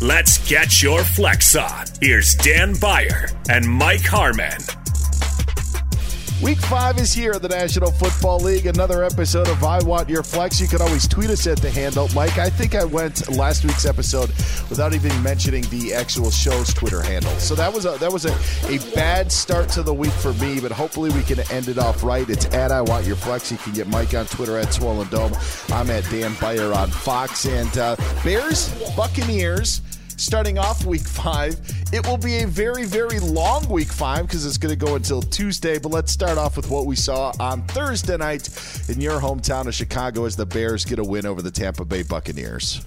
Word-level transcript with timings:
Let's 0.00 0.38
get 0.48 0.80
your 0.80 1.02
flex 1.02 1.56
on. 1.56 1.86
Here's 2.00 2.36
Dan 2.36 2.74
Beyer 2.80 3.28
and 3.50 3.68
Mike 3.68 4.04
Harmon. 4.04 4.58
Week 6.40 6.58
five 6.58 6.98
is 6.98 7.12
here 7.12 7.32
in 7.32 7.42
the 7.42 7.48
National 7.48 7.90
Football 7.90 8.38
League. 8.38 8.66
Another 8.66 9.02
episode 9.02 9.48
of 9.48 9.64
I 9.64 9.82
Want 9.82 10.08
Your 10.08 10.22
Flex. 10.22 10.60
You 10.60 10.68
can 10.68 10.80
always 10.80 11.08
tweet 11.08 11.30
us 11.30 11.48
at 11.48 11.58
the 11.58 11.68
handle. 11.68 12.08
Mike, 12.14 12.38
I 12.38 12.48
think 12.48 12.76
I 12.76 12.84
went 12.84 13.28
last 13.36 13.64
week's 13.64 13.84
episode 13.84 14.28
without 14.70 14.94
even 14.94 15.20
mentioning 15.20 15.64
the 15.64 15.92
actual 15.94 16.30
show's 16.30 16.72
Twitter 16.72 17.02
handle. 17.02 17.32
So 17.40 17.56
that 17.56 17.74
was 17.74 17.84
a 17.84 17.98
that 17.98 18.12
was 18.12 18.24
a, 18.24 18.32
a 18.68 18.78
bad 18.94 19.32
start 19.32 19.68
to 19.70 19.82
the 19.82 19.92
week 19.92 20.12
for 20.12 20.32
me, 20.34 20.60
but 20.60 20.70
hopefully 20.70 21.10
we 21.10 21.24
can 21.24 21.40
end 21.50 21.66
it 21.66 21.76
off 21.76 22.04
right. 22.04 22.30
It's 22.30 22.46
at 22.54 22.70
I 22.70 22.82
Want 22.82 23.04
Your 23.04 23.16
Flex. 23.16 23.50
You 23.50 23.58
can 23.58 23.72
get 23.72 23.88
Mike 23.88 24.14
on 24.14 24.26
Twitter 24.26 24.58
at 24.58 24.72
Swollen 24.72 25.08
Dome. 25.08 25.32
I'm 25.70 25.90
at 25.90 26.08
Dan 26.08 26.36
Beyer 26.40 26.72
on 26.72 26.88
Fox. 26.88 27.46
And 27.46 27.76
uh, 27.76 27.96
Bears, 28.22 28.72
Buccaneers 28.94 29.80
starting 30.18 30.58
off 30.58 30.84
week 30.84 31.06
five. 31.06 31.58
It 31.92 32.06
will 32.06 32.18
be 32.18 32.42
a 32.42 32.46
very, 32.46 32.84
very 32.84 33.18
long 33.20 33.66
week 33.68 33.88
five 33.88 34.26
because 34.26 34.44
it's 34.44 34.58
going 34.58 34.76
to 34.76 34.86
go 34.86 34.96
until 34.96 35.22
Tuesday. 35.22 35.78
But 35.78 35.92
let's 35.92 36.12
start 36.12 36.36
off 36.36 36.56
with 36.56 36.68
what 36.70 36.84
we 36.84 36.96
saw 36.96 37.32
on 37.40 37.62
Thursday 37.68 38.16
night 38.16 38.48
in 38.88 39.00
your 39.00 39.20
hometown 39.20 39.66
of 39.66 39.74
Chicago 39.74 40.24
as 40.24 40.36
the 40.36 40.44
Bears 40.44 40.84
get 40.84 40.98
a 40.98 41.04
win 41.04 41.24
over 41.24 41.40
the 41.40 41.50
Tampa 41.50 41.84
Bay 41.84 42.02
Buccaneers. 42.02 42.84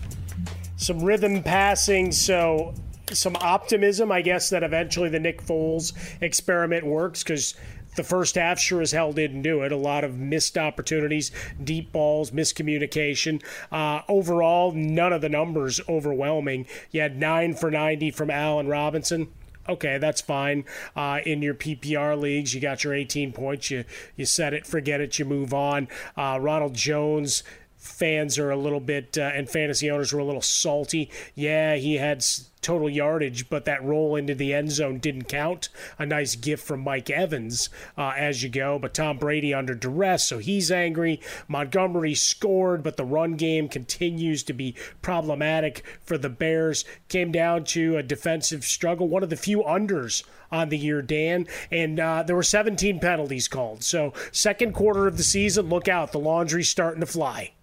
Some 0.75 1.03
rhythm 1.03 1.41
passing, 1.41 2.11
so 2.11 2.73
some 3.11 3.35
optimism, 3.37 4.11
I 4.11 4.21
guess, 4.21 4.49
that 4.49 4.63
eventually 4.63 5.09
the 5.09 5.19
Nick 5.19 5.41
Foles 5.41 5.93
experiment 6.21 6.85
works 6.85 7.23
because 7.23 7.55
the 7.95 8.03
first 8.03 8.35
half 8.35 8.59
sure 8.59 8.81
as 8.81 8.91
hell 8.91 9.13
didn't 9.13 9.41
do 9.41 9.61
it. 9.61 9.71
A 9.71 9.77
lot 9.77 10.03
of 10.03 10.17
missed 10.17 10.57
opportunities, 10.57 11.31
deep 11.63 11.91
balls, 11.91 12.31
miscommunication. 12.31 13.41
Uh, 13.71 14.01
overall, 14.07 14.71
none 14.71 15.13
of 15.13 15.21
the 15.21 15.29
numbers 15.29 15.81
overwhelming. 15.89 16.65
You 16.91 17.01
had 17.01 17.17
nine 17.17 17.53
for 17.53 17.71
90 17.71 18.11
from 18.11 18.29
Allen 18.29 18.67
Robinson. 18.67 19.29
Okay, 19.69 19.97
that's 19.99 20.21
fine. 20.21 20.65
Uh, 20.95 21.19
in 21.25 21.41
your 21.41 21.53
PPR 21.53 22.19
leagues, 22.19 22.53
you 22.53 22.61
got 22.61 22.83
your 22.83 22.93
18 22.93 23.31
points. 23.31 23.69
You 23.69 23.85
you 24.15 24.25
set 24.25 24.53
it, 24.53 24.65
forget 24.65 25.01
it, 25.01 25.19
you 25.19 25.25
move 25.25 25.53
on. 25.53 25.87
Uh, 26.17 26.39
Ronald 26.41 26.73
Jones, 26.73 27.43
fans 27.77 28.39
are 28.39 28.49
a 28.49 28.57
little 28.57 28.79
bit, 28.79 29.17
uh, 29.17 29.31
and 29.33 29.49
fantasy 29.49 29.89
owners 29.89 30.13
were 30.13 30.19
a 30.19 30.25
little 30.25 30.41
salty. 30.41 31.09
Yeah, 31.35 31.75
he 31.75 31.95
had 31.95 32.23
total 32.61 32.89
yardage, 32.89 33.49
but 33.49 33.65
that 33.65 33.83
roll 33.83 34.15
into 34.15 34.35
the 34.35 34.53
end 34.53 34.71
zone 34.71 34.99
didn't 34.99 35.25
count. 35.25 35.69
A 35.97 36.05
nice 36.05 36.35
gift 36.35 36.65
from 36.65 36.81
Mike 36.81 37.09
Evans 37.09 37.69
uh, 37.97 38.13
as 38.17 38.43
you 38.43 38.49
go, 38.49 38.77
but 38.79 38.93
Tom 38.93 39.17
Brady 39.17 39.53
under 39.53 39.75
duress, 39.75 40.25
so 40.25 40.37
he's 40.37 40.71
angry. 40.71 41.19
Montgomery 41.47 42.15
scored, 42.15 42.83
but 42.83 42.97
the 42.97 43.05
run 43.05 43.33
game 43.33 43.67
continues 43.67 44.43
to 44.43 44.53
be 44.53 44.75
problematic 45.01 45.83
for 46.03 46.17
the 46.17 46.29
Bears. 46.29 46.85
Came 47.09 47.31
down 47.31 47.63
to 47.65 47.97
a 47.97 48.03
defensive 48.03 48.63
struggle, 48.63 49.07
one 49.07 49.23
of 49.23 49.29
the 49.29 49.35
few 49.35 49.63
unders 49.63 50.23
on 50.51 50.69
the 50.69 50.77
year, 50.77 51.01
Dan. 51.01 51.47
And 51.71 51.99
uh, 51.99 52.23
there 52.23 52.35
were 52.35 52.43
17 52.43 52.99
penalties 52.99 53.47
called. 53.47 53.83
So, 53.83 54.13
second 54.31 54.73
quarter 54.73 55.07
of 55.07 55.17
the 55.17 55.23
season, 55.23 55.69
look 55.69 55.87
out. 55.87 56.11
The 56.11 56.19
laundry's 56.19 56.69
starting 56.69 57.01
to 57.01 57.05
fly. 57.05 57.53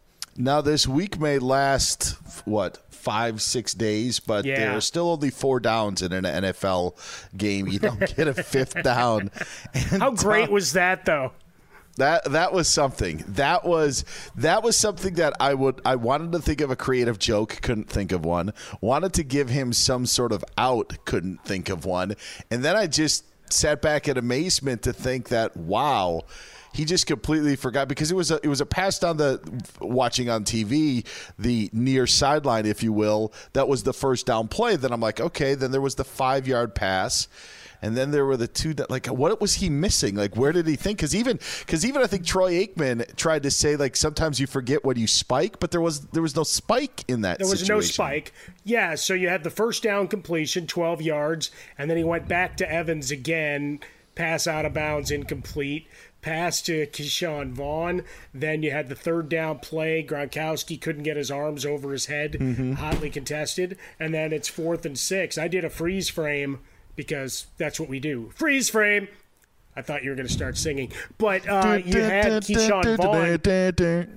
Now, 0.40 0.60
this 0.60 0.86
week 0.86 1.18
may 1.20 1.38
last, 1.40 2.16
what, 2.46 2.78
five, 2.90 3.42
six 3.42 3.74
days, 3.74 4.20
but 4.20 4.44
Yeah. 4.44 4.58
there 4.60 4.76
are 4.76 4.80
still 4.80 5.10
only 5.10 5.30
four 5.30 5.58
downs 5.58 6.00
in 6.00 6.12
an 6.12 6.24
NFL 6.24 6.94
game. 7.36 7.66
You 7.66 7.80
don't 7.80 7.98
get 8.16 8.28
a 8.28 8.34
fifth 8.34 8.80
down. 8.84 9.30
And 9.74 10.00
How 10.02 10.12
great 10.12 10.44
Tom- 10.46 10.52
was 10.54 10.72
that, 10.74 11.04
though? 11.04 11.32
That 11.96 12.26
that 12.30 12.52
was 12.52 12.68
something. 12.68 13.24
That 13.26 13.64
was 13.64 14.04
that 14.36 14.62
was 14.62 14.76
something 14.76 15.14
that 15.14 15.34
I 15.40 15.52
would 15.54 15.80
I 15.84 15.96
wanted 15.96 16.30
to 16.30 16.38
think 16.38 16.60
of 16.60 16.70
a 16.70 16.76
creative 16.76 17.18
joke, 17.18 17.58
couldn't 17.60 17.90
think 17.90 18.12
of 18.12 18.24
one. 18.24 18.52
Wanted 18.80 19.14
to 19.14 19.24
give 19.24 19.48
him 19.48 19.72
some 19.72 20.06
sort 20.06 20.30
of 20.30 20.44
out, 20.56 20.96
couldn't 21.06 21.42
think 21.44 21.68
of 21.68 21.84
one. 21.84 22.14
And 22.52 22.64
then 22.64 22.76
I 22.76 22.86
just 22.86 23.24
sat 23.52 23.82
back 23.82 24.06
in 24.06 24.16
amazement 24.16 24.82
to 24.82 24.92
think 24.92 25.30
that 25.30 25.56
wow, 25.56 26.22
he 26.78 26.84
just 26.84 27.06
completely 27.06 27.56
forgot 27.56 27.88
because 27.88 28.10
it 28.10 28.14
was 28.14 28.30
a 28.30 28.38
it 28.42 28.48
was 28.48 28.60
a 28.60 28.66
pass 28.66 28.98
down 28.98 29.16
the 29.16 29.40
watching 29.80 30.30
on 30.30 30.44
TV 30.44 31.04
the 31.38 31.68
near 31.72 32.06
sideline, 32.06 32.66
if 32.66 32.82
you 32.82 32.92
will. 32.92 33.32
That 33.52 33.66
was 33.66 33.82
the 33.82 33.92
first 33.92 34.26
down 34.26 34.46
play. 34.46 34.76
Then 34.76 34.92
I'm 34.92 35.00
like, 35.00 35.20
okay. 35.20 35.54
Then 35.54 35.72
there 35.72 35.80
was 35.80 35.96
the 35.96 36.04
five 36.04 36.46
yard 36.46 36.74
pass 36.74 37.26
and 37.82 37.96
then 37.96 38.10
there 38.10 38.24
were 38.24 38.36
the 38.36 38.48
two 38.48 38.74
that 38.74 38.90
like 38.90 39.06
what 39.06 39.40
was 39.40 39.54
he 39.54 39.68
missing? 39.68 40.14
Like 40.14 40.36
where 40.36 40.52
did 40.52 40.66
he 40.66 40.76
think? 40.76 40.98
Because 40.98 41.14
even 41.14 41.38
because 41.60 41.84
even 41.84 42.02
I 42.02 42.06
think 42.06 42.24
Troy 42.24 42.64
Aikman 42.64 43.14
tried 43.16 43.42
to 43.44 43.50
say 43.50 43.76
like 43.76 43.96
sometimes 43.96 44.40
you 44.40 44.46
forget 44.46 44.84
what 44.84 44.96
you 44.96 45.06
spike, 45.06 45.60
but 45.60 45.70
there 45.70 45.80
was 45.80 46.00
there 46.08 46.22
was 46.22 46.36
no 46.36 46.42
spike 46.42 47.04
in 47.08 47.22
that. 47.22 47.38
There 47.38 47.48
was 47.48 47.60
situation. 47.60 47.76
no 47.76 47.80
spike. 47.80 48.32
Yeah, 48.64 48.94
so 48.94 49.14
you 49.14 49.28
had 49.28 49.44
the 49.44 49.50
first 49.50 49.82
down 49.82 50.08
completion, 50.08 50.66
twelve 50.66 51.02
yards, 51.02 51.50
and 51.76 51.90
then 51.90 51.96
he 51.96 52.04
went 52.04 52.28
back 52.28 52.56
to 52.58 52.70
Evans 52.70 53.10
again, 53.10 53.80
pass 54.14 54.46
out 54.46 54.64
of 54.64 54.74
bounds, 54.74 55.10
incomplete. 55.10 55.86
Pass 56.28 56.60
to 56.62 56.86
Ke'Shawn 56.88 57.52
Vaughn. 57.52 58.02
Then 58.34 58.62
you 58.62 58.70
had 58.70 58.90
the 58.90 58.94
third 58.94 59.30
down 59.30 59.60
play. 59.60 60.04
Gronkowski 60.06 60.78
couldn't 60.78 61.04
get 61.04 61.16
his 61.16 61.30
arms 61.30 61.64
over 61.64 61.90
his 61.90 62.04
head, 62.06 62.32
Mm-hmm. 62.32 62.72
hotly 62.74 63.08
contested. 63.08 63.78
And 63.98 64.12
then 64.12 64.34
it's 64.34 64.46
fourth 64.48 64.84
and 64.84 64.98
six. 64.98 65.38
I 65.38 65.48
did 65.48 65.64
a 65.64 65.70
freeze 65.70 66.10
frame 66.10 66.58
because 66.96 67.46
that's 67.56 67.80
what 67.80 67.88
we 67.88 67.98
do. 67.98 68.30
Freeze 68.34 68.68
frame. 68.68 69.08
I 69.74 69.80
thought 69.80 70.02
you 70.04 70.10
were 70.10 70.16
going 70.16 70.26
to 70.28 70.32
start 70.32 70.58
singing, 70.58 70.92
but 71.16 71.48
uh, 71.48 71.78
you 71.84 71.92
had 72.02 72.26
Ke'Shawn 72.42 72.82
Vaughn. 72.96 73.16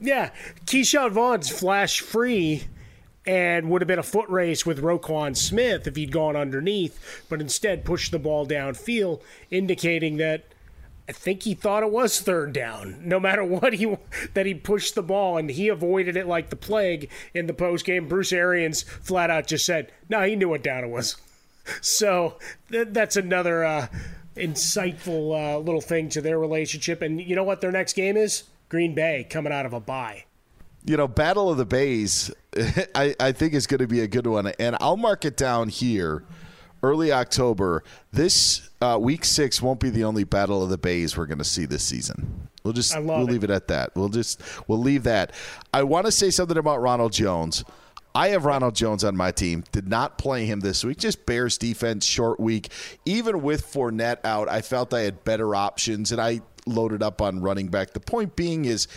Yeah, 0.02 0.32
Ke'Shawn 0.66 1.12
Vaughn's 1.12 1.50
flash 1.50 2.02
free 2.02 2.64
and 3.26 3.70
would 3.70 3.82
have 3.82 3.88
been 3.88 4.00
a 4.00 4.04
foot 4.04 4.28
race 4.28 4.66
with 4.66 4.82
Roquan 4.82 5.38
Smith 5.38 5.86
if 5.88 5.96
he'd 5.96 6.12
gone 6.12 6.36
underneath, 6.36 7.24
but 7.30 7.40
instead 7.40 7.86
pushed 7.86 8.12
the 8.12 8.18
ball 8.20 8.48
downfield, 8.48 9.22
indicating 9.52 10.18
that 10.18 10.44
I 11.10 11.14
think 11.14 11.44
he 11.44 11.54
thought 11.54 11.84
it 11.84 11.92
was 11.92 12.20
third 12.20 12.54
down. 12.54 13.02
No 13.04 13.20
matter 13.20 13.44
what 13.44 13.74
he 13.74 13.98
that 14.34 14.46
he 14.46 14.54
pushed 14.54 14.96
the 14.96 15.04
ball 15.04 15.38
and 15.38 15.50
he 15.50 15.68
avoided 15.68 16.16
it 16.16 16.28
like 16.28 16.50
the 16.50 16.56
plague 16.56 17.10
in 17.34 17.48
the 17.48 17.54
post 17.54 17.86
game. 17.86 18.08
Bruce 18.08 18.32
Arians 18.32 18.84
flat 18.84 19.30
out 19.30 19.48
just 19.48 19.66
said, 19.66 19.92
"No, 20.10 20.22
he 20.22 20.36
knew 20.36 20.50
what 20.50 20.64
down 20.64 20.84
it 20.84 20.90
was." 20.90 21.16
So 21.82 22.40
th- 22.72 22.88
that's 22.90 23.16
another 23.16 23.64
uh, 23.64 23.88
insightful 24.36 25.56
uh, 25.56 25.60
little 25.60 25.80
thing 25.80 26.10
to 26.10 26.22
their 26.22 26.40
relationship. 26.40 27.04
And 27.04 27.22
you 27.22 27.36
know 27.36 27.44
what 27.44 27.62
their 27.62 27.72
next 27.72 27.94
game 27.94 28.18
is? 28.18 28.44
Green 28.68 28.96
Bay 28.96 29.28
coming 29.30 29.54
out 29.54 29.68
of 29.68 29.74
a 29.74 29.80
bye. 29.80 30.26
you 30.86 30.98
know, 30.98 31.08
Battle 31.08 31.52
of 31.52 31.58
the 31.58 31.66
Bays, 31.66 32.32
I, 32.96 33.16
I 33.20 33.32
think 33.32 33.54
is 33.54 33.68
going 33.68 33.80
to 33.80 33.88
be 33.88 34.00
a 34.02 34.08
good 34.08 34.26
one. 34.26 34.48
And 34.60 34.76
I'll 34.82 34.98
mark 34.98 35.24
it 35.24 35.38
down 35.38 35.70
here 35.70 36.24
early 36.84 37.12
October. 37.12 37.84
This 38.12 38.70
uh, 38.82 38.98
week 39.00 39.26
six 39.26 39.62
won't 39.62 39.80
be 39.80 39.90
the 39.90 40.04
only 40.04 40.24
Battle 40.24 40.64
of 40.64 40.70
the 40.70 40.78
Bays 40.78 41.18
we're 41.18 41.26
going 41.26 41.38
to 41.38 41.44
see 41.44 41.66
this 41.66 41.84
season. 41.84 42.50
We'll 42.64 42.74
just 42.74 42.98
we'll 43.00 43.22
it. 43.22 43.32
leave 43.32 43.44
it 43.44 43.50
at 43.50 43.68
that. 43.70 43.96
We'll 43.96 44.10
just 44.10 44.42
we'll 44.68 44.80
leave 44.80 45.04
that. 45.04 45.34
I 45.74 45.84
want 45.84 46.06
to 46.06 46.12
say 46.12 46.30
something 46.30 46.58
about 46.58 46.82
Ronald 46.82 47.14
Jones. 47.14 47.64
I 48.14 48.30
have 48.30 48.44
Ronald 48.44 48.76
Jones 48.76 49.04
on 49.04 49.16
my 49.16 49.32
team. 49.32 49.64
Did 49.72 49.88
not 49.88 50.18
play 50.18 50.46
him 50.46 50.60
this 50.60 50.84
week. 50.84 50.98
Just 50.98 51.26
Bears 51.26 51.58
defense, 51.58 52.06
short 52.06 52.42
week. 52.42 52.70
Even 53.06 53.42
with 53.42 53.66
Fournette 53.66 54.26
out, 54.26 54.50
I 54.50 54.62
felt 54.62 54.94
I 54.94 55.02
had 55.02 55.24
better 55.24 55.56
options, 55.56 56.12
and 56.12 56.20
I 56.20 56.42
loaded 56.66 57.02
up 57.02 57.22
on 57.22 57.42
running 57.42 57.68
back. 57.68 57.92
The 57.92 58.00
point 58.00 58.36
being 58.36 58.66
is, 58.66 58.88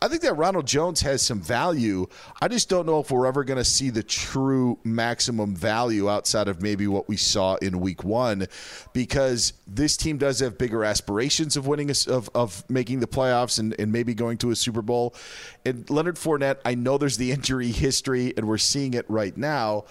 I 0.00 0.06
think 0.06 0.22
that 0.22 0.34
Ronald 0.34 0.66
Jones 0.66 1.00
has 1.00 1.22
some 1.22 1.40
value. 1.40 2.06
I 2.40 2.46
just 2.46 2.68
don't 2.68 2.86
know 2.86 3.00
if 3.00 3.10
we're 3.10 3.26
ever 3.26 3.42
going 3.42 3.58
to 3.58 3.64
see 3.64 3.90
the 3.90 4.04
true 4.04 4.78
maximum 4.84 5.56
value 5.56 6.08
outside 6.08 6.46
of 6.46 6.62
maybe 6.62 6.86
what 6.86 7.08
we 7.08 7.16
saw 7.16 7.56
in 7.56 7.80
week 7.80 8.04
one, 8.04 8.46
because 8.92 9.54
this 9.66 9.96
team 9.96 10.16
does 10.16 10.38
have 10.38 10.56
bigger 10.56 10.84
aspirations 10.84 11.56
of 11.56 11.66
winning, 11.66 11.90
a, 11.90 11.94
of, 12.12 12.30
of 12.34 12.68
making 12.70 13.00
the 13.00 13.08
playoffs 13.08 13.58
and, 13.58 13.74
and 13.80 13.90
maybe 13.90 14.14
going 14.14 14.38
to 14.38 14.50
a 14.52 14.56
Super 14.56 14.82
Bowl. 14.82 15.16
And 15.64 15.88
Leonard 15.90 16.14
Fournette, 16.14 16.58
I 16.64 16.76
know 16.76 16.96
there's 16.96 17.16
the 17.16 17.32
injury 17.32 17.72
history, 17.72 18.32
and 18.36 18.46
we're 18.46 18.58
seeing 18.58 18.94
it 18.94 19.04
right 19.08 19.36
now. 19.36 19.84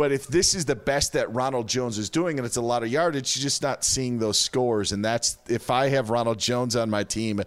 But 0.00 0.12
if 0.12 0.28
this 0.28 0.54
is 0.54 0.64
the 0.64 0.76
best 0.76 1.12
that 1.12 1.30
Ronald 1.30 1.68
Jones 1.68 1.98
is 1.98 2.08
doing 2.08 2.38
and 2.38 2.46
it's 2.46 2.56
a 2.56 2.62
lot 2.62 2.82
of 2.82 2.88
yardage, 2.88 3.36
you're 3.36 3.42
just 3.42 3.60
not 3.60 3.84
seeing 3.84 4.18
those 4.18 4.40
scores. 4.40 4.92
And 4.92 5.04
that's 5.04 5.36
if 5.46 5.70
I 5.70 5.88
have 5.90 6.08
Ronald 6.08 6.38
Jones 6.38 6.74
on 6.74 6.88
my 6.88 7.04
team, 7.04 7.42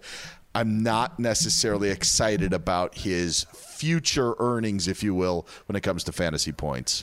I'm 0.54 0.84
not 0.84 1.18
necessarily 1.18 1.90
excited 1.90 2.52
about 2.52 2.94
his 2.94 3.44
future 3.52 4.36
earnings, 4.38 4.86
if 4.86 5.02
you 5.02 5.16
will, 5.16 5.48
when 5.66 5.74
it 5.74 5.80
comes 5.80 6.04
to 6.04 6.12
fantasy 6.12 6.52
points. 6.52 7.02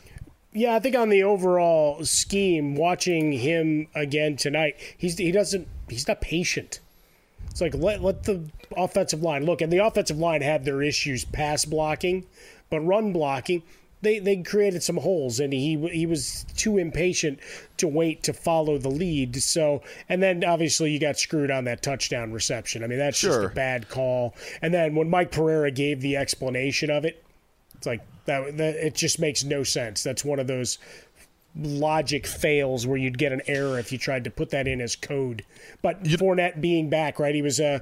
Yeah, 0.54 0.74
I 0.74 0.80
think 0.80 0.96
on 0.96 1.10
the 1.10 1.24
overall 1.24 2.06
scheme, 2.06 2.76
watching 2.78 3.34
him 3.34 3.88
again 3.94 4.38
tonight, 4.38 4.78
he's 4.98 5.18
he 5.18 5.34
doesn't 5.34 5.68
he's 5.90 6.08
not 6.08 6.22
patient. 6.22 6.80
It's 7.50 7.60
like 7.60 7.76
let 7.76 8.02
let 8.02 8.24
the 8.24 8.42
offensive 8.78 9.22
line 9.22 9.46
look, 9.46 9.60
and 9.60 9.70
the 9.70 9.80
offensive 9.80 10.18
line 10.18 10.44
had 10.44 10.64
their 10.64 10.82
issues 10.82 11.26
pass 11.26 11.66
blocking, 11.66 12.26
but 12.70 12.80
run 12.80 13.12
blocking. 13.12 13.64
They, 14.02 14.18
they 14.20 14.38
created 14.38 14.82
some 14.82 14.98
holes 14.98 15.40
and 15.40 15.54
he 15.54 15.78
he 15.92 16.06
was 16.06 16.46
too 16.58 16.78
impatient 16.78 17.40
to 17.78 17.88
wait 17.88 18.24
to 18.24 18.34
follow 18.34 18.78
the 18.78 18.90
lead. 18.90 19.36
So 19.42 19.84
and 20.10 20.24
then 20.24 20.44
obviously 20.44 20.92
you 20.92 21.00
got 21.00 21.20
screwed 21.20 21.52
on 21.52 21.66
that 21.66 21.84
touchdown 21.84 22.32
reception. 22.32 22.84
I 22.84 22.88
mean 22.88 23.00
that's 23.00 23.18
Sure. 23.18 23.42
just 23.44 23.52
a 23.52 23.56
bad 23.56 23.90
call. 23.90 24.34
And 24.62 24.74
then 24.74 24.96
when 24.96 25.10
Mike 25.10 25.32
Pereira 25.32 25.70
gave 25.72 26.02
the 26.02 26.18
explanation 26.18 26.90
of 26.90 27.06
it, 27.06 27.24
it's 27.76 27.86
like 27.86 28.02
that, 28.26 28.58
that 28.58 28.76
it 28.76 28.96
just 28.96 29.20
makes 29.20 29.44
no 29.44 29.64
sense. 29.64 30.04
That's 30.04 30.24
one 30.26 30.40
of 30.40 30.48
those 30.48 30.78
logic 31.56 32.26
fails 32.26 32.88
where 32.88 32.98
you'd 32.98 33.18
get 33.18 33.32
an 33.32 33.42
error 33.48 33.78
if 33.78 33.92
you 33.92 33.98
tried 33.98 34.24
to 34.24 34.32
put 34.32 34.52
that 34.52 34.68
in 34.68 34.80
as 34.82 34.96
code. 34.96 35.44
But 35.82 36.04
Fournette 36.04 36.62
being 36.62 36.90
back, 36.90 37.20
right? 37.20 37.36
He 37.36 37.42
was 37.42 37.60
a 37.60 37.82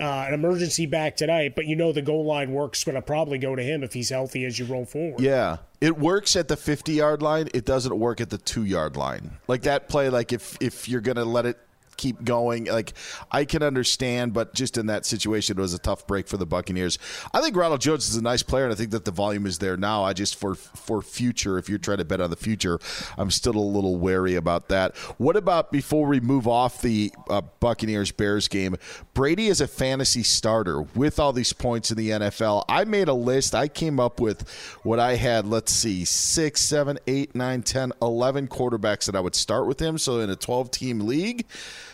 uh, 0.00 0.24
an 0.28 0.34
emergency 0.34 0.86
back 0.86 1.16
tonight, 1.16 1.54
but 1.54 1.66
you 1.66 1.76
know 1.76 1.92
the 1.92 2.00
goal 2.00 2.24
line 2.24 2.52
work's 2.52 2.84
going 2.84 2.94
to 2.94 3.02
probably 3.02 3.36
go 3.36 3.54
to 3.54 3.62
him 3.62 3.82
if 3.82 3.92
he's 3.92 4.08
healthy 4.08 4.46
as 4.46 4.58
you 4.58 4.64
roll 4.64 4.86
forward. 4.86 5.20
Yeah. 5.20 5.58
It 5.80 5.98
works 5.98 6.36
at 6.36 6.48
the 6.48 6.56
50 6.56 6.92
yard 6.92 7.22
line. 7.22 7.48
It 7.52 7.66
doesn't 7.66 7.98
work 7.98 8.20
at 8.20 8.30
the 8.30 8.38
two 8.38 8.64
yard 8.64 8.96
line. 8.96 9.32
Like 9.46 9.62
that 9.62 9.88
play, 9.88 10.08
like 10.08 10.32
if, 10.32 10.56
if 10.60 10.88
you're 10.88 11.02
going 11.02 11.16
to 11.16 11.24
let 11.24 11.44
it 11.44 11.58
keep 12.00 12.24
going, 12.24 12.64
like 12.64 12.94
I 13.30 13.44
can 13.44 13.62
understand, 13.62 14.32
but 14.32 14.54
just 14.54 14.78
in 14.78 14.86
that 14.86 15.04
situation, 15.04 15.58
it 15.58 15.60
was 15.60 15.74
a 15.74 15.78
tough 15.78 16.06
break 16.06 16.26
for 16.26 16.38
the 16.38 16.46
Buccaneers. 16.46 16.98
I 17.34 17.42
think 17.42 17.54
Ronald 17.54 17.82
Jones 17.82 18.08
is 18.08 18.16
a 18.16 18.22
nice 18.22 18.42
player, 18.42 18.64
and 18.64 18.72
I 18.72 18.76
think 18.76 18.90
that 18.92 19.04
the 19.04 19.10
volume 19.10 19.44
is 19.44 19.58
there 19.58 19.76
now. 19.76 20.02
I 20.02 20.14
just, 20.14 20.36
for, 20.36 20.54
for 20.54 21.02
future, 21.02 21.58
if 21.58 21.68
you're 21.68 21.78
trying 21.78 21.98
to 21.98 22.04
bet 22.06 22.22
on 22.22 22.30
the 22.30 22.36
future, 22.36 22.78
I'm 23.18 23.30
still 23.30 23.54
a 23.54 23.58
little 23.58 23.96
wary 23.96 24.34
about 24.34 24.68
that. 24.68 24.96
What 25.18 25.36
about 25.36 25.70
before 25.70 26.06
we 26.06 26.20
move 26.20 26.48
off 26.48 26.80
the 26.80 27.12
uh, 27.28 27.42
Buccaneers 27.60 28.12
Bears 28.12 28.48
game? 28.48 28.76
Brady 29.12 29.48
is 29.48 29.60
a 29.60 29.68
fantasy 29.68 30.22
starter 30.22 30.82
with 30.94 31.20
all 31.20 31.34
these 31.34 31.52
points 31.52 31.90
in 31.90 31.98
the 31.98 32.10
NFL. 32.10 32.64
I 32.66 32.84
made 32.84 33.08
a 33.08 33.14
list. 33.14 33.54
I 33.54 33.68
came 33.68 34.00
up 34.00 34.20
with 34.20 34.48
what 34.82 34.98
I 34.98 35.16
had, 35.16 35.46
let's 35.46 35.72
see, 35.72 36.06
six, 36.06 36.62
seven, 36.62 36.98
eight, 37.06 37.34
nine, 37.34 37.62
ten, 37.62 37.92
eleven 38.00 38.48
quarterbacks 38.48 39.04
that 39.04 39.14
I 39.14 39.20
would 39.20 39.34
start 39.34 39.66
with 39.66 39.80
him. 39.80 39.98
So 39.98 40.20
in 40.20 40.30
a 40.30 40.36
12 40.36 40.70
team 40.70 41.00
league, 41.00 41.44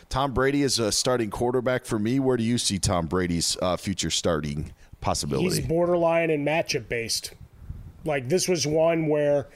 Tom 0.09 0.33
Brady 0.33 0.63
is 0.63 0.79
a 0.79 0.93
starting 0.93 1.31
quarterback 1.31 1.85
for 1.85 1.99
me. 1.99 2.21
Where 2.21 2.37
do 2.37 2.45
you 2.45 2.59
see 2.59 2.79
Tom 2.79 3.07
Brady's 3.07 3.57
uh, 3.61 3.77
future 3.77 4.11
starting 4.11 4.73
possibility? 5.01 5.57
He's 5.57 5.67
borderline 5.67 6.31
and 6.31 6.47
matchup 6.47 6.89
based. 6.89 7.35
Like 8.05 8.29
this 8.29 8.49
was 8.49 8.67
one 8.67 9.09
where 9.09 9.49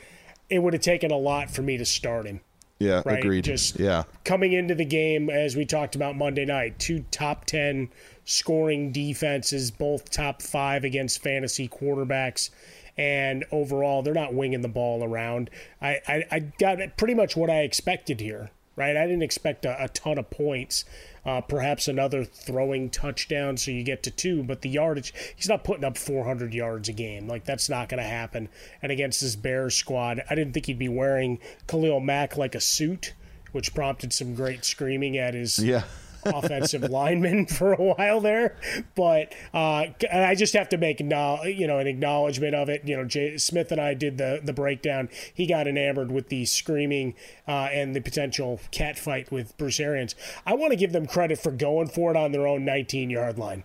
it 0.49 0.59
would 0.59 0.73
have 0.73 0.83
taken 0.83 1.11
a 1.11 1.17
lot 1.17 1.51
for 1.51 1.63
me 1.63 1.79
to 1.79 1.85
start 1.85 2.27
him. 2.27 2.41
yeah, 2.79 3.03
right? 3.05 3.19
agreed. 3.19 3.45
Just 3.45 3.79
yeah. 3.79 4.03
coming 4.25 4.53
into 4.53 4.75
the 4.75 4.85
game, 4.85 5.31
as 5.31 5.57
we 5.57 5.65
talked 5.65 5.95
about 5.95 6.17
Monday 6.17 6.45
night, 6.45 6.79
two 6.79 7.05
top 7.11 7.45
10 7.45 7.89
scoring 8.25 8.91
defenses, 8.93 9.71
both 9.71 10.11
top 10.11 10.43
five 10.43 10.85
against 10.85 11.23
fantasy 11.23 11.69
quarterbacks. 11.69 12.51
And 12.99 13.45
overall, 13.53 14.03
they're 14.03 14.13
not 14.13 14.35
winging 14.35 14.61
the 14.61 14.69
ball 14.69 15.05
around. 15.05 15.49
I, 15.81 16.01
I, 16.07 16.25
I 16.31 16.39
got 16.41 16.79
pretty 16.97 17.15
much 17.15 17.37
what 17.37 17.49
I 17.49 17.61
expected 17.61 18.21
here, 18.21 18.51
right? 18.77 18.97
I 18.97 19.07
didn't 19.07 19.23
expect 19.23 19.65
a, 19.65 19.85
a 19.85 19.89
ton 19.89 20.19
of 20.19 20.31
points. 20.31 20.85
Uh, 21.25 21.41
perhaps 21.43 21.87
another 21.87 22.25
throwing 22.25 22.89
touchdown, 22.89 23.57
so 23.59 23.71
you 23.71 23.83
get 23.83 24.03
to 24.05 24.11
two. 24.11 24.43
But 24.43 24.63
the 24.63 24.71
yardage, 24.71 25.13
he's 25.37 25.49
not 25.49 25.65
putting 25.65 25.85
up 25.85 25.99
400 25.99 26.55
yards 26.55 26.89
a 26.89 26.93
game. 26.93 27.29
Like 27.29 27.45
that's 27.45 27.69
not 27.69 27.89
going 27.91 28.03
to 28.03 28.09
happen. 28.09 28.49
And 28.81 28.91
against 28.91 29.21
this 29.21 29.37
Bears 29.37 29.75
squad, 29.75 30.23
I 30.31 30.35
didn't 30.35 30.55
think 30.55 30.67
he'd 30.67 30.79
be 30.79 30.89
wearing 30.89 31.39
Khalil 31.67 32.01
Mack 32.01 32.37
like 32.39 32.55
a 32.55 32.61
suit, 32.61 33.13
which 33.53 33.75
prompted 33.75 34.13
some 34.15 34.35
great 34.35 34.65
screaming 34.65 35.19
at 35.19 35.35
his 35.35 35.59
Yeah. 35.59 35.83
Offensive 36.25 36.83
lineman 36.83 37.47
for 37.47 37.73
a 37.73 37.83
while 37.83 38.21
there. 38.21 38.57
But 38.95 39.35
uh, 39.55 39.87
I 40.13 40.35
just 40.37 40.55
have 40.55 40.69
to 40.71 40.79
make 40.79 41.01
you 41.01 41.07
know 41.07 41.79
an 41.79 41.87
acknowledgement 41.87 42.55
of 42.55 42.69
it. 42.69 42.83
You 42.85 42.97
know, 42.97 43.05
Jay 43.05 43.37
Smith 43.39 43.73
and 43.73 43.81
I 43.81 43.95
did 43.95 44.19
the 44.19 44.41
the 44.43 44.53
breakdown. 44.53 45.09
He 45.33 45.47
got 45.47 45.67
enamored 45.67 46.11
with 46.11 46.29
the 46.29 46.45
screaming 46.45 47.15
uh, 47.47 47.69
and 47.73 47.95
the 47.95 48.01
potential 48.01 48.61
cat 48.71 48.99
fight 48.99 49.31
with 49.31 49.57
Bruce 49.59 49.81
Arians. 49.81 50.15
I 50.47 50.55
want 50.55 50.73
to 50.73 50.77
give 50.77 50.93
them 50.93 51.07
credit 51.07 51.39
for 51.39 51.51
going 51.51 51.89
for 51.89 52.11
it 52.11 52.17
on 52.17 52.33
their 52.33 52.47
own 52.47 52.65
19 52.65 53.11
yard 53.11 53.39
line. 53.39 53.65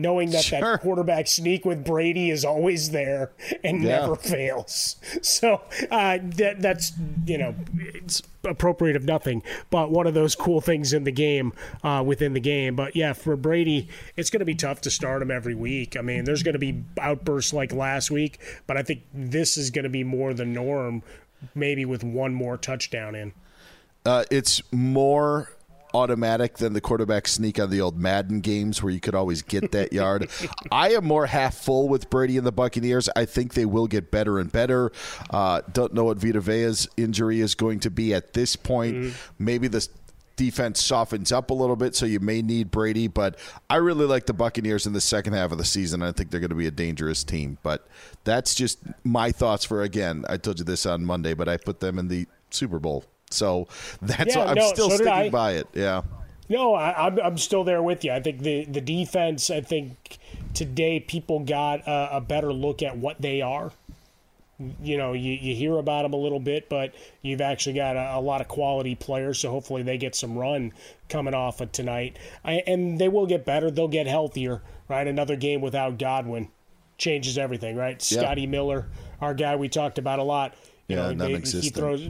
Knowing 0.00 0.30
that 0.30 0.44
Sure. 0.44 0.60
that 0.60 0.80
quarterback 0.80 1.26
sneak 1.28 1.64
with 1.64 1.84
Brady 1.84 2.30
is 2.30 2.44
always 2.44 2.90
there 2.90 3.30
and 3.62 3.82
Yeah. 3.82 4.00
never 4.00 4.16
fails. 4.16 4.96
So 5.22 5.60
uh, 5.90 6.18
that 6.22 6.60
that's 6.60 6.92
you 7.26 7.38
know 7.38 7.54
it's 7.94 8.22
appropriate 8.44 8.96
of 8.96 9.04
nothing, 9.04 9.42
but 9.70 9.90
one 9.90 10.06
of 10.06 10.14
those 10.14 10.34
cool 10.34 10.60
things 10.60 10.92
in 10.92 11.04
the 11.04 11.12
game 11.12 11.52
uh, 11.84 12.02
within 12.06 12.32
the 12.32 12.40
game. 12.40 12.74
But 12.74 12.96
yeah, 12.96 13.12
for 13.12 13.36
Brady, 13.36 13.88
it's 14.16 14.30
going 14.30 14.40
to 14.40 14.46
be 14.46 14.54
tough 14.54 14.80
to 14.82 14.90
start 14.90 15.20
him 15.22 15.30
every 15.30 15.54
week. 15.54 15.96
I 15.96 16.00
mean, 16.00 16.24
there's 16.24 16.42
going 16.42 16.54
to 16.54 16.58
be 16.58 16.82
outbursts 16.98 17.52
like 17.52 17.72
last 17.72 18.10
week, 18.10 18.38
but 18.66 18.76
I 18.76 18.82
think 18.82 19.02
this 19.12 19.56
is 19.56 19.70
going 19.70 19.82
to 19.84 19.90
be 19.90 20.04
more 20.04 20.32
the 20.32 20.46
norm. 20.46 21.02
Maybe 21.54 21.84
with 21.86 22.04
one 22.04 22.34
more 22.34 22.56
touchdown 22.58 23.14
in. 23.14 23.32
Uh, 24.04 24.24
it's 24.30 24.62
more 24.72 25.50
automatic 25.94 26.58
than 26.58 26.72
the 26.72 26.80
quarterback 26.80 27.28
sneak 27.28 27.58
on 27.58 27.70
the 27.70 27.80
old 27.80 27.98
Madden 27.98 28.40
games 28.40 28.82
where 28.82 28.92
you 28.92 29.00
could 29.00 29.14
always 29.14 29.42
get 29.42 29.72
that 29.72 29.92
yard. 29.92 30.28
I 30.70 30.90
am 30.90 31.04
more 31.04 31.26
half 31.26 31.54
full 31.54 31.88
with 31.88 32.10
Brady 32.10 32.36
and 32.36 32.46
the 32.46 32.52
Buccaneers. 32.52 33.08
I 33.16 33.24
think 33.24 33.54
they 33.54 33.66
will 33.66 33.86
get 33.86 34.10
better 34.10 34.38
and 34.38 34.50
better. 34.50 34.92
Uh, 35.30 35.62
don't 35.72 35.94
know 35.94 36.04
what 36.04 36.18
Vita 36.18 36.40
Vea's 36.40 36.88
injury 36.96 37.40
is 37.40 37.54
going 37.54 37.80
to 37.80 37.90
be 37.90 38.14
at 38.14 38.32
this 38.32 38.56
point. 38.56 39.14
Maybe 39.38 39.68
the 39.68 39.86
defense 40.36 40.82
softens 40.82 41.32
up 41.32 41.50
a 41.50 41.54
little 41.54 41.76
bit, 41.76 41.94
so 41.94 42.06
you 42.06 42.18
may 42.18 42.40
need 42.40 42.70
Brady. 42.70 43.08
But 43.08 43.38
I 43.68 43.76
really 43.76 44.06
like 44.06 44.24
the 44.24 44.32
Buccaneers 44.32 44.86
in 44.86 44.94
the 44.94 45.00
second 45.00 45.34
half 45.34 45.52
of 45.52 45.58
the 45.58 45.66
season. 45.66 46.02
I 46.02 46.12
think 46.12 46.30
they're 46.30 46.40
going 46.40 46.48
to 46.48 46.56
be 46.56 46.66
a 46.66 46.70
dangerous 46.70 47.24
team. 47.24 47.58
But 47.62 47.86
that's 48.24 48.54
just 48.54 48.78
my 49.04 49.32
thoughts 49.32 49.66
for 49.66 49.82
again. 49.82 50.24
I 50.28 50.38
told 50.38 50.58
you 50.58 50.64
this 50.64 50.86
on 50.86 51.04
Monday, 51.04 51.34
but 51.34 51.48
I 51.48 51.58
put 51.58 51.80
them 51.80 51.98
in 51.98 52.08
the 52.08 52.26
Super 52.48 52.78
Bowl. 52.78 53.04
So 53.30 53.68
that's 54.02 54.34
Yeah, 54.34 54.44
why 54.44 54.50
I'm 54.50 54.56
no, 54.56 54.68
still 54.72 54.90
so 54.90 54.96
sticking 54.96 55.30
by 55.30 55.52
it. 55.52 55.68
Yeah. 55.74 56.02
No, 56.48 56.74
I, 56.74 57.06
I'm 57.06 57.18
I'm 57.20 57.38
still 57.38 57.62
there 57.64 57.82
with 57.82 58.04
you. 58.04 58.12
I 58.12 58.20
think 58.20 58.40
the 58.42 58.64
the 58.64 58.80
defense. 58.80 59.50
I 59.50 59.60
think 59.60 60.18
today 60.52 60.98
people 61.00 61.40
got 61.40 61.86
a, 61.86 62.16
a 62.16 62.20
better 62.20 62.52
look 62.52 62.82
at 62.82 62.96
what 62.96 63.20
they 63.22 63.40
are. 63.40 63.72
You 64.82 64.98
know, 64.98 65.14
you, 65.14 65.32
you 65.32 65.54
hear 65.54 65.78
about 65.78 66.02
them 66.02 66.12
a 66.12 66.18
little 66.18 66.40
bit, 66.40 66.68
but 66.68 66.92
you've 67.22 67.40
actually 67.40 67.72
got 67.76 67.96
a, 67.96 68.16
a 68.16 68.20
lot 68.20 68.42
of 68.42 68.48
quality 68.48 68.94
players. 68.94 69.38
So 69.38 69.50
hopefully 69.50 69.82
they 69.82 69.96
get 69.96 70.14
some 70.14 70.36
run 70.36 70.72
coming 71.08 71.32
off 71.32 71.62
of 71.62 71.72
tonight, 71.72 72.18
I, 72.44 72.62
and 72.66 72.98
they 73.00 73.08
will 73.08 73.26
get 73.26 73.46
better. 73.46 73.70
They'll 73.70 73.88
get 73.88 74.06
healthier. 74.06 74.60
Right, 74.86 75.06
another 75.06 75.36
game 75.36 75.60
without 75.60 75.98
Godwin 75.98 76.48
changes 76.98 77.38
everything. 77.38 77.76
Right, 77.76 78.04
Yeah. 78.10 78.20
Scotty 78.20 78.46
Miller, 78.46 78.86
our 79.20 79.32
guy 79.34 79.54
we 79.56 79.68
talked 79.68 79.98
about 79.98 80.18
a 80.18 80.24
lot. 80.24 80.54
You 80.90 80.96
Yeah, 80.96 81.12
know, 81.12 81.28
they- 81.28 81.60
he 81.60 81.70
throws 81.70 82.08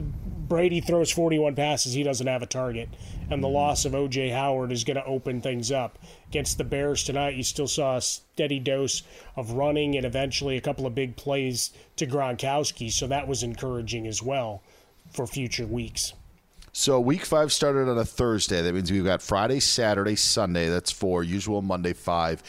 Brady 0.51 0.81
throws 0.81 1.09
41 1.09 1.55
passes. 1.55 1.93
He 1.93 2.03
doesn't 2.03 2.27
have 2.27 2.41
a 2.41 2.45
target. 2.45 2.89
And 3.29 3.41
the 3.41 3.47
mm-hmm. 3.47 3.55
loss 3.55 3.85
of 3.85 3.95
O.J. 3.95 4.31
Howard 4.31 4.73
is 4.73 4.83
going 4.83 4.97
to 4.97 5.05
open 5.05 5.39
things 5.39 5.71
up. 5.71 5.97
Against 6.27 6.57
the 6.57 6.65
Bears 6.65 7.05
tonight, 7.05 7.35
you 7.35 7.43
still 7.43 7.69
saw 7.69 7.95
a 7.95 8.01
steady 8.01 8.59
dose 8.59 9.03
of 9.37 9.51
running 9.51 9.95
and 9.95 10.05
eventually 10.05 10.57
a 10.57 10.61
couple 10.61 10.85
of 10.85 10.93
big 10.93 11.15
plays 11.15 11.71
to 11.95 12.05
Gronkowski. 12.05 12.91
So 12.91 13.07
that 13.07 13.29
was 13.29 13.43
encouraging 13.43 14.05
as 14.07 14.21
well 14.21 14.61
for 15.13 15.25
future 15.25 15.65
weeks. 15.65 16.11
So 16.73 16.99
week 16.99 17.23
five 17.23 17.53
started 17.53 17.89
on 17.89 17.97
a 17.97 18.03
Thursday. 18.03 18.61
That 18.61 18.73
means 18.73 18.91
we've 18.91 19.05
got 19.05 19.21
Friday, 19.21 19.61
Saturday, 19.61 20.17
Sunday. 20.17 20.67
That's 20.67 20.91
four. 20.91 21.23
Usual 21.23 21.61
Monday 21.61 21.93
five. 21.93 22.43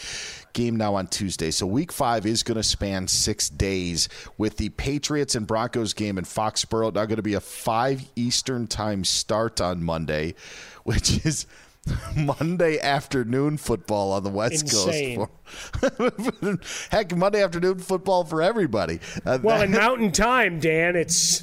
Game 0.52 0.76
now 0.76 0.94
on 0.94 1.06
Tuesday. 1.06 1.50
So 1.50 1.66
week 1.66 1.92
five 1.92 2.26
is 2.26 2.42
going 2.42 2.56
to 2.56 2.62
span 2.62 3.08
six 3.08 3.48
days 3.48 4.08
with 4.38 4.56
the 4.56 4.68
Patriots 4.70 5.34
and 5.34 5.46
Broncos 5.46 5.94
game 5.94 6.18
in 6.18 6.24
Foxborough. 6.24 6.94
Now 6.94 7.06
going 7.06 7.16
to 7.16 7.22
be 7.22 7.34
a 7.34 7.40
five 7.40 8.04
Eastern 8.16 8.66
time 8.66 9.04
start 9.04 9.60
on 9.60 9.82
Monday, 9.82 10.34
which 10.84 11.24
is 11.24 11.46
Monday 12.16 12.78
afternoon 12.78 13.56
football 13.56 14.12
on 14.12 14.22
the 14.22 14.30
West 14.30 14.62
Insane. 14.62 15.16
Coast. 15.18 15.96
For, 15.96 16.58
heck, 16.90 17.14
Monday 17.16 17.42
afternoon 17.42 17.80
football 17.80 18.24
for 18.24 18.40
everybody. 18.40 19.00
Uh, 19.26 19.38
Well, 19.42 19.58
that- 19.58 19.64
in 19.64 19.70
Mountain 19.76 20.12
Time, 20.12 20.60
Dan, 20.60 20.94
it's 20.94 21.40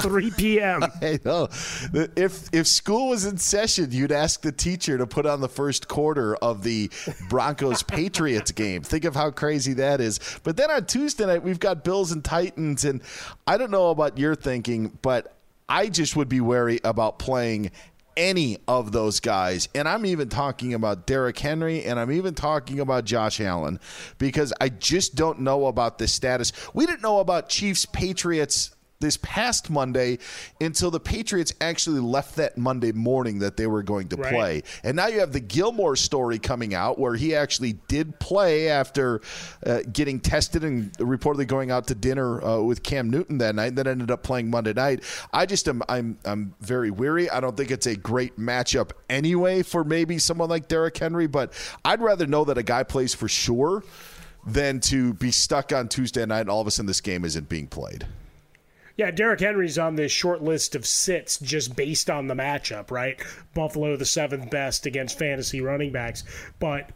3 0.00 0.30
p.m. 0.30 0.82
I 1.02 1.18
know. 1.24 1.48
If 1.92 2.48
if 2.54 2.66
school 2.66 3.10
was 3.10 3.26
in 3.26 3.36
session, 3.36 3.88
you'd 3.92 4.12
ask 4.12 4.40
the 4.40 4.52
teacher 4.52 4.96
to 4.96 5.06
put 5.06 5.26
on 5.26 5.40
the 5.42 5.48
first 5.48 5.88
quarter 5.88 6.36
of 6.36 6.62
the 6.62 6.90
Broncos 7.28 7.82
Patriots 7.82 8.52
game. 8.52 8.82
Think 8.82 9.04
of 9.04 9.14
how 9.14 9.30
crazy 9.30 9.74
that 9.74 10.00
is. 10.00 10.20
But 10.42 10.56
then 10.56 10.70
on 10.70 10.86
Tuesday 10.86 11.26
night, 11.26 11.42
we've 11.42 11.60
got 11.60 11.84
Bills 11.84 12.12
and 12.12 12.24
Titans, 12.24 12.84
and 12.86 13.02
I 13.46 13.58
don't 13.58 13.70
know 13.70 13.90
about 13.90 14.16
your 14.16 14.34
thinking, 14.34 14.98
but 15.02 15.36
I 15.68 15.88
just 15.88 16.16
would 16.16 16.28
be 16.30 16.40
wary 16.40 16.80
about 16.82 17.18
playing 17.18 17.72
any 18.16 18.58
of 18.68 18.92
those 18.92 19.20
guys. 19.20 19.68
And 19.74 19.88
I'm 19.88 20.06
even 20.06 20.28
talking 20.28 20.74
about 20.74 21.06
Derrick 21.06 21.38
Henry 21.38 21.84
and 21.84 21.98
I'm 21.98 22.12
even 22.12 22.34
talking 22.34 22.80
about 22.80 23.04
Josh 23.04 23.40
Allen 23.40 23.80
because 24.18 24.52
I 24.60 24.68
just 24.68 25.14
don't 25.14 25.40
know 25.40 25.66
about 25.66 25.98
the 25.98 26.08
status. 26.08 26.52
We 26.74 26.86
didn't 26.86 27.02
know 27.02 27.20
about 27.20 27.48
Chiefs 27.48 27.86
Patriots 27.86 28.75
this 29.00 29.16
past 29.18 29.68
Monday 29.70 30.18
until 30.60 30.90
the 30.90 31.00
Patriots 31.00 31.52
actually 31.60 32.00
left 32.00 32.36
that 32.36 32.56
Monday 32.56 32.92
morning 32.92 33.40
that 33.40 33.56
they 33.56 33.66
were 33.66 33.82
going 33.82 34.08
to 34.08 34.16
Right. 34.16 34.32
play. 34.32 34.62
And 34.84 34.96
now 34.96 35.08
you 35.08 35.20
have 35.20 35.32
the 35.32 35.40
Gilmore 35.40 35.96
story 35.96 36.38
coming 36.38 36.74
out 36.74 36.98
where 36.98 37.14
he 37.14 37.34
actually 37.34 37.74
did 37.88 38.18
play 38.18 38.68
after 38.68 39.20
uh, 39.66 39.80
getting 39.92 40.18
tested 40.20 40.64
and 40.64 40.92
reportedly 40.98 41.46
going 41.46 41.70
out 41.70 41.86
to 41.88 41.94
dinner 41.94 42.42
uh, 42.42 42.60
with 42.60 42.82
Cam 42.82 43.10
Newton 43.10 43.38
that 43.38 43.54
night. 43.54 43.66
And 43.68 43.78
then 43.78 43.86
ended 43.86 44.10
up 44.10 44.22
playing 44.22 44.50
Monday 44.50 44.72
night. 44.72 45.02
I 45.32 45.46
just 45.46 45.68
am 45.68 45.82
I'm 45.88 46.18
I'm 46.24 46.54
very 46.60 46.90
weary. 46.90 47.28
I 47.28 47.40
don't 47.40 47.56
think 47.56 47.70
it's 47.70 47.86
a 47.86 47.96
great 47.96 48.38
matchup 48.38 48.92
anyway 49.10 49.62
for 49.62 49.84
maybe 49.84 50.18
someone 50.18 50.48
like 50.48 50.68
Derrick 50.68 50.96
Henry, 50.96 51.26
but 51.26 51.52
I'd 51.84 52.00
rather 52.00 52.26
know 52.26 52.44
that 52.44 52.56
a 52.58 52.62
guy 52.62 52.82
plays 52.82 53.14
for 53.14 53.28
sure 53.28 53.82
than 54.46 54.80
to 54.80 55.12
be 55.14 55.30
stuck 55.30 55.72
on 55.72 55.88
Tuesday 55.88 56.24
night 56.24 56.40
and 56.40 56.50
all 56.50 56.60
of 56.60 56.66
a 56.66 56.70
sudden 56.70 56.86
this 56.86 57.00
game 57.00 57.24
isn't 57.24 57.48
being 57.48 57.66
played. 57.66 58.06
Yeah, 58.96 59.10
Derrick 59.10 59.40
Henry's 59.40 59.78
on 59.78 59.96
this 59.96 60.10
short 60.10 60.42
list 60.42 60.74
of 60.74 60.86
sits 60.86 61.38
just 61.38 61.76
based 61.76 62.08
on 62.08 62.28
the 62.28 62.34
matchup, 62.34 62.90
right? 62.90 63.20
Buffalo, 63.54 63.94
the 63.96 64.06
seventh 64.06 64.50
best 64.50 64.86
against 64.86 65.18
fantasy 65.18 65.60
running 65.60 65.92
backs, 65.92 66.24
but 66.58 66.90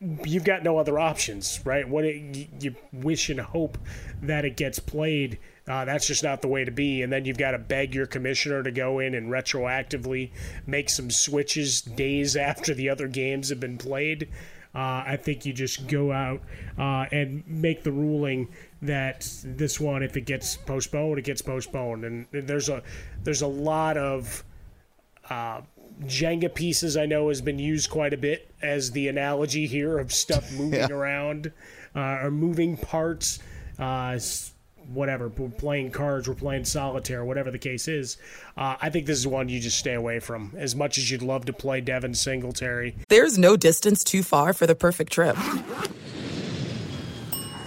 you've 0.00 0.44
got 0.44 0.62
no 0.62 0.78
other 0.78 0.98
options, 0.98 1.60
right? 1.64 1.88
What 1.88 2.04
it, 2.04 2.48
you, 2.60 2.74
wish 2.92 3.30
and 3.30 3.40
hope 3.40 3.78
that 4.22 4.44
it 4.44 4.56
gets 4.56 4.78
played. 4.78 5.38
Uh, 5.66 5.84
that's 5.84 6.06
just 6.06 6.22
not 6.22 6.40
the 6.40 6.48
way 6.48 6.64
to 6.64 6.70
be. 6.70 7.02
And 7.02 7.12
then 7.12 7.24
you've 7.24 7.38
got 7.38 7.52
to 7.52 7.58
beg 7.58 7.94
your 7.94 8.06
commissioner 8.06 8.62
to 8.62 8.70
go 8.70 9.00
in 9.00 9.14
and 9.14 9.30
retroactively 9.30 10.30
make 10.66 10.88
some 10.88 11.10
switches 11.10 11.82
days 11.82 12.36
after 12.36 12.74
the 12.74 12.88
other 12.88 13.08
games 13.08 13.48
have 13.48 13.60
been 13.60 13.78
played. 13.78 14.28
Uh, 14.74 15.02
I 15.06 15.18
think 15.20 15.46
you 15.46 15.52
just 15.52 15.86
go 15.86 16.12
out 16.12 16.42
uh, 16.78 17.06
and 17.10 17.42
make 17.46 17.82
the 17.82 17.90
ruling 17.92 18.48
that 18.82 19.28
this 19.44 19.80
one, 19.80 20.02
if 20.02 20.16
it 20.16 20.22
gets 20.22 20.56
postponed, 20.56 21.18
it 21.18 21.24
gets 21.24 21.42
postponed. 21.42 22.04
And 22.04 22.26
there's 22.32 22.68
a 22.68 22.82
there's 23.24 23.42
a 23.42 23.46
lot 23.46 23.96
of 23.96 24.44
uh, 25.30 25.62
Jenga 26.04 26.54
pieces 26.54 26.96
I 26.96 27.06
know 27.06 27.28
has 27.28 27.40
been 27.40 27.58
used 27.58 27.90
quite 27.90 28.12
a 28.12 28.16
bit 28.16 28.50
as 28.62 28.92
the 28.92 29.08
analogy 29.08 29.66
here 29.66 29.98
of 29.98 30.12
stuff 30.12 30.52
moving 30.56 30.78
Yeah. 30.80 30.88
around 30.92 31.52
uh, 31.94 32.20
or 32.22 32.30
moving 32.30 32.76
parts. 32.76 33.40
Uh, 33.78 34.18
whatever, 34.94 35.28
we're 35.28 35.48
playing 35.50 35.90
cards, 35.90 36.26
we're 36.28 36.34
playing 36.34 36.64
solitaire, 36.64 37.22
whatever 37.24 37.50
the 37.50 37.58
case 37.58 37.88
is. 37.88 38.16
Uh, 38.56 38.74
I 38.80 38.88
think 38.90 39.04
this 39.06 39.18
is 39.18 39.26
one 39.26 39.48
you 39.50 39.60
just 39.60 39.78
stay 39.78 39.92
away 39.94 40.18
from. 40.18 40.54
As 40.56 40.74
much 40.74 40.96
as 40.98 41.10
you'd 41.10 41.20
love 41.22 41.44
to 41.44 41.52
play 41.52 41.80
Devin 41.82 42.14
Singletary, 42.14 42.96
There's 43.08 43.36
no 43.36 43.56
distance 43.56 44.02
too 44.02 44.22
far 44.22 44.52
for 44.54 44.66
the 44.66 44.74
perfect 44.74 45.12
trip. 45.12 45.36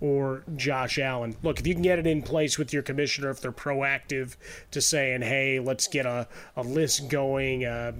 Or 0.00 0.42
Josh 0.56 0.98
Allen. 0.98 1.36
Look, 1.42 1.58
if 1.58 1.66
you 1.66 1.74
can 1.74 1.82
get 1.82 1.98
it 1.98 2.06
in 2.06 2.22
place 2.22 2.58
with 2.58 2.72
your 2.72 2.82
commissioner, 2.82 3.30
if 3.30 3.40
they're 3.40 3.52
proactive 3.52 4.36
to 4.70 4.80
saying, 4.80 5.22
hey, 5.22 5.58
let's 5.58 5.88
get 5.88 6.06
a, 6.06 6.28
a 6.54 6.62
list 6.62 7.08
going, 7.08 7.64
a 7.64 7.94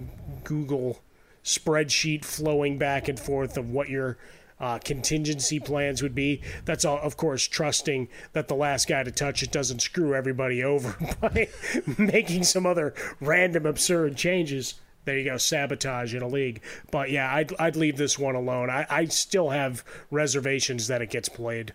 Google 0.44 1.00
spreadsheet 1.42 2.24
flowing 2.24 2.76
back 2.76 3.08
and 3.08 3.18
forth 3.18 3.56
of 3.56 3.70
what 3.70 3.88
your 3.88 4.18
uh, 4.58 4.78
contingency 4.78 5.60
plans 5.60 6.02
would 6.02 6.14
be. 6.14 6.42
That's 6.64 6.84
all, 6.84 6.98
of 6.98 7.16
course, 7.16 7.46
trusting 7.46 8.08
that 8.32 8.48
the 8.48 8.54
last 8.54 8.88
guy 8.88 9.02
to 9.02 9.10
touch 9.10 9.42
it 9.42 9.52
doesn't 9.52 9.80
screw 9.80 10.14
everybody 10.14 10.62
over 10.62 10.96
by 11.20 11.48
making 11.98 12.44
some 12.44 12.66
other 12.66 12.94
random 13.20 13.66
absurd 13.66 14.16
changes. 14.16 14.74
There 15.04 15.16
you 15.16 15.24
go, 15.24 15.36
sabotage 15.36 16.14
in 16.14 16.22
a 16.22 16.28
league. 16.28 16.62
But 16.90 17.10
yeah, 17.10 17.32
I'd, 17.32 17.54
I'd 17.60 17.76
leave 17.76 17.96
this 17.96 18.18
one 18.18 18.34
alone. 18.34 18.70
I, 18.70 18.86
I 18.90 19.04
still 19.06 19.50
have 19.50 19.84
reservations 20.10 20.88
that 20.88 21.00
it 21.00 21.10
gets 21.10 21.28
played. 21.28 21.74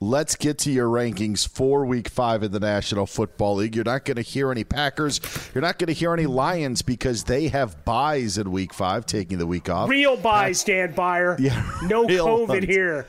Let's 0.00 0.36
get 0.36 0.58
to 0.58 0.70
your 0.70 0.86
rankings 0.86 1.48
for 1.48 1.84
week 1.84 2.08
five 2.08 2.44
of 2.44 2.52
the 2.52 2.60
National 2.60 3.04
Football 3.04 3.56
League. 3.56 3.74
You're 3.74 3.84
not 3.84 4.04
going 4.04 4.14
to 4.14 4.22
hear 4.22 4.52
any 4.52 4.62
Packers. 4.62 5.20
You're 5.52 5.62
not 5.62 5.76
going 5.76 5.88
to 5.88 5.92
hear 5.92 6.12
any 6.12 6.26
Lions 6.26 6.82
because 6.82 7.24
they 7.24 7.48
have 7.48 7.84
buys 7.84 8.38
in 8.38 8.52
week 8.52 8.72
five, 8.72 9.06
taking 9.06 9.38
the 9.38 9.46
week 9.46 9.68
off. 9.68 9.90
Real 9.90 10.16
buys, 10.16 10.62
Dan 10.62 10.92
Beyer. 10.92 11.36
Yeah, 11.40 11.68
no 11.82 12.06
COVID 12.06 12.48
ones. 12.48 12.64
here. 12.66 13.06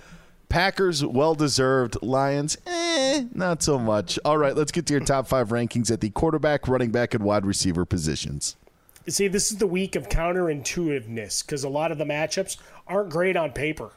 Packers, 0.50 1.06
well 1.06 1.36
deserved. 1.36 1.96
Lions, 2.02 2.58
eh, 2.66 3.26
not 3.36 3.62
so 3.62 3.78
much. 3.78 4.18
All 4.26 4.40
right, 4.40 4.56
let's 4.56 4.72
get 4.72 4.88
to 4.88 4.94
your 4.94 5.06
top 5.06 5.28
five 5.28 5.50
rankings 5.50 5.92
at 5.92 6.02
the 6.02 6.10
quarterback, 6.10 6.68
running 6.68 6.90
back, 6.90 7.14
and 7.14 7.24
wide 7.24 7.46
receiver 7.46 7.86
positions. 7.86 8.56
See, 9.08 9.28
this 9.28 9.52
is 9.52 9.60
the 9.60 9.68
week 9.68 9.96
of 9.96 10.10
counterintuitiveness 10.10 11.46
because 11.46 11.64
a 11.64 11.70
lot 11.70 11.92
of 11.92 12.00
the 12.00 12.06
matchups 12.06 12.58
aren't 12.88 13.12
great 13.12 13.38
on 13.38 13.52
paper 13.52 13.92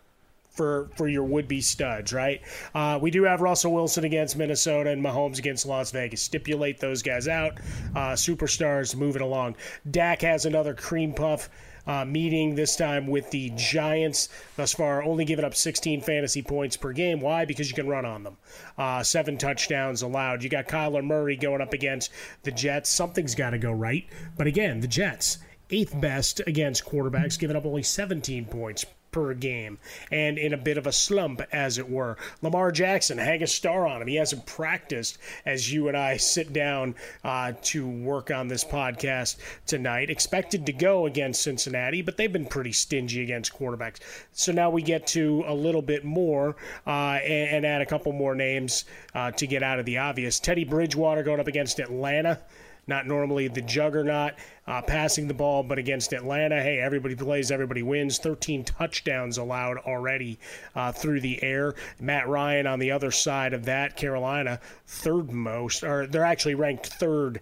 for 0.53 0.91
for 0.97 1.09
your 1.09 1.25
would 1.25 1.49
be 1.49 1.61
studs, 1.61 2.12
right? 2.12 2.41
Uh, 2.75 2.99
we 3.01 3.11
do 3.11 3.25
have 3.25 3.41
Russell 3.41 3.73
Wilson 3.73 4.05
against 4.05 4.37
Minnesota 4.37 4.91
and 4.91 5.03
Mahomes 5.03 5.38
against 5.38 5.67
Las 5.67 5.91
Vegas. 5.91 6.23
Stipulate 6.23 6.79
those 6.79 7.03
guys 7.03 7.27
out. 7.27 7.59
Uh, 7.95 8.12
superstars 8.12 8.95
moving 8.95 9.23
along. 9.23 9.57
Dak 9.91 10.23
has 10.23 10.47
another 10.47 10.75
cream 10.75 11.12
puff. 11.12 11.49
Uh, 11.85 12.05
meeting 12.05 12.55
this 12.55 12.77
time 12.77 13.09
with 13.09 13.29
the 13.33 13.51
Giants. 13.57 14.29
Thus 14.55 14.73
far, 14.73 15.03
only 15.03 15.25
giving 15.25 15.45
up 15.45 15.57
16 15.57 16.01
fantasy 16.03 16.41
points 16.41 16.77
per 16.77 16.93
game. 16.93 17.21
Why? 17.21 17.45
Because 17.45 17.69
you 17.69 17.75
can 17.75 17.88
run 17.88 18.05
on 18.05 18.23
them. 18.23 18.37
Uh, 18.79 19.03
seven 19.03 19.37
touchdowns 19.37 20.03
allowed. 20.03 20.45
You 20.45 20.49
got 20.49 20.69
Kyler 20.69 21.03
Murray 21.05 21.35
going 21.35 21.61
up 21.61 21.73
against 21.73 22.12
the 22.45 22.53
Jets. 22.53 22.88
Something's 22.88 23.35
got 23.35 23.51
to 23.51 23.59
go 23.59 23.73
right. 23.73 24.07
But 24.37 24.47
again, 24.47 24.79
the 24.79 24.87
Jets, 24.87 25.38
eighth 25.71 26.01
best 26.01 26.41
against 26.47 26.85
quarterbacks, 26.85 27.37
giving 27.37 27.57
up 27.57 27.67
only 27.67 27.83
17 27.83 28.45
points 28.45 28.87
per 29.12 29.35
game 29.35 29.79
and 30.11 30.38
in 30.38 30.53
a 30.53 30.57
bit 30.57 30.79
of 30.79 30.87
a 30.87 30.92
slump, 30.92 31.40
as 31.53 31.79
it 31.79 31.88
were. 31.88 32.16
Lamar 32.40 32.72
Jackson, 32.72 33.18
hang 33.18 33.42
a 33.42 33.46
star 33.46 33.87
on 33.87 34.03
him. 34.03 34.09
He 34.09 34.16
hasn't 34.16 34.46
practiced 34.46 35.18
as 35.46 35.72
you 35.72 35.88
and 35.88 35.96
I 35.96 36.16
sit 36.16 36.53
down 36.53 36.94
uh, 37.22 37.53
to 37.62 37.88
work 37.88 38.31
on 38.31 38.48
this 38.48 38.64
podcast 38.64 39.37
tonight. 39.66 40.11
Expected 40.11 40.66
to 40.66 40.72
go 40.72 41.07
against 41.07 41.42
Cincinnati, 41.42 42.03
but 42.03 42.16
they've 42.16 42.33
been 42.33 42.46
pretty 42.46 42.72
stingy 42.72 43.22
against 43.22 43.53
quarterbacks. 43.53 44.01
So 44.33 44.53
now 44.53 44.70
we 44.70 44.83
get 44.83 45.07
to 45.09 45.44
a 45.46 45.55
little 45.55 45.83
bit 45.83 46.05
more 46.05 46.57
uh, 46.87 47.18
and, 47.22 47.57
and, 47.57 47.66
add 47.66 47.81
a 47.81 47.87
couple 47.87 48.12
more 48.12 48.35
names 48.35 48.85
uh, 49.14 49.31
to 49.33 49.46
get 49.46 49.62
out 49.62 49.79
of 49.79 49.87
the 49.87 49.98
obvious. 49.98 50.40
Teddy 50.40 50.64
Bridgewater 50.64 51.22
going 51.22 51.38
up 51.38 51.46
against 51.46 51.79
Atlanta 51.79 52.40
not 52.87 53.07
normally 53.07 53.49
the 53.49 53.62
juggernaut 53.62 54.35
uh, 54.66 54.83
passing 54.83 55.29
the 55.29 55.35
ball, 55.35 55.62
but 55.62 55.79
against 55.79 56.12
Atlanta, 56.12 56.62
hey, 56.62 56.79
everybody 56.79 57.14
plays, 57.14 57.51
everybody 57.51 57.83
wins. 57.83 58.18
13 58.18 58.64
touchdowns 58.64 59.38
allowed 59.38 59.79
already 59.79 60.38
uh, 60.75 60.92
through 60.92 61.21
the 61.21 61.42
air. 61.42 61.75
Matt 62.01 62.29
Ryan 62.29 62.66
on 62.66 62.79
the 62.79 62.90
other 62.90 63.11
side 63.11 63.53
of 63.53 63.64
that, 63.66 63.97
Carolina, 63.97 64.61
third 64.87 65.31
most, 65.31 65.85
or 65.85 66.07
they're 66.07 66.25
actually 66.25 66.55
ranked 66.55 66.87
third 66.87 67.40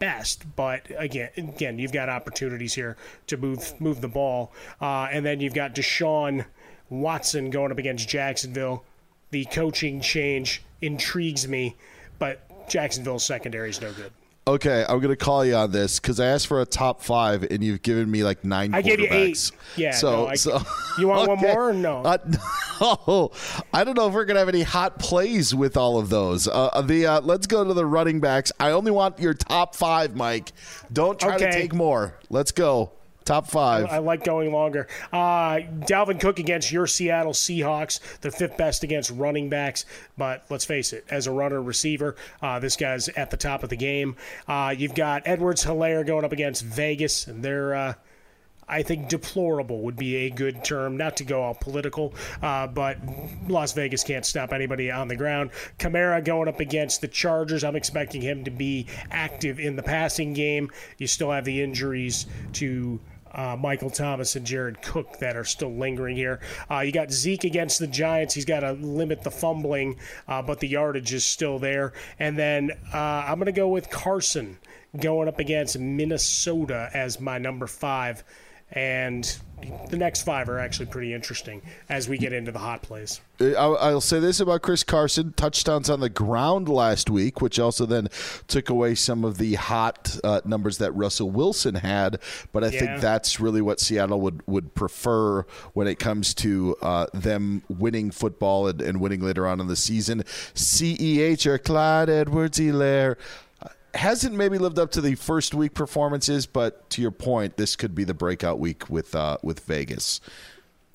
best, 0.00 0.44
but 0.56 0.86
again, 0.96 1.30
again, 1.36 1.78
you've 1.78 1.92
got 1.92 2.08
opportunities 2.08 2.74
here 2.74 2.96
to 3.26 3.36
move 3.36 3.78
move 3.80 4.00
the 4.00 4.08
ball, 4.08 4.52
uh, 4.80 5.08
and 5.10 5.24
then 5.24 5.40
you've 5.40 5.54
got 5.54 5.74
Deshaun 5.74 6.46
Watson 6.88 7.50
going 7.50 7.72
up 7.72 7.78
against 7.78 8.08
Jacksonville. 8.08 8.84
The 9.30 9.44
coaching 9.46 10.00
change 10.00 10.62
intrigues 10.80 11.46
me, 11.46 11.76
but 12.18 12.68
Jacksonville's 12.68 13.24
secondary 13.24 13.70
is 13.70 13.80
no 13.80 13.92
good. 13.92 14.12
Okay, 14.48 14.84
I'm 14.88 15.00
gonna 15.00 15.16
call 15.16 15.44
you 15.44 15.56
on 15.56 15.72
this 15.72 15.98
because 15.98 16.20
I 16.20 16.26
asked 16.26 16.46
for 16.46 16.60
a 16.60 16.64
top 16.64 17.02
five, 17.02 17.42
and 17.42 17.64
you've 17.64 17.82
given 17.82 18.08
me 18.08 18.22
like 18.22 18.44
nine. 18.44 18.74
I 18.76 18.80
gave 18.80 19.00
you 19.00 19.08
eight. 19.10 19.50
Yeah. 19.74 19.90
So, 19.90 20.10
no, 20.12 20.26
I, 20.28 20.34
so 20.36 20.62
you 21.00 21.08
want 21.08 21.28
okay. 21.30 21.46
one 21.46 21.54
more? 21.56 21.72
no. 21.72 22.02
Uh, 22.02 22.18
no. 23.08 23.32
I 23.74 23.82
don't 23.82 23.96
know 23.96 24.06
if 24.06 24.14
we're 24.14 24.24
gonna 24.24 24.38
have 24.38 24.48
any 24.48 24.62
hot 24.62 25.00
plays 25.00 25.52
with 25.52 25.76
all 25.76 25.98
of 25.98 26.10
those. 26.10 26.46
Uh, 26.46 26.66
uh, 26.66 26.80
the 26.80 27.06
uh, 27.06 27.20
let's 27.22 27.48
go 27.48 27.64
to 27.64 27.74
the 27.74 27.84
running 27.84 28.20
backs. 28.20 28.52
I 28.60 28.70
only 28.70 28.92
want 28.92 29.18
your 29.18 29.34
top 29.34 29.74
five, 29.74 30.14
Mike. 30.14 30.52
Don't 30.92 31.18
try 31.18 31.34
okay. 31.34 31.46
to 31.46 31.52
take 31.52 31.74
more. 31.74 32.14
Let's 32.30 32.52
go. 32.52 32.92
Top 33.26 33.48
five. 33.48 33.86
I, 33.86 33.96
I 33.96 33.98
like 33.98 34.22
going 34.22 34.52
longer. 34.52 34.86
Uh, 35.12 35.58
Dalvin 35.80 36.20
Cook 36.20 36.38
against 36.38 36.70
your 36.70 36.86
Seattle 36.86 37.32
Seahawks. 37.32 37.98
They're 38.20 38.30
fifth 38.30 38.56
best 38.56 38.84
against 38.84 39.10
running 39.10 39.48
backs, 39.48 39.84
but 40.16 40.46
let's 40.48 40.64
face 40.64 40.92
it, 40.92 41.04
as 41.10 41.26
a 41.26 41.32
runner 41.32 41.60
receiver, 41.60 42.14
uh, 42.40 42.60
this 42.60 42.76
guy's 42.76 43.08
at 43.10 43.32
the 43.32 43.36
top 43.36 43.64
of 43.64 43.68
the 43.68 43.76
game. 43.76 44.14
Uh, 44.46 44.72
you've 44.78 44.94
got 44.94 45.22
Edwards 45.26 45.64
Helaire 45.64 46.06
going 46.06 46.24
up 46.24 46.32
against 46.32 46.64
Vegas, 46.64 47.26
and 47.26 47.42
they're. 47.42 47.74
Uh, 47.74 47.94
I 48.68 48.82
think 48.82 49.08
deplorable 49.08 49.82
would 49.82 49.94
be 49.94 50.16
a 50.26 50.30
good 50.30 50.64
term, 50.64 50.96
not 50.96 51.16
to 51.18 51.24
go 51.24 51.40
all 51.40 51.54
political, 51.54 52.12
uh, 52.42 52.66
but 52.66 52.98
Las 53.46 53.72
Vegas 53.72 54.02
can't 54.02 54.26
stop 54.26 54.52
anybody 54.52 54.90
on 54.90 55.06
the 55.06 55.14
ground. 55.14 55.50
Kamara 55.78 56.24
going 56.24 56.48
up 56.48 56.58
against 56.58 57.00
the 57.00 57.06
Chargers. 57.06 57.62
I'm 57.62 57.76
expecting 57.76 58.20
him 58.20 58.42
to 58.42 58.50
be 58.50 58.88
active 59.12 59.60
in 59.60 59.76
the 59.76 59.84
passing 59.84 60.32
game. 60.32 60.68
You 60.98 61.06
still 61.06 61.30
have 61.30 61.44
the 61.44 61.62
injuries 61.62 62.26
to 62.54 62.98
uh, 63.36 63.56
Michael 63.56 63.90
Thomas 63.90 64.34
and 64.34 64.44
Jared 64.44 64.82
Cook 64.82 65.18
that 65.20 65.36
are 65.36 65.44
still 65.44 65.72
lingering 65.72 66.16
here. 66.16 66.40
Uh, 66.70 66.80
you 66.80 66.90
got 66.90 67.12
Zeke 67.12 67.44
against 67.44 67.78
the 67.78 67.86
Giants. 67.86 68.34
He's 68.34 68.44
got 68.44 68.60
to 68.60 68.72
limit 68.72 69.22
the 69.22 69.30
fumbling, 69.30 69.98
uh, 70.26 70.42
but 70.42 70.58
the 70.58 70.68
yardage 70.68 71.12
is 71.12 71.24
still 71.24 71.58
there. 71.58 71.92
And 72.18 72.36
then 72.36 72.72
uh, 72.92 72.96
I'm 72.96 73.36
going 73.38 73.46
to 73.46 73.52
go 73.52 73.68
with 73.68 73.90
Carson 73.90 74.58
going 74.98 75.28
up 75.28 75.38
against 75.38 75.78
Minnesota 75.78 76.90
as 76.94 77.20
my 77.20 77.38
number 77.38 77.66
five. 77.66 78.24
And 78.72 79.38
the 79.90 79.96
next 79.96 80.22
five 80.22 80.48
are 80.48 80.58
actually 80.58 80.86
pretty 80.86 81.14
interesting 81.14 81.62
as 81.88 82.08
we 82.08 82.18
get 82.18 82.32
into 82.32 82.52
the 82.52 82.58
hot 82.58 82.82
plays. 82.82 83.20
Uh, 83.40 83.54
I'll 83.54 84.00
say 84.00 84.18
this 84.18 84.40
about 84.40 84.62
Chris 84.62 84.82
Carson: 84.82 85.32
touchdowns 85.36 85.90
on 85.90 86.00
the 86.00 86.08
ground 86.08 86.68
last 86.68 87.10
week, 87.10 87.40
which 87.40 87.58
also 87.58 87.86
then 87.86 88.08
took 88.48 88.68
away 88.68 88.94
some 88.94 89.24
of 89.24 89.38
the 89.38 89.54
hot 89.54 90.18
uh, 90.24 90.40
numbers 90.44 90.78
that 90.78 90.92
Russell 90.92 91.30
Wilson 91.30 91.76
had. 91.76 92.18
But 92.52 92.64
I 92.64 92.68
yeah. 92.68 92.80
think 92.80 93.00
that's 93.00 93.40
really 93.40 93.60
what 93.60 93.80
Seattle 93.80 94.20
would 94.20 94.42
would 94.46 94.74
prefer 94.74 95.42
when 95.74 95.86
it 95.86 95.98
comes 95.98 96.34
to 96.34 96.76
uh, 96.82 97.06
them 97.12 97.62
winning 97.68 98.10
football 98.10 98.68
and, 98.68 98.80
and, 98.80 99.00
winning 99.00 99.20
later 99.20 99.46
on 99.46 99.60
in 99.60 99.66
the 99.66 99.76
season. 99.76 100.22
Ceh 100.54 101.46
or 101.46 101.58
Clyde 101.58 102.08
Edwards-Helaire 102.08 103.16
hasn't 103.96 104.34
maybe 104.34 104.58
lived 104.58 104.78
up 104.78 104.90
to 104.92 105.00
the 105.00 105.14
first 105.14 105.54
week 105.54 105.74
performances, 105.74 106.46
but 106.46 106.88
to 106.90 107.02
your 107.02 107.10
point, 107.10 107.56
this 107.56 107.76
could 107.76 107.94
be 107.94 108.04
the 108.04 108.14
breakout 108.14 108.58
week 108.58 108.88
with 108.88 109.14
uh, 109.14 109.38
with 109.42 109.60
Vegas. 109.60 110.20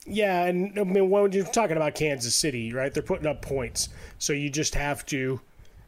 Yeah, 0.05 0.45
and 0.45 0.77
I 0.79 0.83
mean 0.83 1.09
when 1.09 1.31
you're 1.31 1.45
talking 1.45 1.77
about 1.77 1.95
Kansas 1.95 2.35
City, 2.35 2.73
right? 2.73 2.93
They're 2.93 3.03
putting 3.03 3.27
up 3.27 3.41
points, 3.41 3.89
so 4.17 4.33
you 4.33 4.49
just 4.49 4.75
have 4.75 5.05
to 5.07 5.39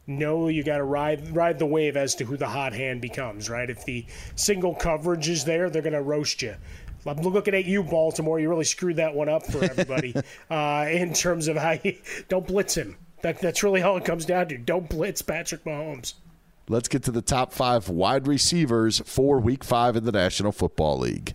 know 0.06 0.48
you 0.48 0.62
got 0.62 0.78
to 0.78 0.84
ride 0.84 1.34
ride 1.34 1.58
the 1.58 1.66
wave 1.66 1.96
as 1.96 2.14
to 2.16 2.24
who 2.24 2.36
the 2.36 2.48
hot 2.48 2.72
hand 2.72 3.00
becomes, 3.00 3.50
right? 3.50 3.68
If 3.68 3.84
the 3.84 4.06
single 4.36 4.74
coverage 4.74 5.28
is 5.28 5.44
there, 5.44 5.70
they're 5.70 5.82
going 5.82 5.94
to 5.94 6.02
roast 6.02 6.42
you. 6.42 6.54
I'm 7.06 7.20
looking 7.20 7.54
at 7.54 7.64
you, 7.64 7.82
Baltimore. 7.82 8.40
You 8.40 8.48
really 8.48 8.64
screwed 8.64 8.96
that 8.96 9.14
one 9.14 9.28
up 9.28 9.44
for 9.44 9.62
everybody 9.62 10.14
uh, 10.50 10.86
in 10.88 11.12
terms 11.12 11.48
of 11.48 11.56
how 11.56 11.76
you 11.82 11.98
don't 12.28 12.46
blitz 12.46 12.76
him. 12.76 12.96
That, 13.22 13.40
that's 13.40 13.62
really 13.62 13.82
all 13.82 13.96
it 13.96 14.04
comes 14.04 14.24
down 14.24 14.48
to. 14.48 14.58
Don't 14.58 14.88
blitz 14.88 15.22
Patrick 15.22 15.64
Mahomes. 15.64 16.14
Let's 16.66 16.88
get 16.88 17.02
to 17.04 17.10
the 17.10 17.20
top 17.20 17.52
five 17.52 17.90
wide 17.90 18.26
receivers 18.26 19.00
for 19.04 19.38
week 19.38 19.62
five 19.62 19.96
in 19.96 20.04
the 20.04 20.12
National 20.12 20.50
Football 20.50 20.98
League. 20.98 21.34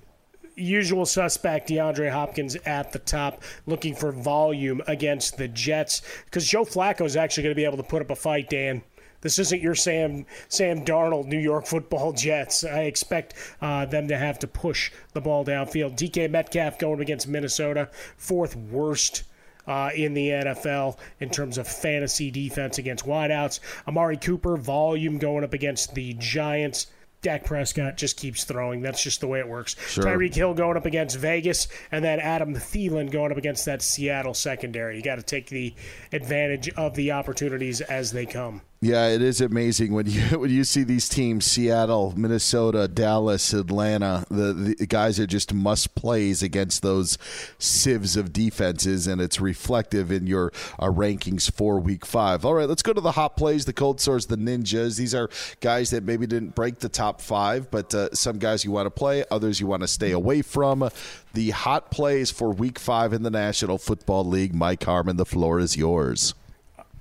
Usual 0.55 1.05
suspect 1.05 1.69
DeAndre 1.69 2.11
Hopkins 2.11 2.55
at 2.65 2.91
the 2.91 2.99
top, 2.99 3.43
looking 3.67 3.95
for 3.95 4.11
volume 4.11 4.81
against 4.87 5.37
the 5.37 5.47
Jets 5.47 6.01
because 6.25 6.47
Joe 6.47 6.65
Flacco 6.65 7.05
is 7.05 7.15
actually 7.15 7.43
going 7.43 7.51
to 7.51 7.59
be 7.59 7.63
able 7.63 7.77
to 7.77 7.83
put 7.83 8.01
up 8.01 8.09
a 8.09 8.15
fight, 8.15 8.49
Dan. 8.49 8.81
This 9.21 9.37
isn't 9.37 9.61
your 9.61 9.75
Sam 9.75 10.25
Sam 10.47 10.83
Darnold 10.83 11.27
New 11.27 11.39
York 11.39 11.67
Football 11.67 12.11
Jets. 12.13 12.63
I 12.63 12.83
expect 12.83 13.35
uh, 13.61 13.85
them 13.85 14.07
to 14.07 14.17
have 14.17 14.39
to 14.39 14.47
push 14.47 14.91
the 15.13 15.21
ball 15.21 15.45
downfield. 15.45 15.95
DK 15.95 16.29
Metcalf 16.29 16.79
going 16.79 17.01
against 17.01 17.27
Minnesota, 17.27 17.89
fourth 18.17 18.55
worst 18.55 19.23
uh, 19.69 19.91
in 19.95 20.15
the 20.15 20.29
NFL 20.29 20.97
in 21.19 21.29
terms 21.29 21.57
of 21.57 21.67
fantasy 21.67 22.31
defense 22.31 22.79
against 22.79 23.05
wideouts. 23.05 23.59
Amari 23.87 24.17
Cooper, 24.17 24.57
volume 24.57 25.19
going 25.19 25.43
up 25.43 25.53
against 25.53 25.93
the 25.93 26.15
Giants. 26.15 26.87
Dak 27.21 27.43
Prescott 27.43 27.97
just 27.97 28.17
keeps 28.17 28.45
throwing. 28.45 28.81
That's 28.81 29.03
just 29.03 29.19
the 29.19 29.27
way 29.27 29.39
it 29.39 29.47
works. 29.47 29.75
Sure. 29.89 30.05
Tyreek 30.05 30.33
Hill 30.33 30.53
going 30.53 30.77
up 30.77 30.85
against 30.85 31.17
Vegas, 31.17 31.67
and 31.91 32.03
then 32.03 32.19
Adam 32.19 32.55
Thielen 32.55 33.11
going 33.11 33.31
up 33.31 33.37
against 33.37 33.65
that 33.65 33.81
Seattle 33.81 34.33
secondary. 34.33 34.95
You 34.95 35.03
got 35.03 35.17
to 35.17 35.21
take 35.21 35.47
the 35.47 35.73
advantage 36.13 36.69
of 36.69 36.95
the 36.95 37.11
opportunities 37.11 37.81
as 37.81 38.11
they 38.11 38.25
come. 38.25 38.61
Yeah, 38.81 39.07
it 39.07 39.21
is 39.21 39.41
amazing 39.41 39.91
when 39.91 40.07
you 40.07 40.21
when 40.39 40.51
you 40.51 40.63
see 40.63 40.83
these 40.83 41.09
teams: 41.09 41.45
Seattle, 41.45 42.13
Minnesota, 42.15 42.87
Dallas, 42.87 43.51
Atlanta. 43.51 44.25
The, 44.29 44.75
the 44.79 44.87
guys 44.87 45.19
are 45.19 45.27
just 45.27 45.53
must 45.53 45.95
plays 45.95 46.41
against 46.41 46.81
those 46.81 47.17
sieves 47.57 48.15
of 48.15 48.31
defenses, 48.31 49.05
and 49.05 49.19
it's 49.19 49.41
reflective 49.41 50.13
in 50.13 50.27
your 50.27 50.53
uh, 50.79 50.85
rankings 50.85 51.51
for 51.51 51.77
Week 51.77 52.05
Five. 52.05 52.45
All 52.45 52.53
right, 52.53 52.69
let's 52.69 52.81
go 52.81 52.93
to 52.93 53.01
the 53.01 53.11
hot 53.11 53.35
plays, 53.35 53.65
the 53.65 53.73
cold 53.73 53.99
sores, 53.99 54.27
the 54.27 54.37
ninjas. 54.37 54.97
These 54.97 55.13
are 55.13 55.29
guys 55.59 55.89
that 55.89 56.05
maybe 56.05 56.25
didn't 56.25 56.55
break 56.55 56.79
the 56.79 56.87
top 56.89 57.19
five, 57.19 57.69
but 57.69 57.93
uh, 57.93 58.13
some 58.13 58.39
guys 58.39 58.63
you 58.63 58.71
want 58.71 58.85
to 58.85 58.91
play, 58.91 59.25
others 59.29 59.59
you 59.59 59.67
want 59.67 59.81
to 59.81 59.89
stay 59.89 60.11
away 60.11 60.41
from. 60.41 60.89
The 61.33 61.49
hot 61.49 61.91
plays 61.91 62.31
for 62.31 62.51
Week 62.51 62.79
Five 62.79 63.11
in 63.11 63.23
the 63.23 63.29
National 63.29 63.77
Football 63.77 64.23
League. 64.23 64.55
Mike 64.55 64.85
Harmon, 64.85 65.17
the 65.17 65.25
floor 65.25 65.59
is 65.59 65.75
yours. 65.75 66.33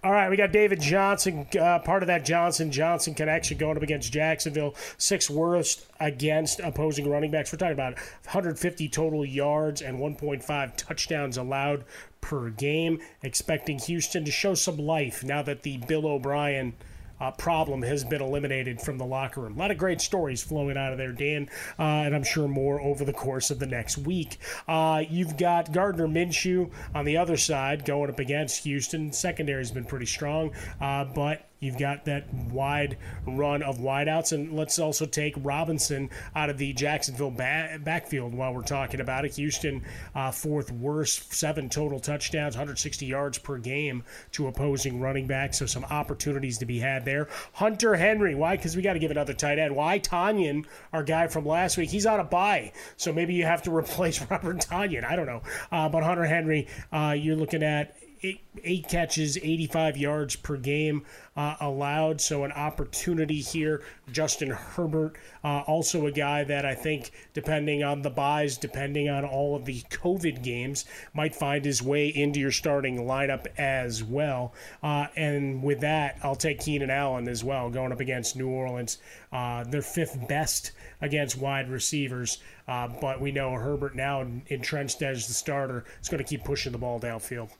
All 0.04 0.12
right, 0.12 0.30
we 0.30 0.36
got 0.36 0.52
David 0.52 0.80
Johnson, 0.80 1.48
uh, 1.60 1.80
part 1.80 2.04
of 2.04 2.06
that 2.06 2.24
Johnson 2.24 2.70
Johnson 2.70 3.14
connection 3.14 3.58
going 3.58 3.76
up 3.76 3.82
against 3.82 4.12
Jacksonville. 4.12 4.76
Six 4.96 5.28
worst 5.28 5.86
against 5.98 6.60
opposing 6.60 7.10
running 7.10 7.32
backs. 7.32 7.52
We're 7.52 7.58
talking 7.58 7.72
about 7.72 7.94
150 7.94 8.88
total 8.90 9.24
yards 9.24 9.82
and 9.82 9.98
1.5 9.98 10.76
touchdowns 10.76 11.36
allowed 11.36 11.84
per 12.20 12.48
game. 12.50 13.00
Expecting 13.24 13.80
Houston 13.80 14.24
to 14.24 14.30
show 14.30 14.54
some 14.54 14.76
life 14.76 15.24
now 15.24 15.42
that 15.42 15.62
the 15.62 15.78
Bill 15.78 16.06
O'Brien 16.06 16.74
uh, 17.20 17.30
problem 17.32 17.82
has 17.82 18.04
been 18.04 18.22
eliminated 18.22 18.80
from 18.80 18.98
the 18.98 19.04
locker 19.04 19.40
room. 19.40 19.56
A 19.56 19.58
lot 19.58 19.70
of 19.70 19.78
great 19.78 20.00
stories 20.00 20.42
flowing 20.42 20.76
out 20.76 20.92
of 20.92 20.98
there, 20.98 21.12
Dan, 21.12 21.48
uh, 21.78 21.82
and 21.82 22.14
I'm 22.14 22.24
sure 22.24 22.48
more 22.48 22.80
over 22.80 23.04
the 23.04 23.12
course 23.12 23.50
of 23.50 23.58
the 23.58 23.66
next 23.66 23.98
week. 23.98 24.38
Uh, 24.66 25.02
you've 25.08 25.36
got 25.36 25.72
Gardner 25.72 26.08
Minshew 26.08 26.70
on 26.94 27.04
the 27.04 27.16
other 27.16 27.36
side 27.36 27.84
going 27.84 28.10
up 28.10 28.18
against 28.18 28.64
Houston. 28.64 29.12
Secondary's 29.12 29.70
been 29.70 29.84
pretty 29.84 30.06
strong, 30.06 30.52
uh, 30.80 31.04
but 31.04 31.47
You've 31.60 31.78
got 31.78 32.04
that 32.04 32.32
wide 32.32 32.98
run 33.26 33.62
of 33.62 33.78
wideouts, 33.78 34.32
and 34.32 34.52
let's 34.56 34.78
also 34.78 35.06
take 35.06 35.34
Robinson 35.38 36.08
out 36.36 36.50
of 36.50 36.58
the 36.58 36.72
Jacksonville 36.72 37.32
ba- 37.32 37.80
backfield 37.82 38.32
while 38.32 38.54
we're 38.54 38.62
talking 38.62 39.00
about 39.00 39.24
it. 39.24 39.34
Houston, 39.34 39.84
uh, 40.14 40.30
fourth 40.30 40.70
worst, 40.70 41.32
seven 41.32 41.68
total 41.68 41.98
touchdowns, 41.98 42.54
160 42.54 43.06
yards 43.06 43.38
per 43.38 43.58
game 43.58 44.04
to 44.32 44.46
opposing 44.46 45.00
running 45.00 45.26
backs, 45.26 45.58
so 45.58 45.66
some 45.66 45.84
opportunities 45.84 46.58
to 46.58 46.66
be 46.66 46.78
had 46.78 47.04
there. 47.04 47.28
Hunter 47.54 47.96
Henry, 47.96 48.36
why? 48.36 48.56
Because 48.56 48.76
we 48.76 48.82
got 48.82 48.92
to 48.92 49.00
give 49.00 49.10
another 49.10 49.34
tight 49.34 49.58
end. 49.58 49.74
Why 49.74 49.98
Tonyan, 49.98 50.64
our 50.92 51.02
guy 51.02 51.26
from 51.26 51.44
last 51.44 51.76
week, 51.76 51.90
he's 51.90 52.06
on 52.06 52.20
a 52.20 52.24
bye, 52.24 52.72
so 52.96 53.12
maybe 53.12 53.34
you 53.34 53.44
have 53.44 53.62
to 53.62 53.70
replace 53.76 54.20
Robert 54.30 54.58
Tonyan. 54.58 55.04
I 55.04 55.16
don't 55.16 55.26
know, 55.26 55.42
uh, 55.72 55.88
but 55.88 56.04
Hunter 56.04 56.24
Henry, 56.24 56.68
uh, 56.92 57.16
you're 57.18 57.36
looking 57.36 57.64
at 57.64 57.96
eight, 58.22 58.40
eight 58.64 58.88
catches, 58.88 59.36
85 59.36 59.96
yards 59.96 60.36
per 60.36 60.56
game 60.56 61.04
uh, 61.36 61.56
allowed. 61.60 62.20
So 62.20 62.44
an 62.44 62.52
opportunity 62.52 63.40
here. 63.40 63.82
Justin 64.10 64.50
Herbert, 64.50 65.16
uh, 65.44 65.62
also 65.66 66.06
a 66.06 66.10
guy 66.10 66.44
that 66.44 66.64
I 66.64 66.74
think, 66.74 67.12
depending 67.34 67.82
on 67.82 68.02
the 68.02 68.10
buys, 68.10 68.56
depending 68.56 69.08
on 69.08 69.24
all 69.24 69.54
of 69.54 69.64
the 69.64 69.82
COVID 69.90 70.42
games, 70.42 70.84
might 71.14 71.34
find 71.34 71.64
his 71.64 71.82
way 71.82 72.08
into 72.08 72.40
your 72.40 72.50
starting 72.50 72.98
lineup 72.98 73.46
as 73.56 74.02
well. 74.02 74.54
Uh, 74.82 75.06
and 75.16 75.62
with 75.62 75.80
that, 75.80 76.18
I'll 76.22 76.36
take 76.36 76.60
Keenan 76.60 76.90
Allen 76.90 77.28
as 77.28 77.44
well, 77.44 77.70
going 77.70 77.92
up 77.92 78.00
against 78.00 78.36
New 78.36 78.48
Orleans. 78.48 78.98
Uh, 79.32 79.64
they're 79.64 79.82
fifth 79.82 80.26
best 80.28 80.72
against 81.00 81.38
wide 81.38 81.70
receivers. 81.70 82.38
Uh, 82.66 82.88
but 83.00 83.20
we 83.20 83.32
know 83.32 83.52
Herbert 83.52 83.94
now 83.94 84.26
entrenched 84.48 85.02
as 85.02 85.26
the 85.26 85.32
starter 85.32 85.84
is 86.02 86.08
going 86.08 86.22
to 86.22 86.28
keep 86.28 86.44
pushing 86.44 86.72
the 86.72 86.78
ball 86.78 87.00
downfield 87.00 87.50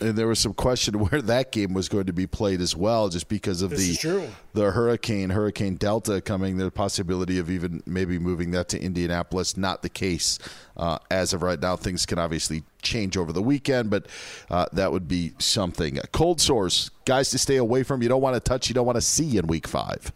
and 0.00 0.16
there 0.16 0.26
was 0.26 0.38
some 0.38 0.54
question 0.54 0.98
where 0.98 1.22
that 1.22 1.52
game 1.52 1.74
was 1.74 1.88
going 1.88 2.06
to 2.06 2.12
be 2.12 2.26
played 2.26 2.60
as 2.60 2.74
well, 2.74 3.08
just 3.08 3.28
because 3.28 3.62
of 3.62 3.70
this 3.70 4.02
the 4.02 4.28
the 4.54 4.70
hurricane, 4.70 5.30
Hurricane 5.30 5.76
Delta 5.76 6.20
coming. 6.20 6.56
The 6.56 6.70
possibility 6.70 7.38
of 7.38 7.50
even 7.50 7.82
maybe 7.86 8.18
moving 8.18 8.50
that 8.52 8.68
to 8.70 8.80
Indianapolis, 8.80 9.56
not 9.56 9.82
the 9.82 9.88
case 9.88 10.38
uh, 10.76 10.98
as 11.10 11.32
of 11.32 11.42
right 11.42 11.60
now. 11.60 11.76
Things 11.76 12.06
can 12.06 12.18
obviously 12.18 12.62
change 12.82 13.16
over 13.16 13.32
the 13.32 13.42
weekend, 13.42 13.90
but 13.90 14.06
uh, 14.50 14.66
that 14.72 14.92
would 14.92 15.08
be 15.08 15.32
something. 15.38 15.98
Cold 16.12 16.40
sores, 16.40 16.90
guys 17.04 17.30
to 17.30 17.38
stay 17.38 17.56
away 17.56 17.82
from. 17.82 18.02
You 18.02 18.08
don't 18.08 18.22
want 18.22 18.34
to 18.34 18.40
touch. 18.40 18.68
You 18.68 18.74
don't 18.74 18.86
want 18.86 18.96
to 18.96 19.02
see 19.02 19.38
in 19.38 19.46
Week 19.46 19.66
Five. 19.66 20.12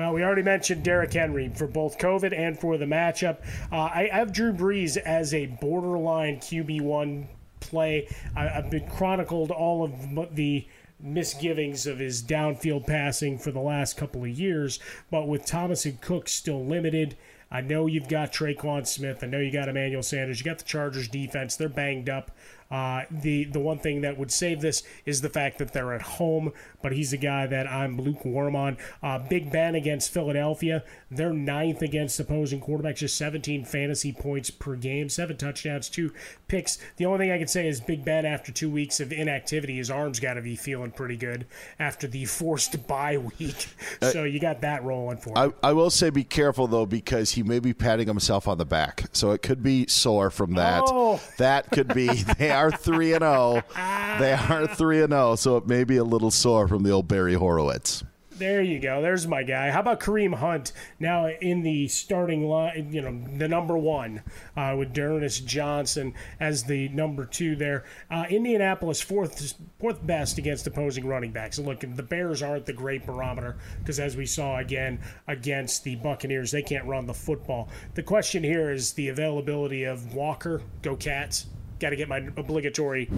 Well, 0.00 0.14
we 0.14 0.24
already 0.24 0.42
mentioned 0.42 0.82
Derrick 0.82 1.12
Henry 1.12 1.50
for 1.50 1.66
both 1.66 1.98
COVID 1.98 2.34
and 2.34 2.58
for 2.58 2.78
the 2.78 2.86
matchup. 2.86 3.42
Uh, 3.70 3.90
I 3.92 4.08
have 4.10 4.32
Drew 4.32 4.50
Brees 4.50 4.96
as 4.96 5.34
a 5.34 5.44
borderline 5.44 6.38
QB 6.38 6.80
one 6.80 7.28
play. 7.60 8.08
I, 8.36 8.48
have 8.48 8.70
been 8.70 8.88
chronicled 8.88 9.50
all 9.50 9.84
of 9.84 10.34
the 10.34 10.66
misgivings 11.02 11.86
of 11.86 11.98
his 11.98 12.22
downfield 12.22 12.86
passing 12.86 13.38
for 13.38 13.50
the 13.50 13.60
last 13.60 13.96
couple 13.96 14.22
of 14.22 14.30
years, 14.30 14.78
but 15.10 15.28
with 15.28 15.46
Thomas 15.46 15.84
and 15.84 16.00
Cook 16.00 16.28
still 16.28 16.64
limited. 16.64 17.16
I 17.50 17.60
know 17.62 17.86
you've 17.86 18.08
got 18.08 18.32
Tre'Quan 18.32 18.86
Smith. 18.86 19.24
I 19.24 19.26
know 19.26 19.38
you 19.38 19.50
got 19.50 19.68
Emmanuel 19.68 20.04
Sanders. 20.04 20.38
You 20.38 20.44
got 20.44 20.58
the 20.58 20.64
Chargers 20.64 21.08
defense. 21.08 21.56
They're 21.56 21.68
banged 21.68 22.08
up. 22.08 22.30
Uh, 22.70 23.02
the 23.10 23.44
the 23.44 23.58
one 23.58 23.78
thing 23.78 24.00
that 24.02 24.16
would 24.16 24.30
save 24.30 24.60
this 24.60 24.82
is 25.04 25.20
the 25.20 25.28
fact 25.28 25.58
that 25.58 25.72
they're 25.72 25.92
at 25.92 26.02
home, 26.02 26.52
but 26.82 26.92
he's 26.92 27.12
a 27.12 27.16
guy 27.16 27.46
that 27.46 27.66
I'm 27.66 28.00
lukewarm 28.00 28.54
on. 28.54 28.76
Uh, 29.02 29.18
Big 29.18 29.50
Ben 29.50 29.74
against 29.74 30.12
Philadelphia, 30.12 30.84
they're 31.10 31.32
ninth 31.32 31.82
against 31.82 32.20
opposing 32.20 32.60
quarterbacks, 32.60 32.96
just 32.96 33.16
17 33.16 33.64
fantasy 33.64 34.12
points 34.12 34.50
per 34.50 34.76
game, 34.76 35.08
seven 35.08 35.36
touchdowns, 35.36 35.88
two 35.88 36.12
picks. 36.46 36.78
The 36.96 37.06
only 37.06 37.18
thing 37.18 37.32
I 37.32 37.38
can 37.38 37.48
say 37.48 37.66
is 37.66 37.80
Big 37.80 38.04
Ben, 38.04 38.24
after 38.24 38.52
two 38.52 38.70
weeks 38.70 39.00
of 39.00 39.12
inactivity, 39.12 39.76
his 39.76 39.90
arms 39.90 40.20
got 40.20 40.34
to 40.34 40.42
be 40.42 40.54
feeling 40.54 40.92
pretty 40.92 41.16
good 41.16 41.46
after 41.78 42.06
the 42.06 42.24
forced 42.26 42.86
bye 42.86 43.18
week. 43.18 43.66
Uh, 44.00 44.10
so 44.10 44.24
you 44.24 44.38
got 44.38 44.60
that 44.60 44.84
rolling 44.84 45.16
for 45.16 45.30
him. 45.30 45.52
I, 45.62 45.70
I 45.70 45.72
will 45.72 45.90
say 45.90 46.10
be 46.10 46.24
careful 46.24 46.68
though 46.68 46.86
because 46.86 47.32
he 47.32 47.42
may 47.42 47.58
be 47.58 47.74
patting 47.74 48.06
himself 48.06 48.46
on 48.46 48.58
the 48.58 48.64
back, 48.64 49.04
so 49.12 49.32
it 49.32 49.42
could 49.42 49.62
be 49.62 49.86
sore 49.88 50.30
from 50.30 50.54
that. 50.54 50.84
Oh. 50.86 51.20
That 51.38 51.70
could 51.70 51.92
be. 51.94 52.08
Are 52.60 52.70
three 52.70 53.14
and 53.14 53.22
zero. 53.22 53.62
Oh. 53.74 54.16
They 54.18 54.34
are 54.34 54.66
three 54.66 55.00
and 55.00 55.12
zero, 55.12 55.30
oh, 55.30 55.34
so 55.34 55.56
it 55.56 55.66
may 55.66 55.82
be 55.82 55.96
a 55.96 56.04
little 56.04 56.30
sore 56.30 56.68
from 56.68 56.82
the 56.82 56.90
old 56.90 57.08
Barry 57.08 57.32
Horowitz. 57.32 58.04
There 58.32 58.60
you 58.60 58.78
go. 58.78 59.00
There's 59.00 59.26
my 59.26 59.42
guy. 59.42 59.70
How 59.70 59.80
about 59.80 60.00
Kareem 60.00 60.34
Hunt 60.34 60.72
now 60.98 61.28
in 61.28 61.62
the 61.62 61.88
starting 61.88 62.46
line? 62.46 62.92
You 62.92 63.00
know, 63.00 63.38
the 63.38 63.48
number 63.48 63.78
one 63.78 64.22
uh, 64.58 64.74
with 64.78 64.92
D'Ernest 64.92 65.46
Johnson 65.46 66.12
as 66.38 66.64
the 66.64 66.90
number 66.90 67.24
two 67.24 67.56
there. 67.56 67.84
Uh, 68.10 68.26
Indianapolis 68.28 69.00
fourth 69.00 69.54
fourth 69.78 70.06
best 70.06 70.36
against 70.36 70.66
opposing 70.66 71.06
running 71.06 71.32
backs. 71.32 71.56
And 71.56 71.66
look, 71.66 71.80
the 71.80 72.02
Bears 72.02 72.42
aren't 72.42 72.66
the 72.66 72.74
great 72.74 73.06
barometer 73.06 73.56
because 73.78 73.98
as 73.98 74.18
we 74.18 74.26
saw 74.26 74.58
again 74.58 75.00
against 75.28 75.84
the 75.84 75.96
Buccaneers, 75.96 76.50
they 76.50 76.62
can't 76.62 76.84
run 76.84 77.06
the 77.06 77.14
football. 77.14 77.70
The 77.94 78.02
question 78.02 78.44
here 78.44 78.70
is 78.70 78.92
the 78.92 79.08
availability 79.08 79.84
of 79.84 80.14
Walker. 80.14 80.60
Go 80.82 80.94
Cats 80.94 81.46
got 81.80 81.90
to 81.90 81.96
get 81.96 82.08
my 82.08 82.18
obligatory, 82.36 83.10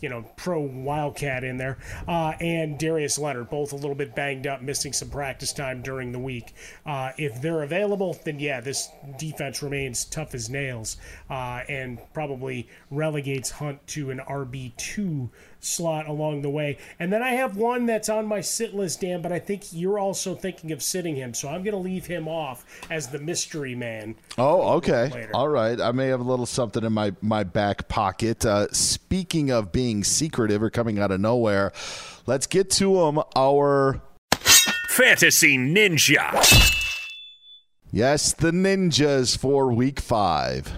you 0.00 0.08
know, 0.08 0.24
pro 0.36 0.60
Wildcat 0.60 1.42
in 1.42 1.56
there. 1.56 1.78
Uh, 2.06 2.34
and 2.40 2.78
Darius 2.78 3.18
Leonard, 3.18 3.50
both 3.50 3.72
a 3.72 3.76
little 3.76 3.94
bit 3.94 4.14
banged 4.14 4.46
up, 4.46 4.62
missing 4.62 4.92
some 4.92 5.10
practice 5.10 5.52
time 5.52 5.82
during 5.82 6.12
the 6.12 6.18
week. 6.18 6.54
Uh, 6.86 7.12
if 7.16 7.40
they're 7.40 7.62
available, 7.62 8.18
then 8.24 8.38
yeah, 8.38 8.60
this 8.60 8.88
defense 9.18 9.62
remains 9.62 10.04
tough 10.04 10.34
as 10.34 10.48
nails 10.50 10.98
uh, 11.28 11.62
and 11.68 11.98
probably 12.12 12.68
relegates 12.90 13.50
Hunt 13.50 13.84
to 13.88 14.10
an 14.10 14.20
RB2 14.28 15.30
slot 15.60 16.08
along 16.08 16.42
the 16.42 16.50
way. 16.50 16.78
And 16.98 17.12
then 17.12 17.22
I 17.22 17.30
have 17.30 17.56
one 17.56 17.86
that's 17.86 18.08
on 18.08 18.26
my 18.26 18.40
sit 18.40 18.74
list, 18.74 19.00
Dan, 19.00 19.22
but 19.22 19.32
I 19.32 19.38
think 19.38 19.72
you're 19.72 19.98
also 19.98 20.34
thinking 20.34 20.72
of 20.72 20.82
sitting 20.82 21.16
him. 21.16 21.34
So 21.34 21.48
I'm 21.48 21.62
going 21.62 21.72
to 21.72 21.78
leave 21.78 22.06
him 22.06 22.28
off 22.28 22.64
as 22.90 23.08
the 23.08 23.18
mystery 23.18 23.74
man. 23.74 24.16
Oh, 24.38 24.74
okay. 24.78 25.28
All 25.32 25.48
right. 25.48 25.80
I 25.80 25.92
may 25.92 26.08
have 26.08 26.20
a 26.20 26.24
little 26.24 26.46
something 26.46 26.84
in 26.84 26.92
my, 26.92 27.12
my 27.20 27.44
back 27.44 27.88
pocket. 27.88 28.44
Uh, 28.44 28.68
speaking 28.72 29.50
of 29.50 29.72
being 29.72 30.04
secretive 30.04 30.62
or 30.62 30.70
coming 30.70 30.98
out 30.98 31.10
of 31.10 31.20
nowhere, 31.20 31.72
let's 32.26 32.46
get 32.46 32.70
to 32.70 33.02
him. 33.02 33.20
Our 33.36 34.00
Fantasy 34.88 35.56
Ninja. 35.56 36.76
Yes, 37.92 38.32
the 38.32 38.50
Ninjas 38.50 39.36
for 39.36 39.72
week 39.72 39.98
five. 39.98 40.72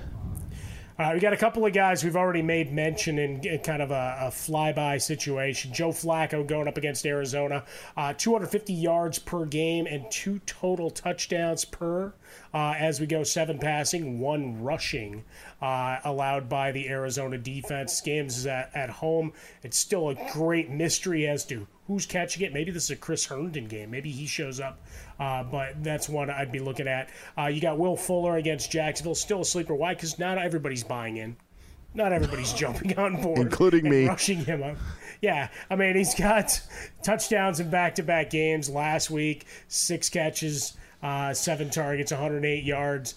Uh, 1.03 1.11
we 1.15 1.19
got 1.19 1.33
a 1.33 1.37
couple 1.37 1.67
of 1.67 1.73
guys 1.73 2.05
we've 2.05 2.15
already 2.15 2.43
made 2.43 2.73
mention 2.73 3.19
in 3.19 3.59
kind 3.65 3.83
of 3.83 3.91
a, 3.91 4.19
a 4.21 4.31
flyby 4.31 5.03
situation. 5.03 5.73
Joe 5.73 5.89
Flacco 5.89 6.47
going 6.47 6.69
up 6.69 6.77
against 6.77 7.05
Arizona, 7.05 7.65
uh, 7.97 8.13
250 8.17 8.73
yards 8.73 9.19
per 9.19 9.45
game 9.45 9.87
and 9.87 10.09
two 10.13 10.39
total 10.47 10.91
touchdowns 10.91 11.65
per. 11.65 12.15
Uh, 12.55 12.75
as 12.79 13.01
we 13.01 13.07
go, 13.07 13.25
seven 13.25 13.59
passing, 13.59 14.21
one 14.21 14.63
rushing, 14.63 15.25
uh, 15.61 15.99
allowed 16.05 16.49
by 16.49 16.71
the 16.71 16.89
Arizona 16.89 17.37
defense. 17.37 18.01
Games 18.01 18.39
is 18.39 18.47
at, 18.47 18.71
at 18.73 18.89
home. 18.89 19.33
It's 19.65 19.79
still 19.79 20.11
a 20.11 20.31
great 20.33 20.71
mystery 20.71 21.27
as 21.27 21.45
to 21.47 21.67
who's 21.89 22.07
catching 22.07 22.43
it. 22.45 22.53
Maybe 22.53 22.71
this 22.71 22.85
is 22.85 22.91
a 22.91 22.97
Chris 22.97 23.27
Herndon 23.27 23.67
game. 23.67 23.91
Maybe 23.91 24.11
he 24.11 24.27
shows 24.27 24.61
up 24.61 24.81
uh, 25.23 25.45
but 25.45 25.85
that's 25.85 26.09
one 26.09 26.31
I'd 26.31 26.51
be 26.51 26.59
looking 26.59 26.89
at. 26.89 27.09
Uh, 27.39 27.47
you 27.47 27.61
got 27.61 27.79
Will 27.79 27.97
Fuller 27.97 28.39
against 28.39 28.73
Jacksonville, 28.73 29.15
still 29.15 29.43
a 29.43 29.45
sleeper. 29.45 29.73
Why? 29.73 29.95
Because 29.95 30.19
not 30.19 30.37
everybody's 30.37 30.83
buying 30.83 31.17
in. 31.17 31.37
Not 31.95 32.13
everybody's 32.13 32.53
jumping 32.55 32.99
on 32.99 33.23
board, 33.23 33.39
including 33.39 33.89
me, 33.89 34.07
rushing 34.07 34.45
him 34.45 34.65
up. 34.65 34.77
Yeah, 35.21 35.49
I 35.71 35.77
mean 35.77 35.95
he's 35.95 36.17
got 36.17 36.61
touchdowns 37.05 37.61
in 37.61 37.71
back-to-back 37.71 38.31
games. 38.31 38.69
Last 38.69 39.11
week, 39.11 39.47
six 39.69 40.09
catches, 40.09 40.77
uh, 41.05 41.33
seven 41.35 41.71
targets, 41.71 42.11
108 42.11 42.65
yards. 42.65 43.15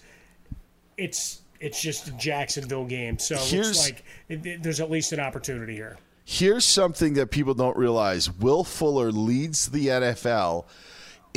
It's 0.96 1.40
it's 1.58 1.82
just 1.82 2.06
a 2.06 2.12
Jacksonville 2.12 2.84
game, 2.84 3.18
so 3.18 3.34
it 3.34 3.52
looks 3.52 3.84
like 3.84 4.04
it, 4.28 4.46
it, 4.46 4.62
there's 4.62 4.80
at 4.80 4.92
least 4.92 5.12
an 5.12 5.18
opportunity 5.18 5.74
here. 5.74 5.96
Here's 6.24 6.64
something 6.64 7.14
that 7.14 7.32
people 7.32 7.54
don't 7.54 7.76
realize: 7.76 8.30
Will 8.30 8.62
Fuller 8.62 9.10
leads 9.10 9.70
the 9.70 9.88
NFL 9.88 10.66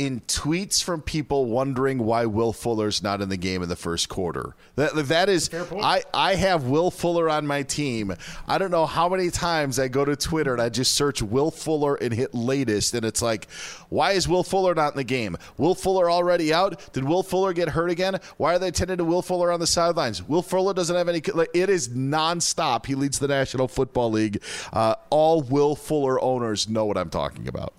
in 0.00 0.20
tweets 0.22 0.82
from 0.82 1.02
people 1.02 1.44
wondering 1.44 1.98
why 1.98 2.24
Will 2.24 2.54
Fuller's 2.54 3.02
not 3.02 3.20
in 3.20 3.28
the 3.28 3.36
game 3.36 3.62
in 3.62 3.68
the 3.68 3.76
first 3.76 4.08
quarter. 4.08 4.56
That 4.76 4.94
that 5.08 5.28
is 5.28 5.50
I 5.52 6.02
I 6.14 6.36
have 6.36 6.64
Will 6.64 6.90
Fuller 6.90 7.28
on 7.28 7.46
my 7.46 7.62
team. 7.62 8.14
I 8.48 8.56
don't 8.56 8.70
know 8.70 8.86
how 8.86 9.10
many 9.10 9.28
times 9.28 9.78
I 9.78 9.88
go 9.88 10.06
to 10.06 10.16
Twitter 10.16 10.54
and 10.54 10.62
I 10.62 10.70
just 10.70 10.94
search 10.94 11.20
Will 11.20 11.50
Fuller 11.50 11.96
and 11.96 12.14
hit 12.14 12.34
latest 12.34 12.94
and 12.94 13.04
it's 13.04 13.20
like 13.20 13.46
why 13.90 14.12
is 14.12 14.26
Will 14.26 14.42
Fuller 14.42 14.74
not 14.74 14.94
in 14.94 14.96
the 14.96 15.04
game? 15.04 15.36
Will 15.58 15.74
Fuller 15.74 16.10
already 16.10 16.50
out? 16.50 16.94
Did 16.94 17.04
Will 17.04 17.22
Fuller 17.22 17.52
get 17.52 17.68
hurt 17.68 17.90
again? 17.90 18.20
Why 18.38 18.54
are 18.54 18.58
they 18.58 18.70
tending 18.70 18.96
to 18.96 19.04
Will 19.04 19.20
Fuller 19.20 19.52
on 19.52 19.60
the 19.60 19.66
sidelines? 19.66 20.26
Will 20.26 20.40
Fuller 20.40 20.72
doesn't 20.72 20.96
have 20.96 21.10
any 21.10 21.20
like, 21.34 21.50
it 21.52 21.68
is 21.68 21.90
nonstop. 21.90 22.86
He 22.86 22.94
leads 22.94 23.18
the 23.18 23.28
National 23.28 23.68
Football 23.68 24.12
League. 24.12 24.42
Uh, 24.72 24.94
all 25.10 25.42
Will 25.42 25.76
Fuller 25.76 26.18
owners 26.22 26.70
know 26.70 26.86
what 26.86 26.96
I'm 26.96 27.10
talking 27.10 27.48
about. 27.48 27.74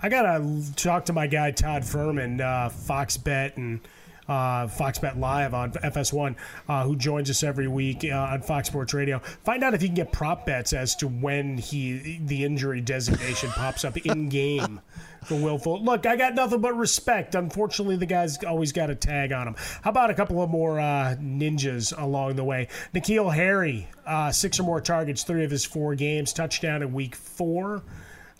I 0.00 0.08
gotta 0.08 0.62
talk 0.76 1.06
to 1.06 1.12
my 1.12 1.26
guy 1.26 1.50
Todd 1.50 1.82
Fuhrman, 1.82 2.40
uh, 2.40 2.68
Fox 2.68 3.16
Bet 3.16 3.56
and 3.56 3.80
uh, 4.28 4.68
Fox 4.68 4.98
Bet 4.98 5.18
Live 5.18 5.54
on 5.54 5.72
FS1, 5.72 6.36
uh, 6.68 6.84
who 6.84 6.94
joins 6.94 7.30
us 7.30 7.42
every 7.42 7.66
week 7.66 8.04
uh, 8.04 8.14
on 8.14 8.42
Fox 8.42 8.68
Sports 8.68 8.94
Radio. 8.94 9.18
Find 9.18 9.64
out 9.64 9.74
if 9.74 9.82
you 9.82 9.88
can 9.88 9.96
get 9.96 10.12
prop 10.12 10.46
bets 10.46 10.72
as 10.72 10.94
to 10.96 11.08
when 11.08 11.58
he 11.58 12.20
the 12.24 12.44
injury 12.44 12.80
designation 12.80 13.50
pops 13.50 13.84
up 13.84 13.96
in 13.96 14.28
game 14.28 14.80
for 15.24 15.34
Will 15.34 15.58
Fuller. 15.58 15.80
Look, 15.80 16.06
I 16.06 16.14
got 16.14 16.34
nothing 16.34 16.60
but 16.60 16.76
respect. 16.76 17.34
Unfortunately, 17.34 17.96
the 17.96 18.06
guy's 18.06 18.42
always 18.44 18.70
got 18.70 18.90
a 18.90 18.94
tag 18.94 19.32
on 19.32 19.48
him. 19.48 19.56
How 19.82 19.90
about 19.90 20.10
a 20.10 20.14
couple 20.14 20.40
of 20.42 20.50
more 20.50 20.78
uh, 20.78 21.16
ninjas 21.18 21.92
along 22.00 22.36
the 22.36 22.44
way? 22.44 22.68
N'Keal 22.94 23.34
Harry, 23.34 23.88
uh, 24.06 24.30
six 24.30 24.60
or 24.60 24.62
more 24.62 24.80
targets, 24.80 25.24
three 25.24 25.44
of 25.44 25.50
his 25.50 25.64
four 25.64 25.94
games, 25.94 26.32
touchdown 26.32 26.82
in 26.82 26.92
week 26.92 27.16
four. 27.16 27.82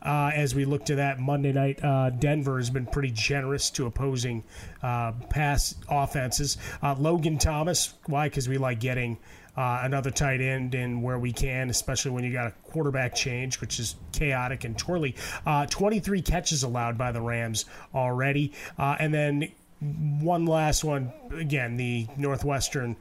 Uh, 0.02 0.30
as 0.34 0.54
we 0.54 0.64
look 0.64 0.84
to 0.86 0.96
that 0.96 1.18
Monday 1.18 1.52
night, 1.52 1.82
uh, 1.82 2.10
Denver 2.10 2.58
has 2.58 2.70
been 2.70 2.86
pretty 2.86 3.10
generous 3.10 3.70
to 3.70 3.86
opposing 3.86 4.44
uh, 4.82 5.12
pass 5.30 5.74
offenses. 5.88 6.56
Uh, 6.82 6.94
Logan 6.98 7.38
Thomas, 7.38 7.94
why? 8.06 8.28
Because 8.28 8.48
we 8.48 8.58
like 8.58 8.80
getting 8.80 9.18
uh, 9.56 9.80
another 9.82 10.10
tight 10.10 10.40
end 10.40 10.74
in 10.74 11.02
where 11.02 11.18
we 11.18 11.32
can, 11.32 11.68
especially 11.68 12.12
when 12.12 12.22
you 12.22 12.32
got 12.32 12.46
a 12.46 12.70
quarterback 12.70 13.14
change, 13.14 13.60
which 13.60 13.80
is 13.80 13.96
chaotic 14.12 14.64
and 14.64 14.78
twirly. 14.78 15.16
Uh, 15.44 15.66
23 15.66 16.22
catches 16.22 16.62
allowed 16.62 16.96
by 16.96 17.10
the 17.10 17.20
Rams 17.20 17.64
already. 17.94 18.52
and 18.78 19.12
then 19.12 19.50
one 19.80 20.46
last 20.46 20.84
one, 20.84 21.12
again, 21.32 21.76
the 21.76 22.06
Northwestern 22.16 22.96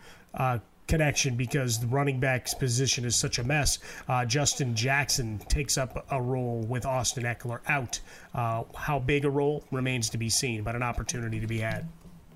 connection 0.88 1.36
because 1.36 1.80
the 1.80 1.88
running 1.88 2.20
back's 2.20 2.54
position 2.54 3.06
is 3.06 3.16
such 3.16 3.40
a 3.40 3.44
mess. 3.44 3.80
Uh, 4.08 4.26
Justin 4.26 4.76
Jackson 4.76 5.40
takes 5.50 5.78
up 5.78 6.06
a 6.12 6.22
role 6.22 6.62
with 6.62 6.86
Austin 6.86 7.24
Ekeler 7.24 7.60
out. 7.68 8.00
Uh, 8.34 8.64
how 8.76 9.00
big 9.00 9.26
a 9.26 9.30
role 9.30 9.64
remains 9.72 10.10
to 10.10 10.18
be 10.18 10.30
seen, 10.30 10.64
but 10.64 10.76
an 10.76 10.84
opportunity 10.84 11.40
to 11.40 11.48
be 11.48 11.60
had. 11.60 11.88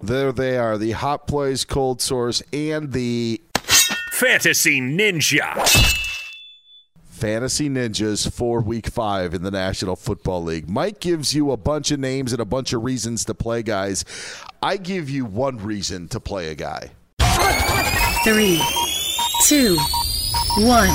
There 0.01 0.31
they 0.31 0.57
are, 0.57 0.77
the 0.77 0.91
hot 0.91 1.27
plays, 1.27 1.63
cold 1.63 2.01
source, 2.01 2.41
and 2.51 2.91
the 2.91 3.39
fantasy 4.11 4.81
ninja. 4.81 5.99
Fantasy 7.21 7.69
Ninjas 7.69 8.31
for 8.31 8.61
week 8.61 8.87
five 8.87 9.35
in 9.35 9.43
the 9.43 9.51
National 9.51 9.95
Football 9.95 10.41
League. 10.41 10.67
Mike 10.67 10.99
gives 10.99 11.35
you 11.35 11.51
a 11.51 11.57
bunch 11.57 11.91
of 11.91 11.99
names 11.99 12.33
and 12.33 12.41
a 12.41 12.45
bunch 12.45 12.73
of 12.73 12.83
reasons 12.83 13.25
to 13.25 13.35
play 13.35 13.61
guys. 13.61 14.03
I 14.63 14.77
give 14.77 15.07
you 15.07 15.25
one 15.25 15.57
reason 15.57 16.07
to 16.07 16.19
play 16.19 16.49
a 16.49 16.55
guy. 16.55 16.89
Three, 18.23 18.61
two, 19.45 19.75
one. 20.59 20.89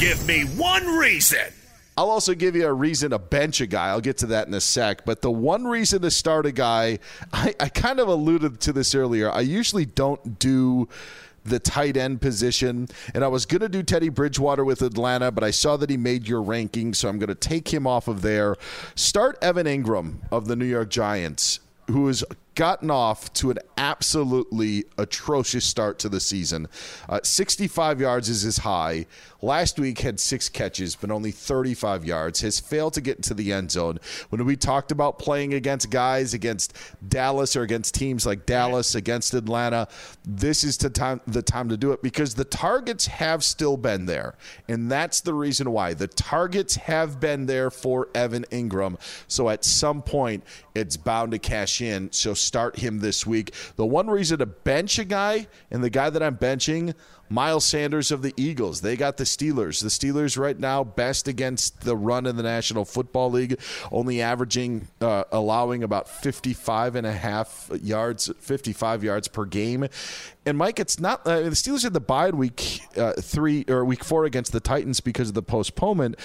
Give 0.00 0.24
me 0.26 0.44
one 0.44 0.86
reason. 0.96 1.52
I'll 1.98 2.08
also 2.08 2.32
give 2.32 2.56
you 2.56 2.66
a 2.66 2.72
reason 2.72 3.10
to 3.10 3.18
bench 3.18 3.60
a 3.60 3.66
guy. 3.66 3.88
I'll 3.88 4.00
get 4.00 4.16
to 4.18 4.26
that 4.28 4.48
in 4.48 4.54
a 4.54 4.60
sec. 4.60 5.04
But 5.04 5.20
the 5.20 5.30
one 5.30 5.66
reason 5.66 6.00
to 6.02 6.10
start 6.10 6.46
a 6.46 6.52
guy, 6.52 7.00
I, 7.34 7.54
I 7.60 7.68
kind 7.68 8.00
of 8.00 8.08
alluded 8.08 8.60
to 8.60 8.72
this 8.72 8.94
earlier. 8.94 9.30
I 9.30 9.40
usually 9.40 9.84
don't 9.84 10.38
do 10.38 10.88
the 11.44 11.58
tight 11.58 11.98
end 11.98 12.22
position. 12.22 12.88
And 13.12 13.24
I 13.24 13.28
was 13.28 13.44
going 13.44 13.60
to 13.60 13.68
do 13.68 13.82
Teddy 13.82 14.08
Bridgewater 14.08 14.64
with 14.64 14.80
Atlanta, 14.80 15.30
but 15.30 15.44
I 15.44 15.50
saw 15.50 15.76
that 15.76 15.90
he 15.90 15.98
made 15.98 16.26
your 16.26 16.40
ranking, 16.40 16.94
so 16.94 17.10
I'm 17.10 17.18
going 17.18 17.28
to 17.28 17.34
take 17.34 17.74
him 17.74 17.86
off 17.86 18.08
of 18.08 18.22
there. 18.22 18.56
Start 18.94 19.36
Evan 19.42 19.66
Engram 19.66 20.20
of 20.32 20.46
the 20.46 20.56
New 20.56 20.64
York 20.64 20.88
Giants, 20.88 21.60
who 21.88 22.06
has 22.06 22.24
gotten 22.58 22.90
off 22.90 23.32
to 23.32 23.52
an 23.52 23.58
absolutely 23.76 24.84
atrocious 24.98 25.64
start 25.64 26.00
to 26.00 26.08
the 26.08 26.18
season. 26.18 26.66
Uh, 27.08 27.20
65 27.22 28.00
yards 28.00 28.28
is 28.28 28.42
his 28.42 28.58
high. 28.58 29.06
Last 29.40 29.78
week 29.78 30.00
had 30.00 30.18
six 30.18 30.48
catches, 30.48 30.96
but 30.96 31.12
only 31.12 31.30
35 31.30 32.04
yards. 32.04 32.40
Has 32.40 32.58
failed 32.58 32.94
to 32.94 33.00
get 33.00 33.18
into 33.18 33.34
the 33.34 33.52
end 33.52 33.70
zone. 33.70 34.00
When 34.30 34.44
we 34.44 34.56
talked 34.56 34.90
about 34.90 35.20
playing 35.20 35.54
against 35.54 35.90
guys 35.90 36.34
against 36.34 36.76
Dallas 37.08 37.54
or 37.54 37.62
against 37.62 37.94
teams 37.94 38.26
like 38.26 38.44
Dallas, 38.44 38.96
against 38.96 39.34
Atlanta, 39.34 39.86
this 40.24 40.64
is 40.64 40.76
the 40.78 40.90
time 40.90 41.20
the 41.28 41.42
time 41.42 41.68
to 41.68 41.76
do 41.76 41.92
it 41.92 42.02
because 42.02 42.34
the 42.34 42.44
targets 42.44 43.06
have 43.06 43.44
still 43.44 43.76
been 43.76 44.06
there, 44.06 44.34
and 44.66 44.90
that's 44.90 45.20
the 45.20 45.34
reason 45.34 45.70
why 45.70 45.94
the 45.94 46.08
targets 46.08 46.74
have 46.74 47.20
been 47.20 47.46
there 47.46 47.70
for 47.70 48.08
Evan 48.16 48.44
Engram. 48.50 48.98
So 49.28 49.48
at 49.48 49.64
some 49.64 50.02
point, 50.02 50.42
it's 50.74 50.96
bound 50.96 51.30
to 51.30 51.38
cash 51.38 51.80
in. 51.80 52.10
So 52.10 52.34
start 52.48 52.78
him 52.78 52.98
this 52.98 53.26
week. 53.26 53.54
The 53.76 53.86
one 53.86 54.08
reason 54.08 54.38
to 54.38 54.46
bench 54.46 54.98
a 54.98 55.04
guy, 55.04 55.46
and 55.70 55.84
the 55.84 55.90
guy 55.90 56.10
that 56.10 56.22
I'm 56.22 56.36
benching, 56.36 56.94
Miles 57.30 57.64
Sanders 57.64 58.10
of 58.10 58.22
the 58.22 58.32
Eagles. 58.36 58.80
They 58.80 58.96
got 58.96 59.18
the 59.18 59.24
Steelers. 59.24 59.82
The 59.82 59.88
Steelers 59.88 60.38
right 60.38 60.58
now 60.58 60.82
best 60.82 61.28
against 61.28 61.82
the 61.82 61.96
run 61.96 62.26
in 62.26 62.36
the 62.36 62.42
National 62.42 62.84
Football 62.84 63.30
League, 63.30 63.60
only 63.92 64.22
averaging 64.22 64.88
uh, 65.00 65.24
allowing 65.30 65.82
about 65.82 66.08
55 66.08 66.96
and 66.96 67.06
a 67.06 67.12
half 67.12 67.70
yards, 67.82 68.32
55 68.40 69.04
yards 69.04 69.28
per 69.28 69.44
game. 69.44 69.88
And 70.48 70.56
Mike, 70.56 70.80
it's 70.80 70.98
not 70.98 71.26
uh, 71.26 71.40
the 71.40 71.50
Steelers 71.50 71.82
had 71.82 71.92
the 71.92 72.00
bye 72.00 72.30
week 72.30 72.80
uh, 72.96 73.12
three 73.20 73.66
or 73.68 73.84
week 73.84 74.02
four 74.02 74.24
against 74.24 74.50
the 74.50 74.60
Titans 74.60 74.98
because 75.00 75.28
of 75.28 75.34
the 75.34 75.42
postponement, 75.42 76.18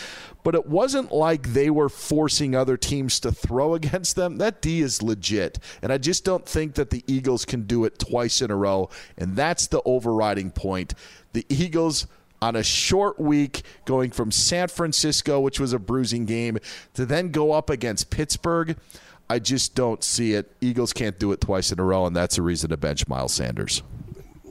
but 0.45 0.55
it 0.55 0.65
wasn't 0.65 1.12
like 1.12 1.51
they 1.51 1.69
were 1.69 1.89
forcing 1.89 2.55
other 2.55 2.77
teams 2.77 3.19
to 3.19 3.33
throw 3.33 3.73
against 3.75 4.15
them. 4.15 4.38
That 4.38 4.62
D 4.62 4.79
is 4.79 5.03
legit, 5.03 5.59
and 5.81 5.91
I 5.91 5.97
just 5.97 6.23
don't 6.23 6.45
think 6.45 6.75
that 6.75 6.89
the 6.89 7.03
Eagles 7.05 7.43
can 7.43 7.63
do 7.63 7.83
it 7.83 7.99
twice 7.99 8.41
in 8.41 8.49
a 8.49 8.55
row. 8.55 8.89
And 9.17 9.36
that's 9.36 9.67
the 9.67 9.81
overriding 9.83 10.51
point. 10.51 10.93
The 11.33 11.45
Eagles 11.49 12.07
on 12.41 12.55
a 12.55 12.63
short 12.63 13.19
week 13.19 13.63
going 13.83 14.12
from 14.12 14.31
San 14.31 14.69
Francisco, 14.69 15.41
which 15.41 15.59
was 15.59 15.73
a 15.73 15.79
bruising 15.79 16.25
game, 16.25 16.59
to 16.93 17.05
then 17.05 17.29
go 17.29 17.51
up 17.51 17.69
against 17.69 18.09
Pittsburgh. 18.09 18.77
I 19.29 19.39
just 19.39 19.75
don't 19.75 20.01
see 20.01 20.33
it. 20.33 20.49
Eagles 20.62 20.93
can't 20.93 21.19
do 21.19 21.33
it 21.33 21.41
twice 21.41 21.73
in 21.73 21.79
a 21.79 21.83
row, 21.83 22.05
and 22.05 22.15
that's 22.15 22.38
a 22.38 22.41
reason 22.41 22.69
to 22.69 22.77
bench 22.77 23.05
Miles 23.09 23.33
Sanders 23.33 23.83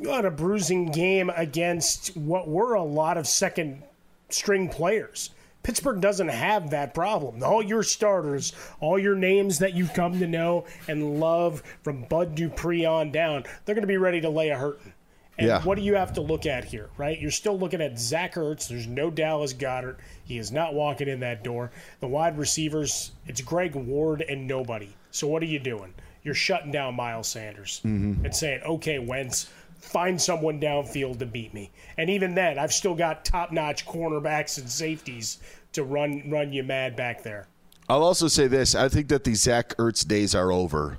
on 0.06 0.24
a 0.24 0.30
bruising 0.30 0.90
game 0.90 1.30
against 1.34 2.16
what 2.16 2.48
were 2.48 2.74
a 2.74 2.82
lot 2.82 3.16
of 3.16 3.26
second 3.26 3.82
string 4.28 4.68
players. 4.68 5.30
Pittsburgh 5.62 6.00
doesn't 6.00 6.28
have 6.28 6.70
that 6.70 6.92
problem. 6.92 7.42
All 7.42 7.62
your 7.62 7.82
starters, 7.82 8.52
all 8.80 8.98
your 8.98 9.14
names 9.14 9.60
that 9.60 9.74
you've 9.74 9.94
come 9.94 10.18
to 10.18 10.26
know 10.26 10.64
and 10.88 11.20
love 11.20 11.62
from 11.82 12.02
Bud 12.04 12.34
Dupree 12.34 12.84
on 12.84 13.12
down, 13.12 13.44
they're 13.64 13.74
going 13.74 13.82
to 13.82 13.88
be 13.88 13.96
ready 13.96 14.20
to 14.20 14.28
lay 14.28 14.48
a 14.48 14.58
hurting. 14.58 14.92
And 15.38 15.46
yeah. 15.48 15.62
what 15.62 15.76
do 15.76 15.82
you 15.82 15.94
have 15.94 16.12
to 16.14 16.20
look 16.20 16.46
at 16.46 16.64
here, 16.64 16.90
right? 16.98 17.18
You're 17.18 17.30
still 17.30 17.58
looking 17.58 17.80
at 17.80 17.98
Zach 17.98 18.34
Ertz. 18.34 18.68
There's 18.68 18.86
no 18.86 19.08
Dallas 19.10 19.54
Goedert. 19.54 19.96
He 20.24 20.36
is 20.36 20.52
not 20.52 20.74
walking 20.74 21.08
in 21.08 21.20
that 21.20 21.42
door. 21.42 21.70
The 22.00 22.08
wide 22.08 22.36
receivers, 22.36 23.12
it's 23.26 23.40
Greg 23.40 23.74
Ward 23.74 24.22
and 24.28 24.46
nobody. 24.46 24.94
So 25.10 25.26
what 25.26 25.42
are 25.42 25.46
you 25.46 25.58
doing? 25.58 25.94
You're 26.22 26.34
shutting 26.34 26.70
down 26.70 26.94
Miles 26.94 27.28
Sanders 27.28 27.80
mm-hmm. 27.84 28.24
and 28.24 28.34
saying, 28.34 28.62
okay, 28.62 28.98
Wentz, 28.98 29.48
find 29.82 30.20
someone 30.20 30.60
downfield 30.60 31.18
to 31.18 31.26
beat 31.26 31.52
me. 31.52 31.70
And 31.98 32.08
even 32.08 32.34
then, 32.34 32.58
I've 32.58 32.72
still 32.72 32.94
got 32.94 33.24
top-notch 33.24 33.84
cornerbacks 33.84 34.58
and 34.58 34.70
safeties 34.70 35.38
to 35.72 35.84
run 35.84 36.30
run 36.30 36.52
you 36.52 36.62
mad 36.62 36.96
back 36.96 37.22
there. 37.22 37.48
I'll 37.88 38.04
also 38.04 38.28
say 38.28 38.46
this: 38.46 38.74
I 38.74 38.88
think 38.88 39.08
that 39.08 39.24
the 39.24 39.34
Zach 39.34 39.76
Ertz 39.76 40.06
days 40.06 40.34
are 40.34 40.52
over. 40.52 40.98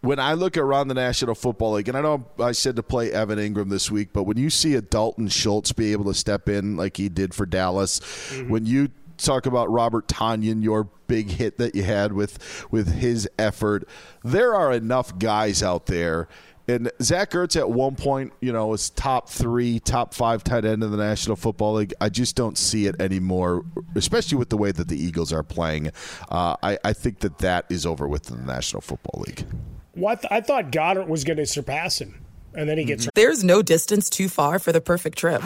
When 0.00 0.18
I 0.18 0.32
look 0.32 0.56
around 0.56 0.88
the 0.88 0.94
National 0.94 1.34
Football 1.34 1.74
League, 1.74 1.88
and 1.88 1.96
I 1.96 2.00
know 2.00 2.26
I 2.38 2.52
said 2.52 2.74
to 2.76 2.82
play 2.82 3.12
Evan 3.12 3.38
Engram 3.38 3.70
this 3.70 3.88
week, 3.88 4.08
but 4.12 4.24
when 4.24 4.36
you 4.36 4.50
see 4.50 4.74
a 4.74 4.80
Dalton 4.80 5.28
Schultz 5.28 5.72
be 5.72 5.92
able 5.92 6.06
to 6.06 6.14
step 6.14 6.48
in 6.48 6.76
like 6.76 6.96
he 6.96 7.08
did 7.08 7.34
for 7.34 7.46
Dallas, 7.46 8.00
mm-hmm. 8.00 8.50
when 8.50 8.66
you 8.66 8.88
talk 9.16 9.46
about 9.46 9.70
Robert 9.70 10.08
Tonyan, 10.08 10.62
your 10.62 10.88
big 11.06 11.30
hit 11.30 11.58
that 11.58 11.74
you 11.74 11.84
had 11.84 12.12
with 12.12 12.66
with 12.70 12.94
his 12.94 13.28
effort, 13.38 13.88
there 14.24 14.54
are 14.54 14.72
enough 14.72 15.18
guys 15.18 15.62
out 15.62 15.86
there 15.86 16.28
and 16.68 16.90
Zach 17.00 17.30
Ertz 17.30 17.56
at 17.56 17.70
one 17.70 17.96
point, 17.96 18.32
you 18.40 18.52
know, 18.52 18.68
was 18.68 18.90
top 18.90 19.28
three, 19.28 19.80
top 19.80 20.14
five 20.14 20.44
tight 20.44 20.64
end 20.64 20.82
in 20.82 20.90
the 20.90 20.96
National 20.96 21.36
Football 21.36 21.74
League. 21.74 21.94
I 22.00 22.08
just 22.08 22.36
don't 22.36 22.56
see 22.56 22.86
it 22.86 23.00
anymore, 23.00 23.64
especially 23.94 24.38
with 24.38 24.48
the 24.48 24.56
way 24.56 24.70
that 24.70 24.88
the 24.88 24.96
Eagles 24.96 25.32
are 25.32 25.42
playing. 25.42 25.88
Uh, 26.28 26.56
I, 26.62 26.78
I, 26.84 26.92
think 26.92 27.20
that 27.20 27.38
that 27.38 27.66
is 27.68 27.84
over 27.84 28.06
with 28.06 28.30
in 28.30 28.46
the 28.46 28.52
National 28.52 28.80
Football 28.80 29.24
League. 29.26 29.44
What 29.94 30.24
I 30.30 30.40
thought 30.40 30.70
Goedert 30.70 31.08
was 31.08 31.24
going 31.24 31.36
to 31.36 31.46
surpass 31.46 32.00
him, 32.00 32.24
and 32.54 32.68
then 32.68 32.78
he 32.78 32.84
gets. 32.84 33.08
There's 33.14 33.42
no 33.42 33.60
distance 33.60 34.08
too 34.08 34.28
far 34.28 34.58
for 34.58 34.72
the 34.72 34.80
perfect 34.80 35.18
trip. 35.18 35.42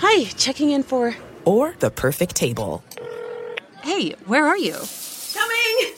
Hi, 0.00 0.24
checking 0.24 0.70
in 0.70 0.82
for. 0.82 1.14
Or 1.44 1.74
the 1.78 1.90
perfect 1.90 2.34
table. 2.34 2.82
Hey, 3.82 4.10
where 4.26 4.46
are 4.46 4.58
you? 4.58 4.76
Coming! 5.34 5.97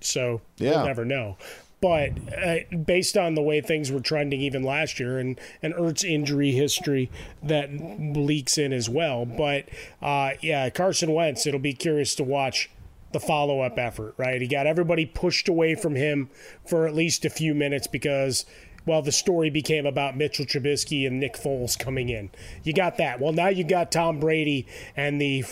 So 0.00 0.40
yeah. 0.58 0.76
we'll 0.76 0.86
never 0.86 1.04
know. 1.04 1.36
But 1.80 2.12
uh, 2.32 2.76
based 2.76 3.16
on 3.16 3.34
the 3.34 3.42
way 3.42 3.60
things 3.60 3.90
were 3.90 4.00
trending 4.00 4.40
even 4.40 4.62
last 4.62 5.00
year, 5.00 5.18
and 5.18 5.38
and 5.62 5.74
Ertz 5.74 6.04
injury 6.04 6.52
history 6.52 7.10
that 7.42 7.70
leaks 8.16 8.56
in 8.56 8.72
as 8.72 8.88
well. 8.88 9.26
But 9.26 9.68
uh, 10.00 10.32
yeah, 10.40 10.70
Carson 10.70 11.12
Wentz. 11.12 11.44
It'll 11.44 11.58
be 11.58 11.74
curious 11.74 12.14
to 12.16 12.24
watch 12.24 12.70
the 13.10 13.18
follow 13.18 13.62
up 13.62 13.78
effort. 13.78 14.14
Right, 14.16 14.40
he 14.40 14.46
got 14.46 14.68
everybody 14.68 15.06
pushed 15.06 15.48
away 15.48 15.74
from 15.74 15.96
him 15.96 16.30
for 16.64 16.86
at 16.86 16.94
least 16.94 17.24
a 17.24 17.30
few 17.30 17.52
minutes 17.52 17.88
because 17.88 18.46
well, 18.86 19.02
the 19.02 19.12
story 19.12 19.50
became 19.50 19.86
about 19.86 20.16
Mitchell 20.16 20.44
Trubisky 20.44 21.06
and 21.06 21.20
Nick 21.20 21.34
Foles 21.34 21.78
coming 21.78 22.08
in. 22.08 22.30
You 22.64 22.72
got 22.72 22.96
that. 22.98 23.20
Well, 23.20 23.32
now 23.32 23.48
you 23.48 23.64
got 23.64 23.92
Tom 23.92 24.18
Brady 24.18 24.66
and 24.96 25.20
the 25.20 25.44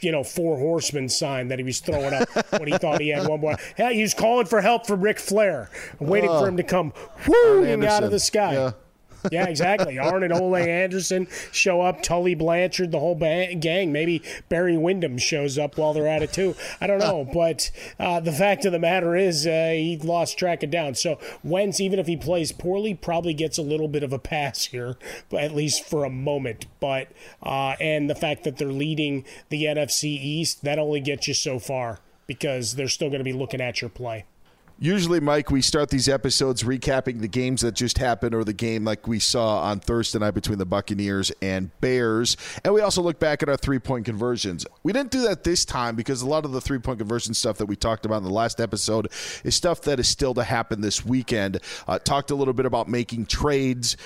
you 0.00 0.12
know, 0.12 0.22
four 0.24 0.58
horsemen 0.58 1.08
sign 1.08 1.48
that 1.48 1.58
he 1.58 1.64
was 1.64 1.80
throwing 1.80 2.14
up 2.14 2.28
when 2.52 2.66
he 2.66 2.78
thought 2.78 3.00
he 3.00 3.08
had 3.08 3.28
one 3.28 3.40
more. 3.40 3.56
Hey, 3.76 3.94
he 3.94 4.02
was 4.02 4.14
calling 4.14 4.46
for 4.46 4.60
help 4.60 4.86
from 4.86 5.00
Ric 5.00 5.18
Flair, 5.18 5.70
waiting 5.98 6.30
for 6.30 6.36
oh. 6.36 6.44
him 6.44 6.56
to 6.56 6.62
come 6.62 6.92
whooing 7.26 7.84
out 7.84 8.04
of 8.04 8.10
the 8.10 8.20
sky. 8.20 8.52
Yeah. 8.54 8.72
Yeah, 9.30 9.46
exactly. 9.46 9.98
Arn 9.98 10.22
and 10.22 10.32
Ole 10.32 10.56
Anderson 10.56 11.28
show 11.52 11.80
up. 11.80 12.02
Tully 12.02 12.34
Blanchard, 12.34 12.92
the 12.92 12.98
whole 12.98 13.14
gang. 13.14 13.92
Maybe 13.92 14.22
Barry 14.48 14.76
Windham 14.76 15.18
shows 15.18 15.58
up 15.58 15.76
while 15.78 15.92
they're 15.92 16.08
at 16.08 16.22
it 16.22 16.32
too. 16.32 16.54
I 16.80 16.86
don't 16.86 16.98
know, 16.98 17.28
but 17.32 17.70
uh, 17.98 18.20
the 18.20 18.32
fact 18.32 18.64
of 18.64 18.72
the 18.72 18.78
matter 18.78 19.16
is 19.16 19.46
uh, 19.46 19.72
he 19.72 19.98
lost 20.02 20.38
track 20.38 20.62
of 20.62 20.70
down. 20.70 20.94
So 20.94 21.18
Wentz, 21.42 21.80
even 21.80 21.98
if 21.98 22.06
he 22.06 22.16
plays 22.16 22.52
poorly, 22.52 22.94
probably 22.94 23.34
gets 23.34 23.58
a 23.58 23.62
little 23.62 23.88
bit 23.88 24.02
of 24.02 24.12
a 24.12 24.18
pass 24.18 24.66
here, 24.66 24.96
at 25.36 25.54
least 25.54 25.84
for 25.84 26.04
a 26.04 26.10
moment. 26.10 26.66
But 26.80 27.08
uh, 27.42 27.76
and 27.80 28.08
the 28.08 28.14
fact 28.14 28.44
that 28.44 28.58
they're 28.58 28.68
leading 28.68 29.24
the 29.48 29.64
NFC 29.64 30.04
East, 30.04 30.64
that 30.64 30.78
only 30.78 31.00
gets 31.00 31.28
you 31.28 31.34
so 31.34 31.58
far 31.58 32.00
because 32.26 32.74
they're 32.74 32.88
still 32.88 33.08
going 33.08 33.20
to 33.20 33.24
be 33.24 33.32
looking 33.32 33.60
at 33.60 33.80
your 33.80 33.90
play. 33.90 34.24
Usually, 34.78 35.20
Mike, 35.20 35.50
we 35.50 35.62
start 35.62 35.88
these 35.88 36.06
episodes 36.06 36.62
recapping 36.62 37.22
the 37.22 37.28
games 37.28 37.62
that 37.62 37.72
just 37.72 37.96
happened 37.96 38.34
or 38.34 38.44
the 38.44 38.52
game 38.52 38.84
like 38.84 39.08
we 39.08 39.18
saw 39.18 39.62
on 39.62 39.80
Thursday 39.80 40.18
night 40.18 40.32
between 40.32 40.58
the 40.58 40.66
Buccaneers 40.66 41.32
and 41.40 41.70
Bears. 41.80 42.36
And 42.62 42.74
we 42.74 42.82
also 42.82 43.00
look 43.00 43.18
back 43.18 43.42
at 43.42 43.48
our 43.48 43.56
three 43.56 43.78
point 43.78 44.04
conversions. 44.04 44.66
We 44.82 44.92
didn't 44.92 45.12
do 45.12 45.22
that 45.22 45.44
this 45.44 45.64
time 45.64 45.96
because 45.96 46.20
a 46.20 46.28
lot 46.28 46.44
of 46.44 46.52
the 46.52 46.60
three 46.60 46.78
point 46.78 46.98
conversion 46.98 47.32
stuff 47.32 47.56
that 47.56 47.64
we 47.64 47.74
talked 47.74 48.04
about 48.04 48.18
in 48.18 48.24
the 48.24 48.30
last 48.30 48.60
episode 48.60 49.10
is 49.44 49.54
stuff 49.54 49.80
that 49.82 49.98
is 49.98 50.08
still 50.08 50.34
to 50.34 50.44
happen 50.44 50.82
this 50.82 51.02
weekend. 51.02 51.58
Uh, 51.88 51.98
talked 51.98 52.30
a 52.30 52.34
little 52.34 52.52
bit 52.52 52.66
about 52.66 52.86
making 52.86 53.24
trades. 53.24 53.96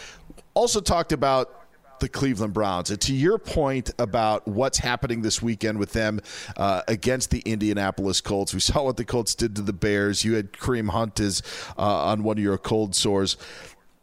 Also 0.54 0.80
talked 0.80 1.10
about 1.10 1.59
the 2.00 2.08
Cleveland 2.08 2.52
Browns. 2.52 2.90
And 2.90 3.00
to 3.02 3.14
your 3.14 3.38
point 3.38 3.90
about 3.98 4.46
what's 4.46 4.78
happening 4.78 5.22
this 5.22 5.40
weekend 5.40 5.78
with 5.78 5.92
them 5.92 6.20
uh, 6.56 6.82
against 6.88 7.30
the 7.30 7.40
Indianapolis 7.40 8.20
Colts, 8.20 8.52
we 8.54 8.60
saw 8.70 8.84
what 8.84 8.96
the 8.96 9.04
Colts 9.04 9.34
did 9.34 9.56
to 9.56 9.62
the 9.62 9.72
Bears. 9.72 10.24
You 10.24 10.34
had 10.34 10.52
Kareem 10.52 10.90
Hunt 10.90 11.20
is 11.20 11.42
uh, 11.78 11.82
on 11.82 12.22
one 12.22 12.38
of 12.38 12.42
your 12.42 12.58
cold 12.58 12.94
sores 12.94 13.36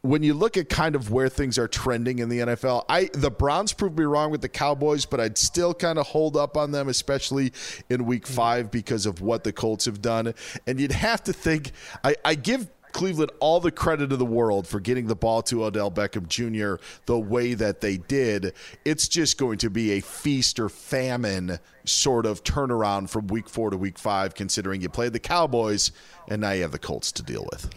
when 0.02 0.24
you 0.24 0.34
look 0.34 0.58
at 0.58 0.70
kind 0.70 0.95
of 0.95 1.12
where 1.12 1.28
things 1.28 1.58
are 1.58 1.68
trending 1.68 2.20
in 2.20 2.30
the 2.30 2.39
NFL, 2.39 2.86
I 2.88 3.10
the 3.14 3.32
Browns 3.32 3.74
proved 3.74 3.98
me 3.98 4.06
wrong 4.06 4.32
with 4.32 4.41
the 4.41 4.50
Cowboys, 4.50 5.06
but 5.06 5.20
I'd 5.20 5.38
still 5.38 5.74
kind 5.74 6.00
of 6.00 6.08
hold 6.08 6.38
up 6.38 6.56
on 6.56 6.72
them, 6.72 6.88
especially 6.88 7.52
in 7.89 8.06
Week 8.06 8.26
Five 8.26 8.72
because 8.72 9.06
of 9.06 9.22
what 9.22 9.43
the 9.43 9.52
Colts 9.52 9.86
have 9.86 10.02
done. 10.02 10.34
And 10.66 10.80
you'd 10.80 10.91
have 10.91 11.24
to 11.24 11.34
think 11.34 11.72
I, 12.04 12.16
I 12.24 12.36
give 12.36 12.70
Cleveland 12.94 13.32
all 13.40 13.60
the 13.60 13.72
credit 13.72 14.12
of 14.12 14.20
the 14.20 14.26
world 14.26 14.68
for 14.68 14.80
getting 14.80 15.08
the 15.08 15.16
ball 15.16 15.42
to 15.44 15.66
Odell 15.66 15.92
Beckham 15.92 16.28
Jr. 16.28 16.84
the 17.06 17.20
way 17.20 17.54
that 17.54 17.82
they 17.82 17.98
did. 17.98 18.54
It's 18.86 19.08
just 19.08 19.38
going 19.38 19.58
to 19.60 19.70
be 19.70 19.92
a 19.92 20.02
feast 20.02 20.60
or 20.60 20.70
famine 20.70 21.60
sort 21.86 22.26
of 22.26 22.44
turnaround 22.44 23.10
from 23.10 23.28
week 23.28 23.50
four 23.50 23.70
to 23.70 23.78
week 23.78 24.00
five, 24.00 24.36
considering 24.36 24.82
you 24.82 24.90
played 24.90 25.14
the 25.14 25.20
Cowboys 25.20 25.92
and 26.28 26.42
now 26.42 26.52
you 26.52 26.64
have 26.64 26.72
the 26.72 26.80
Colts 26.80 27.12
to 27.14 27.24
deal 27.24 27.48
with. 27.52 27.70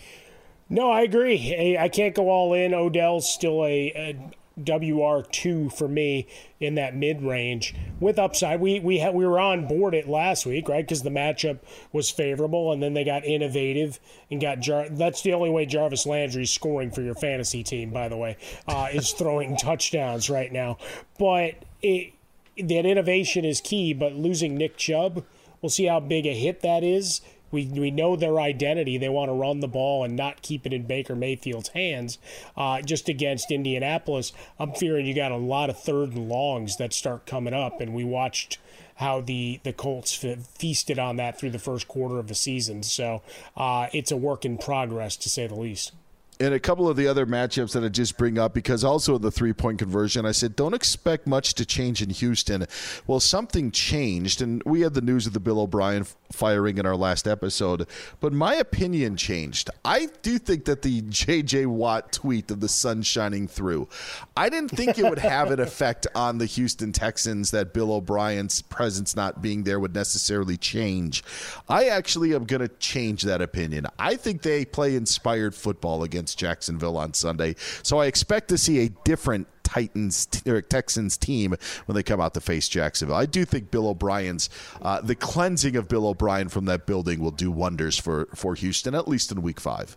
No, 0.69 0.91
I 0.91 1.01
agree. 1.03 1.77
I 1.79 1.89
can't 1.89 2.15
go 2.15 2.31
all 2.31 2.55
in. 2.55 2.73
Odell's 2.75 3.33
still 3.33 3.65
a, 3.65 3.93
a 3.97 4.31
WR2 4.65 5.73
for 5.73 5.89
me 5.89 6.27
in 6.59 6.75
that 6.75 6.95
mid 6.95 7.23
range 7.23 7.75
with 7.99 8.19
upside. 8.19 8.61
We 8.61 8.81
we 8.81 9.07
we 9.11 9.27
were 9.27 9.41
on 9.41 9.67
board 9.67 9.95
it 9.95 10.09
last 10.09 10.47
week, 10.47 10.69
right? 10.69 10.85
Because 10.85 11.03
the 11.03 11.11
matchup 11.11 11.59
was 11.93 12.11
favorable, 12.11 12.73
and 12.73 12.83
then 12.83 12.95
they 12.95 13.05
got 13.05 13.25
innovative 13.25 13.99
and 14.31 14.41
got 14.41 14.61
Jar. 14.61 14.89
That's 14.89 15.23
the 15.23 15.33
only 15.33 15.51
way 15.51 15.67
Jarvis 15.67 16.07
Landry's 16.07 16.51
scoring 16.51 16.91
for 16.91 17.03
your 17.03 17.15
fantasy 17.15 17.63
team, 17.63 17.91
by 17.91 18.09
the 18.09 18.17
way, 18.17 18.37
uh, 18.67 18.89
is 18.93 19.13
throwing 19.13 19.57
touchdowns 19.61 20.31
right 20.31 20.53
now. 20.53 20.79
But 21.19 21.65
it, 21.83 22.13
that 22.57 22.87
innovation 22.87 23.45
is 23.45 23.61
key. 23.61 23.95
But 23.95 24.15
losing 24.15 24.57
Nick 24.57 24.77
Chubb, 24.77 25.25
we'll 25.61 25.71
see 25.71 25.87
how 25.87 26.01
big 26.01 26.27
a 26.27 26.35
hit 26.35 26.61
that 26.61 26.85
is 26.85 27.21
we, 27.51 27.67
we 27.67 27.91
know 27.91 28.17
their 28.17 28.41
identity. 28.41 28.99
They 28.99 29.09
want 29.09 29.29
to 29.29 29.35
run 29.35 29.61
the 29.61 29.69
ball 29.69 30.05
and 30.05 30.17
not 30.17 30.43
keep 30.43 30.67
it 30.67 30.73
in 30.73 30.87
Baker 30.87 31.15
Mayfield's 31.15 31.69
hands. 31.71 32.19
Uh, 32.57 32.83
just 32.83 33.09
against 33.09 33.51
Indianapolis, 33.51 34.33
I'm 34.59 34.73
fearing 34.73 35.07
you 35.07 35.15
got 35.15 35.33
a 35.33 35.37
lot 35.37 35.71
of 35.71 35.79
third 35.79 36.13
and 36.13 36.29
longs 36.29 36.77
that 36.77 36.93
start 36.93 37.27
coming 37.27 37.55
up, 37.55 37.81
and 37.81 37.95
we 37.95 38.05
watched 38.05 38.59
how 38.97 39.21
the 39.23 39.61
the 39.63 39.73
Colts 39.73 40.15
feasted 40.59 40.99
on 40.99 41.17
that 41.17 41.39
through 41.39 41.51
the 41.51 41.59
first 41.59 41.89
quarter 41.89 42.19
of 42.19 42.29
the 42.29 42.35
season. 42.35 42.83
So 42.83 43.23
uh, 43.57 43.89
it's 43.93 44.13
a 44.13 44.17
work 44.17 44.45
in 44.45 44.59
progress 44.59 45.17
to 45.17 45.31
say 45.31 45.47
the 45.47 45.55
least 45.55 45.93
and 46.41 46.55
a 46.55 46.59
couple 46.59 46.89
of 46.89 46.97
the 46.97 47.07
other 47.07 47.27
matchups 47.27 47.73
that 47.73 47.85
I 47.85 47.89
just 47.89 48.17
bring 48.17 48.39
up 48.39 48.55
because 48.55 48.83
also 48.83 49.19
the 49.19 49.31
three 49.31 49.53
point 49.53 49.79
conversion, 49.79 50.25
I 50.25 50.33
said 50.33 50.57
don't 50.57 50.75
expect 50.75 51.27
much 51.27 51.55
to 51.55 51.67
change 51.67 52.01
in 52.01 52.09
Houston. 52.09 52.67
Well, 53.07 53.21
something 53.21 53.71
changed, 53.71 54.41
and 54.41 54.63
we 54.65 54.81
had 54.81 54.95
the 54.95 55.03
news 55.03 55.27
of 55.27 55.35
the 55.35 55.41
Bill 55.41 55.61
O'Brien 55.61 56.07
firing 56.33 56.79
in 56.79 56.87
our 56.87 56.97
last 56.97 57.29
episode, 57.29 57.87
but 58.21 58.33
my 58.33 58.55
opinion 58.55 59.17
changed. 59.17 59.69
I 59.85 60.09
do 60.23 60.39
think 60.39 60.65
that 60.65 60.83
the 60.83 61.03
J.J. 61.09 61.67
Watt 61.67 62.13
tweet 62.13 62.51
of 62.51 62.61
the 62.61 62.69
sun 62.69 63.03
shining 63.03 63.47
through, 63.47 63.89
I 64.37 64.49
didn't 64.49 64.71
think 64.71 64.99
it 64.99 65.05
would 65.05 65.19
have 65.19 65.51
an 65.51 65.61
effect 65.61 66.07
on 66.15 66.39
the 66.39 66.47
Houston 66.47 66.93
Texans 66.93 67.51
that 67.51 67.75
Bill 67.75 67.93
O'Brien's 67.93 68.63
presence 68.63 69.15
not 69.15 69.43
being 69.43 69.65
there 69.65 69.79
would 69.79 69.95
necessarily 69.95 70.57
change. 70.57 71.23
I 71.69 71.89
actually 71.89 72.35
am 72.35 72.45
going 72.45 72.63
to 72.63 72.69
change 72.69 73.23
that 73.23 73.43
opinion. 73.43 73.87
I 73.99 74.17
think 74.17 74.41
they 74.41 74.65
play 74.65 74.97
inspired 74.97 75.55
football 75.55 76.03
against 76.03 76.30
against 76.31 76.39
Jacksonville 76.39 76.97
on 76.97 77.15
Sunday. 77.15 77.55
So 77.83 77.99
I 77.99 78.07
expect 78.07 78.49
to 78.49 78.59
see 78.59 78.85
a 78.85 78.89
different 79.05 79.49
Titans 79.63 80.29
or 80.47 80.61
Texans 80.63 81.17
team 81.17 81.55
when 81.87 81.95
they 81.95 82.03
come 82.03 82.21
out 82.21 82.35
to 82.35 82.41
face 82.41 82.69
Jacksonville. 82.69 83.17
I 83.17 83.27
do 83.27 83.45
think 83.45 83.71
Bill 83.71 83.89
O'Brien's 83.89 84.51
uh, 84.83 85.01
the 85.01 85.15
cleansing 85.15 85.77
of 85.77 85.89
Bill 85.89 86.07
O'Brien 86.07 86.49
from 86.49 86.65
that 86.67 86.87
building 86.87 87.21
will 87.21 87.31
do 87.31 87.51
wonders 87.51 87.99
for 87.99 88.27
for 88.35 88.55
Houston 88.55 88.95
at 88.95 89.07
least 89.07 89.31
in 89.31 89.43
Week 89.43 89.61
Five. 89.61 89.97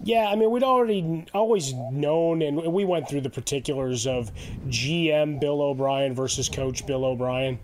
Yeah, 0.00 0.28
I 0.30 0.36
mean, 0.36 0.52
we'd 0.52 0.62
already 0.62 1.26
always 1.34 1.72
known, 1.74 2.40
and 2.42 2.72
we 2.72 2.84
went 2.84 3.08
through 3.08 3.22
the 3.22 3.30
particulars 3.30 4.06
of 4.06 4.30
GM 4.68 5.40
Bill 5.40 5.60
O'Brien 5.60 6.14
versus 6.14 6.48
Coach 6.48 6.86
Bill 6.86 7.04
O'Brien, 7.04 7.58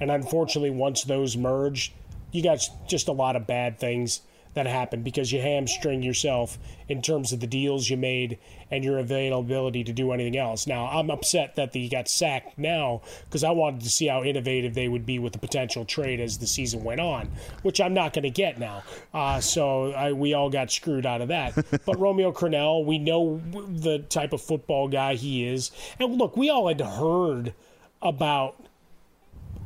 and 0.00 0.10
unfortunately, 0.10 0.70
once 0.70 1.04
those 1.04 1.36
merged, 1.36 1.92
you 2.32 2.42
got 2.42 2.66
just 2.88 3.08
a 3.08 3.12
lot 3.12 3.36
of 3.36 3.46
bad 3.46 3.78
things 3.78 4.22
that 4.54 4.66
happened 4.66 5.04
because 5.04 5.32
you 5.32 5.40
hamstring 5.40 6.02
yourself 6.02 6.58
in 6.88 7.02
terms 7.02 7.32
of 7.32 7.40
the 7.40 7.46
deals 7.46 7.90
you 7.90 7.96
made 7.96 8.38
and 8.70 8.84
your 8.84 8.98
availability 8.98 9.84
to 9.84 9.92
do 9.92 10.12
anything 10.12 10.36
else. 10.36 10.66
Now, 10.66 10.86
I'm 10.86 11.10
upset 11.10 11.56
that 11.56 11.74
he 11.74 11.88
got 11.88 12.08
sacked 12.08 12.58
now 12.58 13.02
because 13.24 13.44
I 13.44 13.50
wanted 13.50 13.82
to 13.82 13.90
see 13.90 14.06
how 14.06 14.22
innovative 14.22 14.74
they 14.74 14.88
would 14.88 15.04
be 15.04 15.18
with 15.18 15.32
the 15.32 15.38
potential 15.38 15.84
trade 15.84 16.20
as 16.20 16.38
the 16.38 16.46
season 16.46 16.82
went 16.84 17.00
on, 17.00 17.30
which 17.62 17.80
I'm 17.80 17.94
not 17.94 18.12
going 18.12 18.22
to 18.22 18.30
get 18.30 18.58
now. 18.58 18.82
Uh, 19.12 19.40
so 19.40 19.92
I, 19.92 20.12
we 20.12 20.34
all 20.34 20.50
got 20.50 20.70
screwed 20.70 21.06
out 21.06 21.20
of 21.20 21.28
that. 21.28 21.54
but 21.86 21.98
Romeo 21.98 22.32
Crennel, 22.32 22.84
we 22.84 22.98
know 22.98 23.40
the 23.52 23.98
type 23.98 24.32
of 24.32 24.40
football 24.40 24.88
guy 24.88 25.14
he 25.14 25.46
is. 25.46 25.70
And 25.98 26.16
look, 26.16 26.36
we 26.36 26.50
all 26.50 26.68
had 26.68 26.80
heard 26.80 27.54
about. 28.02 28.56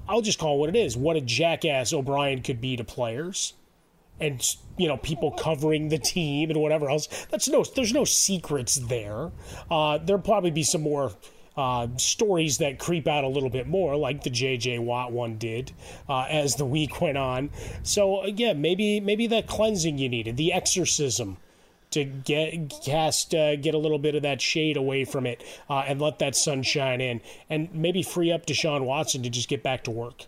I'll 0.08 0.22
just 0.22 0.38
call 0.38 0.56
it 0.56 0.58
what 0.58 0.68
it 0.70 0.76
is. 0.76 0.96
What 0.96 1.16
a 1.16 1.20
jackass 1.20 1.92
O'Brien 1.92 2.40
could 2.40 2.62
be 2.62 2.76
to 2.76 2.84
players 2.84 3.52
and 4.20 4.56
you 4.76 4.88
know 4.88 4.96
people 4.96 5.32
covering 5.32 5.88
the 5.88 5.98
team 5.98 6.50
and 6.50 6.60
whatever 6.60 6.88
else. 6.88 7.08
That's 7.30 7.48
no, 7.48 7.64
there's 7.64 7.92
no 7.92 8.04
secrets 8.04 8.76
there. 8.76 9.30
Uh, 9.70 9.98
there'll 9.98 10.22
probably 10.22 10.50
be 10.50 10.62
some 10.62 10.82
more. 10.82 11.12
Uh, 11.56 11.88
stories 11.96 12.58
that 12.58 12.78
creep 12.78 13.08
out 13.08 13.24
a 13.24 13.28
little 13.28 13.50
bit 13.50 13.66
more, 13.66 13.96
like 13.96 14.22
the 14.22 14.30
J.J. 14.30 14.78
Watt 14.78 15.10
one 15.10 15.38
did, 15.38 15.72
uh, 16.08 16.24
as 16.30 16.54
the 16.54 16.64
week 16.64 17.00
went 17.00 17.18
on. 17.18 17.50
So 17.82 18.20
again, 18.22 18.60
maybe 18.60 19.00
maybe 19.00 19.26
that 19.26 19.48
cleansing 19.48 19.98
you 19.98 20.08
needed, 20.08 20.36
the 20.36 20.52
exorcism, 20.52 21.36
to 21.90 22.04
get 22.04 22.72
cast 22.84 23.34
uh, 23.34 23.56
get 23.56 23.74
a 23.74 23.78
little 23.78 23.98
bit 23.98 24.14
of 24.14 24.22
that 24.22 24.40
shade 24.40 24.76
away 24.76 25.04
from 25.04 25.26
it 25.26 25.42
uh, 25.68 25.80
and 25.80 26.00
let 26.00 26.20
that 26.20 26.36
sunshine 26.36 27.00
in, 27.00 27.20
and 27.50 27.74
maybe 27.74 28.04
free 28.04 28.30
up 28.30 28.46
Deshaun 28.46 28.84
Watson 28.84 29.24
to 29.24 29.28
just 29.28 29.48
get 29.48 29.64
back 29.64 29.82
to 29.82 29.90
work 29.90 30.26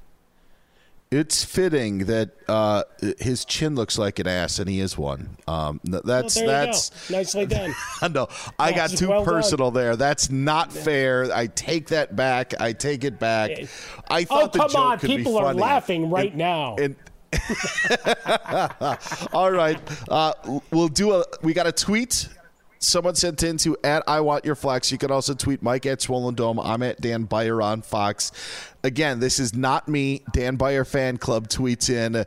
it's 1.11 1.45
fitting 1.45 2.07
that 2.07 2.31
uh, 2.47 2.85
his 3.19 3.45
chin 3.45 3.75
looks 3.75 3.99
like 3.99 4.21
an 4.21 4.29
ass, 4.29 4.61
and 4.61 4.71
he 4.71 4.79
is 4.79 4.97
one. 4.97 5.37
Um, 5.49 5.81
that's 5.83 6.37
well, 6.37 6.47
that's 6.47 7.11
nicely 7.11 7.47
done. 7.47 7.75
no, 8.13 8.29
I 8.61 8.73
got 8.73 8.91
too 8.91 9.09
well 9.09 9.25
personal 9.25 9.73
done. 9.73 9.83
there. 9.83 9.97
That's 9.97 10.31
not 10.31 10.73
fair. 10.73 11.35
I 11.35 11.49
take 11.49 11.89
that 11.89 12.15
back. 12.15 12.55
I 12.61 12.73
take 12.73 13.03
it 13.03 13.19
back. 13.19 13.51
I 14.09 14.23
thought 14.23 14.55
oh, 14.55 14.59
come 14.59 14.69
the 14.69 14.73
joke 14.73 14.79
on. 14.79 14.99
could 15.01 15.11
People 15.11 15.37
are 15.39 15.53
laughing 15.53 16.11
right 16.11 16.31
and, 16.31 16.39
now. 16.39 16.77
And, 16.77 16.95
all 19.33 19.51
right, 19.51 19.81
uh, 20.09 20.33
we'll 20.71 20.89
do 20.89 21.15
a. 21.15 21.25
We 21.43 21.55
got 21.55 21.67
a 21.67 21.73
tweet 21.73 22.29
someone 22.81 23.15
sent 23.15 23.43
in 23.43 23.59
to 23.59 23.77
at 23.85 24.03
I 24.09 24.21
want 24.21 24.45
your 24.45 24.55
flex. 24.55 24.91
You 24.91 24.99
can 24.99 25.11
also 25.11 25.35
tweet 25.35 25.63
Mike 25.63 25.87
at 25.87 26.01
Swollen 26.01 26.35
Dome. 26.35 26.59
I'm 26.59 26.83
at 26.83 27.01
Dan 27.01 27.25
Beyer 27.25 27.63
on 27.63 27.83
Fox. 27.83 28.33
Again, 28.83 29.21
this 29.21 29.39
is 29.39 29.55
not 29.55 29.87
me. 29.87 30.23
Dan 30.33 30.57
Beyer 30.57 30.85
fan 30.85 31.19
club 31.19 31.49
tweets 31.49 31.91
in 31.91 32.25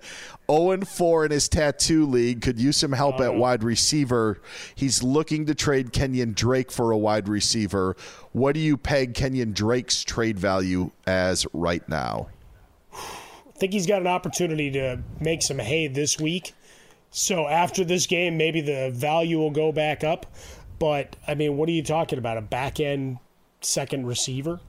0 0.49 0.81
4 0.81 1.25
in 1.25 1.31
his 1.31 1.49
tattoo 1.49 2.05
league. 2.05 2.41
Could 2.41 2.59
use 2.59 2.77
some 2.77 2.91
help 2.91 3.19
at 3.19 3.29
oh. 3.29 3.39
wide 3.39 3.63
receiver. 3.63 4.39
He's 4.75 5.01
looking 5.01 5.47
to 5.47 5.55
trade 5.55 5.91
Kenyon 5.91 6.33
Drake 6.33 6.71
for 6.71 6.91
a 6.91 6.97
wide 6.97 7.27
receiver. 7.27 7.97
What 8.31 8.53
do 8.53 8.59
you 8.59 8.77
peg 8.77 9.15
Kenyon 9.15 9.53
Drake's 9.53 10.03
trade 10.03 10.39
value 10.39 10.91
as 11.07 11.47
right 11.53 11.87
now? 11.89 12.29
I 12.93 13.59
think 13.65 13.73
he's 13.73 13.87
got 13.87 14.01
an 14.01 14.07
opportunity 14.07 14.71
to 14.71 14.99
make 15.19 15.41
some 15.41 15.59
hay 15.59 15.87
this 15.87 16.19
week. 16.19 16.53
So 17.15 17.47
after 17.47 17.85
this 17.85 18.07
game, 18.07 18.37
maybe 18.37 18.59
the 18.59 18.91
value 18.93 19.37
will 19.37 19.51
go 19.51 19.71
back 19.71 20.03
up. 20.03 20.25
But 20.79 21.15
I 21.27 21.35
mean, 21.35 21.55
what 21.57 21.69
are 21.69 21.71
you 21.71 21.83
talking 21.83 22.17
about? 22.17 22.37
A 22.37 22.41
back 22.41 22.79
end 22.79 23.19
second 23.61 24.07
receiver? 24.07 24.59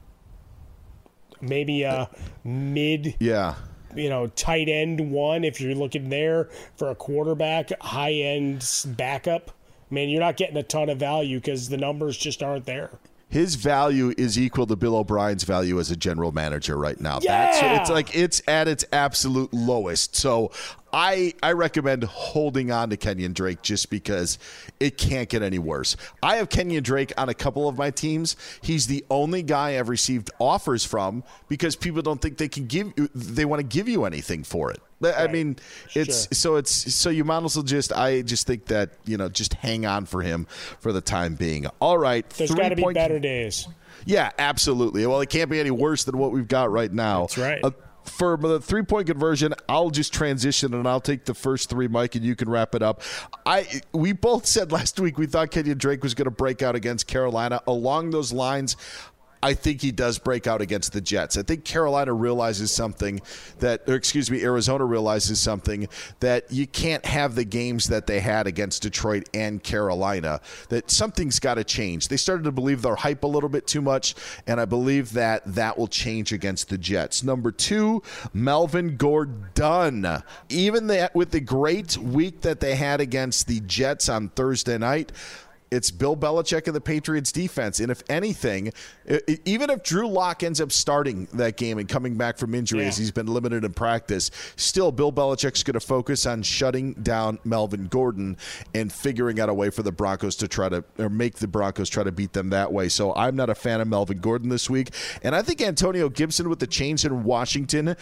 Maybe 1.41 1.83
a 1.83 2.09
mid 2.43 3.15
Yeah. 3.19 3.55
you 3.95 4.09
know, 4.09 4.27
tight 4.27 4.69
end 4.69 5.11
one 5.11 5.43
if 5.43 5.59
you're 5.59 5.75
looking 5.75 6.09
there 6.09 6.49
for 6.77 6.91
a 6.91 6.95
quarterback, 6.95 7.71
high 7.81 8.13
end 8.13 8.65
backup. 8.95 9.51
Man, 9.89 10.09
you're 10.09 10.21
not 10.21 10.37
getting 10.37 10.57
a 10.57 10.63
ton 10.63 10.89
of 10.89 10.99
value 10.99 11.39
because 11.39 11.69
the 11.69 11.77
numbers 11.77 12.15
just 12.17 12.43
aren't 12.43 12.65
there. 12.65 12.91
His 13.27 13.55
value 13.55 14.13
is 14.17 14.37
equal 14.39 14.67
to 14.67 14.75
Bill 14.75 14.95
O'Brien's 14.95 15.43
value 15.43 15.79
as 15.79 15.89
a 15.91 15.95
general 15.95 16.31
manager 16.31 16.77
right 16.77 16.99
now. 17.01 17.19
Yeah! 17.21 17.51
That's 17.51 17.81
it's 17.81 17.89
like 17.89 18.15
it's 18.15 18.41
at 18.47 18.67
its 18.67 18.85
absolute 18.93 19.51
lowest. 19.53 20.15
So 20.15 20.51
I 20.95 21.33
I 21.43 21.51
recommend 21.51 22.05
holding 22.05 22.71
on 22.71 22.89
to 22.91 22.97
Kenyon 22.97 23.33
Drake 23.33 23.61
just 23.61 23.89
because 23.89 24.39
it 24.79 24.97
can't 24.97 25.27
get 25.27 25.43
any 25.43 25.59
worse. 25.59 25.97
I 26.23 26.37
have 26.37 26.47
Kenyon 26.47 26.83
Drake 26.83 27.11
on 27.17 27.27
a 27.27 27.33
couple 27.33 27.67
of 27.67 27.77
my 27.77 27.91
teams. 27.91 28.37
He's 28.61 28.87
the 28.87 29.03
only 29.09 29.43
guy 29.43 29.77
I've 29.77 29.89
received 29.89 30.31
offers 30.39 30.85
from 30.85 31.25
because 31.49 31.75
people 31.75 32.01
don't 32.01 32.21
think 32.21 32.37
they 32.37 32.47
can 32.47 32.65
give 32.67 32.93
they 33.13 33.43
want 33.43 33.59
to 33.59 33.67
give 33.67 33.89
you 33.89 34.05
anything 34.05 34.43
for 34.43 34.71
it. 34.71 34.79
I 35.03 35.27
mean, 35.27 35.57
it's 35.93 36.29
so 36.37 36.55
it's 36.55 36.71
so 36.95 37.09
you 37.09 37.25
might 37.25 37.43
as 37.43 37.57
well 37.57 37.63
just 37.63 37.91
I 37.91 38.21
just 38.21 38.47
think 38.47 38.67
that 38.67 38.91
you 39.03 39.17
know 39.17 39.27
just 39.27 39.53
hang 39.55 39.85
on 39.85 40.05
for 40.05 40.21
him 40.21 40.47
for 40.79 40.93
the 40.93 41.01
time 41.01 41.35
being. 41.35 41.67
All 41.81 41.97
right, 41.97 42.27
There's 42.29 42.55
got 42.55 42.69
to 42.69 42.75
be 42.77 42.93
better 42.93 43.19
days. 43.19 43.67
yeah, 44.05 44.31
absolutely. 44.39 45.05
Well, 45.05 45.19
it 45.19 45.29
can't 45.29 45.51
be 45.51 45.59
any 45.59 45.71
worse 45.71 46.05
than 46.05 46.17
what 46.17 46.31
we've 46.31 46.47
got 46.47 46.71
right 46.71 46.91
now. 46.91 47.21
That's 47.23 47.37
right. 47.37 47.59
Uh, 47.61 47.71
for 48.09 48.37
the 48.37 48.59
three 48.59 48.83
point 48.83 49.07
conversion, 49.07 49.53
I'll 49.67 49.89
just 49.89 50.13
transition 50.13 50.73
and 50.73 50.87
I'll 50.87 51.01
take 51.01 51.25
the 51.25 51.33
first 51.33 51.69
three, 51.69 51.87
Mike, 51.87 52.15
and 52.15 52.23
you 52.23 52.35
can 52.35 52.49
wrap 52.49 52.75
it 52.75 52.81
up. 52.81 53.01
I 53.45 53.81
we 53.93 54.13
both 54.13 54.45
said 54.45 54.71
last 54.71 54.99
week 54.99 55.17
we 55.17 55.25
thought 55.25 55.51
Kenyon 55.51 55.77
Drake 55.77 56.03
was 56.03 56.13
going 56.13 56.25
to 56.25 56.31
break 56.31 56.61
out 56.61 56.75
against 56.75 57.07
Carolina. 57.07 57.61
Along 57.67 58.11
those 58.11 58.31
lines, 58.31 58.77
I 59.45 59.53
think 59.53 59.79
he 59.79 59.91
does 59.91 60.17
break 60.17 60.47
out 60.47 60.59
against 60.59 60.91
the 60.91 61.01
Jets. 61.01 61.37
I 61.37 61.43
think 61.43 61.65
Carolina 61.65 62.13
realizes 62.13 62.71
something 62.71 63.21
that, 63.59 63.87
or 63.87 63.93
excuse 63.93 64.31
me, 64.31 64.41
Arizona 64.41 64.83
realizes 64.85 65.39
something 65.39 65.87
that 66.19 66.51
you 66.51 66.65
can't 66.65 67.05
have 67.05 67.35
the 67.35 67.43
games 67.43 67.89
that 67.89 68.07
they 68.07 68.21
had 68.21 68.47
against 68.47 68.81
Detroit 68.81 69.29
and 69.35 69.61
Carolina. 69.61 70.41
That 70.69 70.89
something's 70.89 71.39
got 71.39 71.55
to 71.55 71.63
change. 71.63 72.07
They 72.07 72.17
started 72.17 72.45
to 72.45 72.51
believe 72.51 72.81
their 72.81 72.95
hype 72.95 73.23
a 73.23 73.27
little 73.27 73.47
bit 73.47 73.67
too 73.67 73.81
much, 73.81 74.15
and 74.47 74.59
I 74.59 74.65
believe 74.65 75.13
that 75.13 75.43
that 75.53 75.77
will 75.77 75.89
change 75.89 76.33
against 76.33 76.69
the 76.69 76.79
Jets. 76.79 77.21
Number 77.21 77.51
two, 77.51 78.01
Melvin 78.33 78.97
Gordon. 78.97 80.23
Even 80.49 80.87
that 80.87 81.13
with 81.13 81.29
the 81.29 81.39
great 81.39 81.99
week 81.99 82.41
that 82.41 82.61
they 82.61 82.73
had 82.73 82.99
against 82.99 83.45
the 83.45 83.59
Jets 83.59 84.09
on 84.09 84.29
Thursday 84.29 84.79
night 84.79 85.11
it's 85.71 85.91
Bill 85.91 86.15
Belichick 86.15 86.67
and 86.67 86.75
the 86.75 86.81
Patriots 86.81 87.31
defense. 87.31 87.79
And 87.79 87.91
if 87.91 88.03
anything, 88.09 88.71
even 89.45 89.69
if 89.69 89.83
Drew 89.83 90.07
Lock 90.07 90.43
ends 90.43 90.61
up 90.61 90.71
starting 90.71 91.27
that 91.33 91.57
game 91.57 91.77
and 91.77 91.89
coming 91.89 92.15
back 92.15 92.37
from 92.37 92.55
injury 92.55 92.85
as 92.85 92.97
he's 92.97 93.11
been 93.11 93.27
limited 93.27 93.63
in 93.63 93.73
practice, 93.73 94.31
still 94.55 94.91
Bill 94.91 95.11
Belichick's 95.11 95.63
going 95.63 95.73
to 95.73 95.79
focus 95.79 96.25
on 96.25 96.43
shutting 96.43 96.93
down 96.93 97.39
Melvin 97.43 97.87
Gordon 97.87 98.37
and 98.73 98.91
figuring 98.91 99.39
out 99.39 99.49
a 99.49 99.53
way 99.53 99.69
for 99.69 99.83
the 99.83 99.91
Broncos 99.91 100.35
to 100.37 100.47
try 100.47 100.69
to 100.69 100.83
or 100.97 101.09
make 101.09 101.35
the 101.35 101.47
Broncos 101.47 101.89
try 101.89 102.03
to 102.03 102.11
beat 102.11 102.33
them 102.33 102.49
that 102.51 102.71
way. 102.71 102.89
So 102.89 103.13
I'm 103.15 103.35
not 103.35 103.49
a 103.49 103.55
fan 103.55 103.81
of 103.81 103.87
Melvin 103.87 104.19
Gordon 104.19 104.49
this 104.49 104.69
week. 104.69 104.91
And 105.23 105.35
I 105.35 105.41
think 105.41 105.61
Antonio 105.61 106.09
Gibson 106.09 106.49
with 106.49 106.59
the 106.59 106.67
change 106.67 107.05
in 107.05 107.23
Washington 107.23 107.95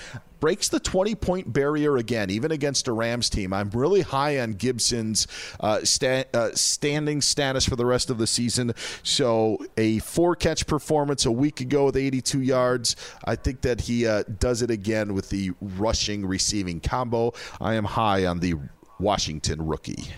breaks 0.44 0.68
the 0.68 0.80
20 0.82 1.16
point 1.16 1.54
barrier 1.54 1.96
again, 1.96 2.30
even 2.30 2.52
against 2.52 2.89
a 2.89 2.91
Rams 2.91 3.30
team. 3.30 3.54
I'm 3.54 3.70
really 3.70 4.02
high 4.02 4.41
on 4.41 4.52
Gibson's 4.52 5.26
uh, 5.62 5.86
sta- 5.86 6.26
uh, 6.34 6.50
standing 6.54 7.22
status 7.22 7.66
for 7.66 7.78
the 7.78 7.86
rest 7.86 8.10
of 8.10 8.18
the 8.18 8.28
season. 8.28 8.74
So, 9.04 9.66
a 9.78 10.00
four 10.00 10.36
catch 10.36 10.68
performance 10.68 11.26
a 11.26 11.32
week 11.32 11.62
ago 11.62 11.86
with 11.86 11.96
82 11.96 12.41
yards. 12.41 12.98
I 13.24 13.38
think 13.38 13.62
that 13.62 13.80
he 13.80 14.06
uh, 14.06 14.24
does 14.39 14.62
it 14.62 14.70
again 14.70 15.14
with 15.14 15.30
the 15.30 15.52
rushing 15.62 16.26
receiving 16.26 16.82
combo. 16.82 17.32
I 17.62 17.76
am 17.76 17.86
high 17.86 18.26
on 18.26 18.41
the 18.41 18.56
Washington 19.00 19.66
rookie. 19.66 20.12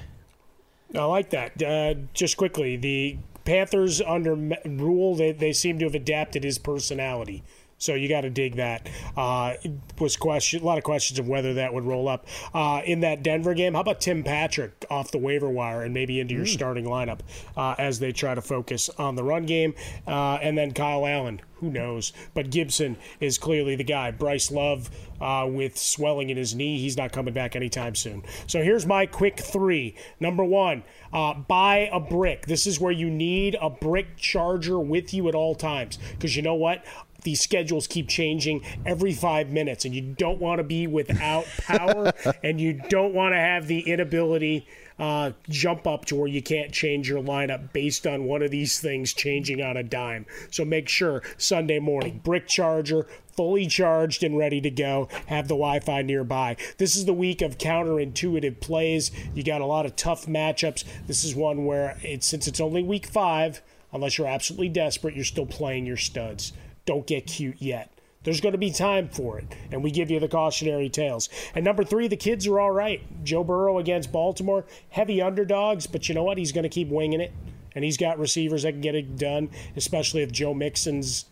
I 0.95 1.03
like 1.03 1.29
that. 1.29 1.61
Uh, 1.61 1.99
just 2.15 2.35
quickly, 2.35 2.77
the 2.77 3.19
Panthers 3.43 4.01
under 4.01 4.33
Rhule, 4.33 5.13
they, 5.13 5.33
they 5.33 5.53
seem 5.53 5.77
to 5.77 5.85
have 5.85 5.93
adapted 5.93 6.43
his 6.43 6.57
personality. 6.57 7.43
So 7.77 7.93
you 7.93 8.07
got 8.07 8.21
to 8.21 8.29
dig 8.29 8.55
that. 8.55 8.89
Uh, 9.17 9.53
was 9.99 10.15
question 10.15 10.61
a 10.61 10.65
lot 10.65 10.77
of 10.77 10.83
questions 10.83 11.19
of 11.19 11.27
whether 11.27 11.55
that 11.55 11.73
would 11.73 11.83
roll 11.83 12.07
up 12.07 12.25
uh, 12.53 12.81
in 12.85 13.01
that 13.01 13.23
Denver 13.23 13.53
game. 13.53 13.73
How 13.73 13.81
about 13.81 14.01
Tim 14.01 14.23
Patrick 14.23 14.85
off 14.89 15.11
the 15.11 15.17
waiver 15.17 15.49
wire 15.49 15.83
and 15.83 15.93
maybe 15.93 16.19
into 16.19 16.33
your 16.33 16.45
starting 16.45 16.85
lineup 16.85 17.19
uh, 17.57 17.75
as 17.77 17.99
they 17.99 18.11
try 18.11 18.33
to 18.35 18.41
focus 18.41 18.89
on 18.97 19.15
the 19.15 19.23
run 19.23 19.45
game, 19.45 19.73
uh, 20.07 20.39
and 20.41 20.57
then 20.57 20.71
Kyle 20.71 21.05
Allen. 21.05 21.41
Who 21.59 21.71
knows? 21.71 22.11
But 22.33 22.49
Gibson 22.49 22.97
is 23.21 23.37
clearly 23.37 23.75
the 23.75 23.83
guy. 23.83 24.11
Bryce 24.11 24.51
Love 24.51 24.89
uh, 25.21 25.47
with 25.49 25.77
swelling 25.77 26.29
in 26.29 26.37
his 26.37 26.53
knee, 26.53 26.77
he's 26.79 26.97
not 26.97 27.13
coming 27.13 27.33
back 27.33 27.55
anytime 27.55 27.95
soon. 27.95 28.23
So 28.47 28.61
here's 28.61 28.85
my 28.85 29.05
quick 29.05 29.39
three. 29.39 29.95
Number 30.19 30.43
one, 30.43 30.83
uh, 31.13 31.33
buy 31.33 31.89
a 31.91 31.99
brick. 31.99 32.45
This 32.45 32.67
is 32.67 32.79
where 32.79 32.91
you 32.91 33.09
need 33.09 33.55
a 33.61 33.69
brick 33.69 34.17
charger 34.17 34.79
with 34.79 35.13
you 35.13 35.29
at 35.29 35.35
all 35.35 35.55
times 35.55 35.97
because 36.11 36.35
you 36.35 36.41
know 36.41 36.55
what? 36.55 36.83
These 37.25 37.41
schedules 37.41 37.87
keep 37.87 38.07
changing 38.07 38.63
every 38.85 39.13
five 39.13 39.49
minutes, 39.49 39.83
and 39.83 39.93
you 39.93 40.01
don't 40.01 40.39
want 40.39 40.59
to 40.59 40.63
be 40.63 40.87
without 40.87 41.45
power, 41.57 42.13
and 42.41 42.61
you 42.61 42.73
don't 42.73 43.13
want 43.13 43.33
to 43.33 43.39
have 43.39 43.67
the 43.67 43.81
inability 43.81 44.65
uh, 44.97 45.31
jump 45.49 45.85
up 45.85 46.05
to 46.05 46.15
where 46.15 46.27
you 46.27 46.41
can't 46.41 46.71
change 46.71 47.09
your 47.09 47.21
lineup 47.21 47.73
based 47.73 48.07
on 48.07 48.23
one 48.23 48.41
of 48.41 48.51
these 48.51 48.79
things 48.79 49.13
changing 49.13 49.61
on 49.61 49.75
a 49.75 49.83
dime. 49.83 50.25
So 50.51 50.63
make 50.63 50.87
sure 50.87 51.21
Sunday 51.37 51.79
morning, 51.79 52.21
brick 52.23 52.47
charger, 52.47 53.07
fully 53.35 53.67
charged 53.67 54.23
and 54.23 54.37
ready 54.37 54.61
to 54.61 54.69
go. 54.69 55.09
Have 55.27 55.47
the 55.47 55.55
Wi 55.55 55.79
Fi 55.81 56.01
nearby. 56.01 56.55
This 56.77 56.95
is 56.95 57.05
the 57.05 57.13
week 57.13 57.41
of 57.41 57.57
counterintuitive 57.57 58.61
plays. 58.61 59.11
You 59.33 59.43
got 59.43 59.61
a 59.61 59.65
lot 59.65 59.85
of 59.85 59.95
tough 59.95 60.25
matchups. 60.27 60.85
This 61.07 61.23
is 61.23 61.35
one 61.35 61.65
where 61.65 61.97
it's 62.01 62.27
since 62.27 62.47
it's 62.47 62.61
only 62.61 62.83
week 62.83 63.05
five, 63.05 63.61
unless 63.91 64.17
you're 64.17 64.27
absolutely 64.27 64.69
desperate, 64.69 65.15
you're 65.15 65.25
still 65.25 65.45
playing 65.45 65.85
your 65.85 65.97
studs. 65.97 66.53
Don't 66.85 67.05
get 67.05 67.27
cute 67.27 67.61
yet. 67.61 67.91
There's 68.23 68.41
going 68.41 68.53
to 68.53 68.59
be 68.59 68.71
time 68.71 69.09
for 69.09 69.37
it, 69.37 69.45
and 69.71 69.83
we 69.83 69.91
give 69.91 70.09
you 70.09 70.19
the 70.19 70.27
cautionary 70.27 70.89
tales. 70.89 71.29
And 71.53 71.63
number 71.63 71.83
three, 71.83 72.07
the 72.07 72.17
kids 72.17 72.47
are 72.47 72.59
all 72.59 72.71
right. 72.71 73.01
Joe 73.23 73.43
Burrow 73.43 73.77
against 73.77 74.11
Baltimore, 74.11 74.65
heavy 74.89 75.21
underdogs, 75.21 75.85
but 75.85 76.09
you 76.09 76.15
know 76.15 76.23
what? 76.23 76.39
He's 76.39 76.51
going 76.51 76.63
to 76.63 76.69
keep 76.69 76.89
winging 76.89 77.21
it, 77.21 77.31
and 77.75 77.83
he's 77.83 77.97
got 77.97 78.17
receivers 78.17 78.63
that 78.63 78.71
can 78.71 78.81
get 78.81 78.95
it 78.95 79.15
done, 79.15 79.51
especially 79.75 80.23
if 80.23 80.31
Joe 80.31 80.55
Mixon's 80.55 81.25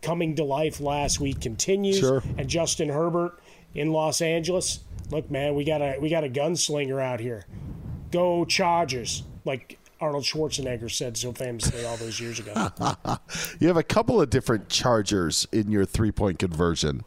coming 0.00 0.34
to 0.36 0.44
life 0.44 0.80
last 0.80 1.20
week 1.20 1.40
continues. 1.40 1.98
Sure. 1.98 2.22
And 2.38 2.48
Justin 2.48 2.88
Herbert 2.88 3.38
in 3.74 3.92
Los 3.92 4.22
Angeles. 4.22 4.80
Look, 5.10 5.30
man, 5.30 5.54
we 5.54 5.64
got 5.64 5.80
a 5.82 5.98
we 6.00 6.08
got 6.08 6.24
a 6.24 6.28
gunslinger 6.28 7.02
out 7.02 7.20
here. 7.20 7.46
Go 8.10 8.44
Chargers, 8.44 9.22
like 9.44 9.77
Arnold 10.00 10.24
Schwarzenegger 10.24 10.90
said 10.90 11.16
so 11.16 11.32
famously 11.32 11.84
all 11.84 11.96
those 11.96 12.20
years 12.20 12.38
ago. 12.38 12.70
you 13.60 13.66
have 13.66 13.76
a 13.76 13.82
couple 13.82 14.20
of 14.20 14.30
different 14.30 14.68
chargers 14.68 15.46
in 15.52 15.70
your 15.70 15.84
three 15.84 16.12
point 16.12 16.38
conversion. 16.38 17.02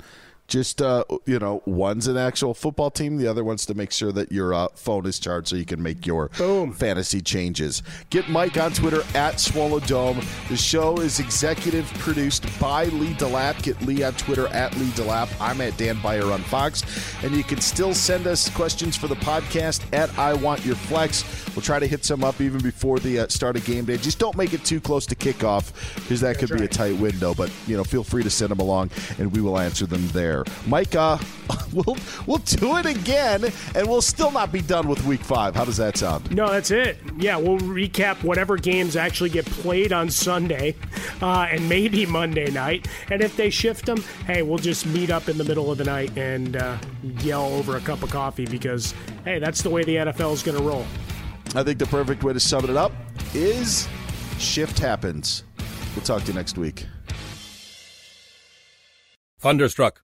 Just 0.52 0.82
uh, 0.82 1.06
you 1.26 1.39
know, 1.39 1.64
one's 1.66 2.08
an 2.08 2.18
actual 2.18 2.54
football 2.54 2.91
team. 2.91 3.16
The 3.16 3.26
other 3.26 3.41
one's 3.41 3.66
to 3.68 3.74
make 3.74 3.89
sure 3.89 4.12
that 4.12 4.34
your 4.34 4.54
uh, 4.54 4.68
phone 4.76 5.06
is 5.06 5.18
charged 5.18 5.47
so 5.47 5.56
you 5.56 5.64
can 5.64 5.82
make 5.82 6.06
your 6.06 6.28
fantasy 6.28 7.22
changes. 7.22 7.84
Get 8.10 8.28
Mike 8.28 8.58
on 8.58 8.74
Twitter 8.74 9.02
at 9.16 9.39
Swallow 9.39 9.80
Dome. 9.80 10.20
The 10.49 10.58
show 10.58 10.97
is 10.97 11.22
executive 11.22 11.86
produced 11.99 12.45
by 12.60 12.84
Lee 12.86 13.14
Delap. 13.14 13.64
Get 13.64 13.82
Lee 13.84 14.04
on 14.04 14.12
Twitter 14.16 14.47
at 14.47 14.76
Lee 14.76 14.89
Delap. 14.89 15.30
I'm 15.39 15.62
at 15.62 15.78
Dan 15.78 16.02
Beyer 16.02 16.30
on 16.30 16.41
Fox, 16.41 16.84
and 17.24 17.34
you 17.34 17.45
can 17.45 17.62
still 17.62 17.93
send 17.93 18.28
us 18.28 18.49
questions 18.49 18.97
for 18.97 19.08
the 19.08 19.16
podcast 19.16 19.82
at 19.93 20.10
I 20.20 20.34
Want 20.34 20.66
Your 20.66 20.76
Flex. 20.76 21.24
We'll 21.56 21.64
try 21.64 21.80
to 21.80 21.88
hit 21.88 22.04
some 22.04 22.26
up 22.26 22.41
even 22.41 22.60
before 22.60 22.99
the 22.99 23.20
uh, 23.20 23.28
start 23.30 23.56
of 23.56 23.64
game 23.64 23.86
day. 23.86 23.95
Just 23.95 24.20
don't 24.20 24.36
make 24.36 24.54
it 24.54 24.66
too 24.66 24.82
close 24.82 25.06
to 25.06 25.16
kickoff 25.16 25.95
because 25.95 26.20
that 26.20 26.39
could 26.39 26.49
be 26.49 26.66
a 26.66 26.68
tight 26.68 26.97
window. 26.97 27.34
But 27.34 27.49
you 27.68 27.78
know, 27.78 27.86
feel 27.86 28.04
free 28.04 28.24
to 28.24 28.30
send 28.30 28.52
them 28.52 28.60
along, 28.60 28.89
and 29.18 29.32
we 29.32 29.39
will 29.39 29.58
answer 29.58 29.86
them 29.86 30.06
there. 30.10 30.41
Mike, 30.68 30.96
uh, 30.96 31.18
we'll 31.74 31.98
we'll 32.26 32.38
do 32.38 32.78
it 32.78 32.86
again, 32.86 33.52
and 33.76 33.88
we'll 33.88 34.02
still 34.02 34.32
not 34.32 34.52
be 34.52 34.62
done 34.62 34.88
with 34.88 35.04
Week 35.06 35.22
Five. 35.22 35.56
How 35.56 35.66
does 35.66 35.78
that 35.78 35.98
sound? 35.98 36.34
No, 36.36 36.50
that's 36.50 36.72
it. 36.72 36.98
Yeah, 37.18 37.38
we'll 37.38 37.60
recap 37.60 38.24
whatever 38.24 38.58
games 38.58 38.96
actually 38.96 39.30
get 39.30 39.46
played 39.46 39.94
on 39.94 40.10
Sunday 40.10 40.76
uh, 41.22 41.48
and 41.50 41.68
maybe 41.68 42.06
Monday 42.06 42.50
night. 42.52 42.88
And 43.10 43.22
if 43.22 43.36
they 43.36 43.50
shift 43.50 43.86
them, 43.86 44.04
hey, 44.26 44.42
we'll 44.42 44.58
just 44.58 44.86
meet 44.86 45.10
up 45.10 45.30
in 45.30 45.38
the 45.38 45.44
middle 45.44 45.72
of 45.72 45.78
the 45.78 45.84
night 45.84 46.16
and 46.18 46.56
uh, 46.56 46.78
yell 47.22 47.46
over 47.46 47.78
a 47.78 47.82
cup 47.82 48.04
of 48.04 48.10
coffee 48.10 48.46
because, 48.46 48.94
hey, 49.26 49.39
that's 49.39 49.62
the 49.62 49.70
way 49.70 49.84
the 49.84 49.96
NFL 49.96 50.34
is 50.34 50.44
going 50.44 50.58
to 50.58 50.64
roll. 50.64 50.86
I 51.54 51.64
think 51.64 51.80
the 51.80 51.86
perfect 51.86 52.24
way 52.24 52.34
to 52.34 52.39
sum 52.39 52.64
it 52.64 52.78
up 52.78 52.94
is 53.34 53.88
shift 54.39 54.80
happens. 54.80 55.44
We'll 55.96 56.06
talk 56.06 56.22
to 56.24 56.28
you 56.30 56.34
next 56.34 56.58
week. 56.58 56.86
Thunderstruck 59.39 60.04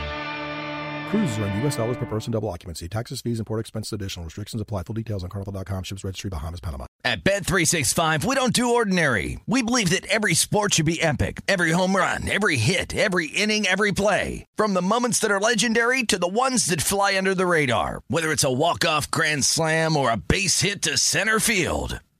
Cruises 1.11 1.37
are 1.39 1.45
in 1.45 1.59
U.S. 1.63 1.75
dollars 1.75 1.97
per 1.97 2.05
person, 2.05 2.31
double 2.31 2.47
occupancy. 2.47 2.87
Taxes, 2.87 3.19
fees, 3.19 3.37
and 3.37 3.45
port 3.45 3.59
expenses 3.59 3.91
additional. 3.91 4.23
Restrictions 4.23 4.61
apply. 4.61 4.83
Full 4.83 4.93
details 4.93 5.25
on 5.25 5.29
carnival.com. 5.29 5.83
Ships 5.83 6.05
registry, 6.05 6.29
Bahamas, 6.29 6.61
Panama. 6.61 6.85
At 7.03 7.25
Bet365, 7.25 8.23
we 8.23 8.33
don't 8.33 8.53
do 8.53 8.73
ordinary. 8.73 9.37
We 9.45 9.61
believe 9.61 9.89
that 9.89 10.05
every 10.05 10.35
sport 10.35 10.75
should 10.75 10.85
be 10.85 11.01
epic. 11.01 11.41
Every 11.49 11.71
home 11.71 11.97
run, 11.97 12.29
every 12.29 12.55
hit, 12.55 12.95
every 12.95 13.27
inning, 13.27 13.67
every 13.67 13.91
play. 13.91 14.45
From 14.55 14.73
the 14.73 14.81
moments 14.81 15.19
that 15.19 15.31
are 15.31 15.39
legendary 15.41 16.03
to 16.03 16.17
the 16.17 16.29
ones 16.29 16.67
that 16.67 16.81
fly 16.81 17.17
under 17.17 17.35
the 17.35 17.45
radar. 17.45 18.01
Whether 18.07 18.31
it's 18.31 18.45
a 18.45 18.51
walk-off 18.51 19.11
grand 19.11 19.43
slam 19.43 19.97
or 19.97 20.11
a 20.11 20.17
base 20.17 20.61
hit 20.61 20.81
to 20.83 20.97
center 20.97 21.41
field. 21.41 21.99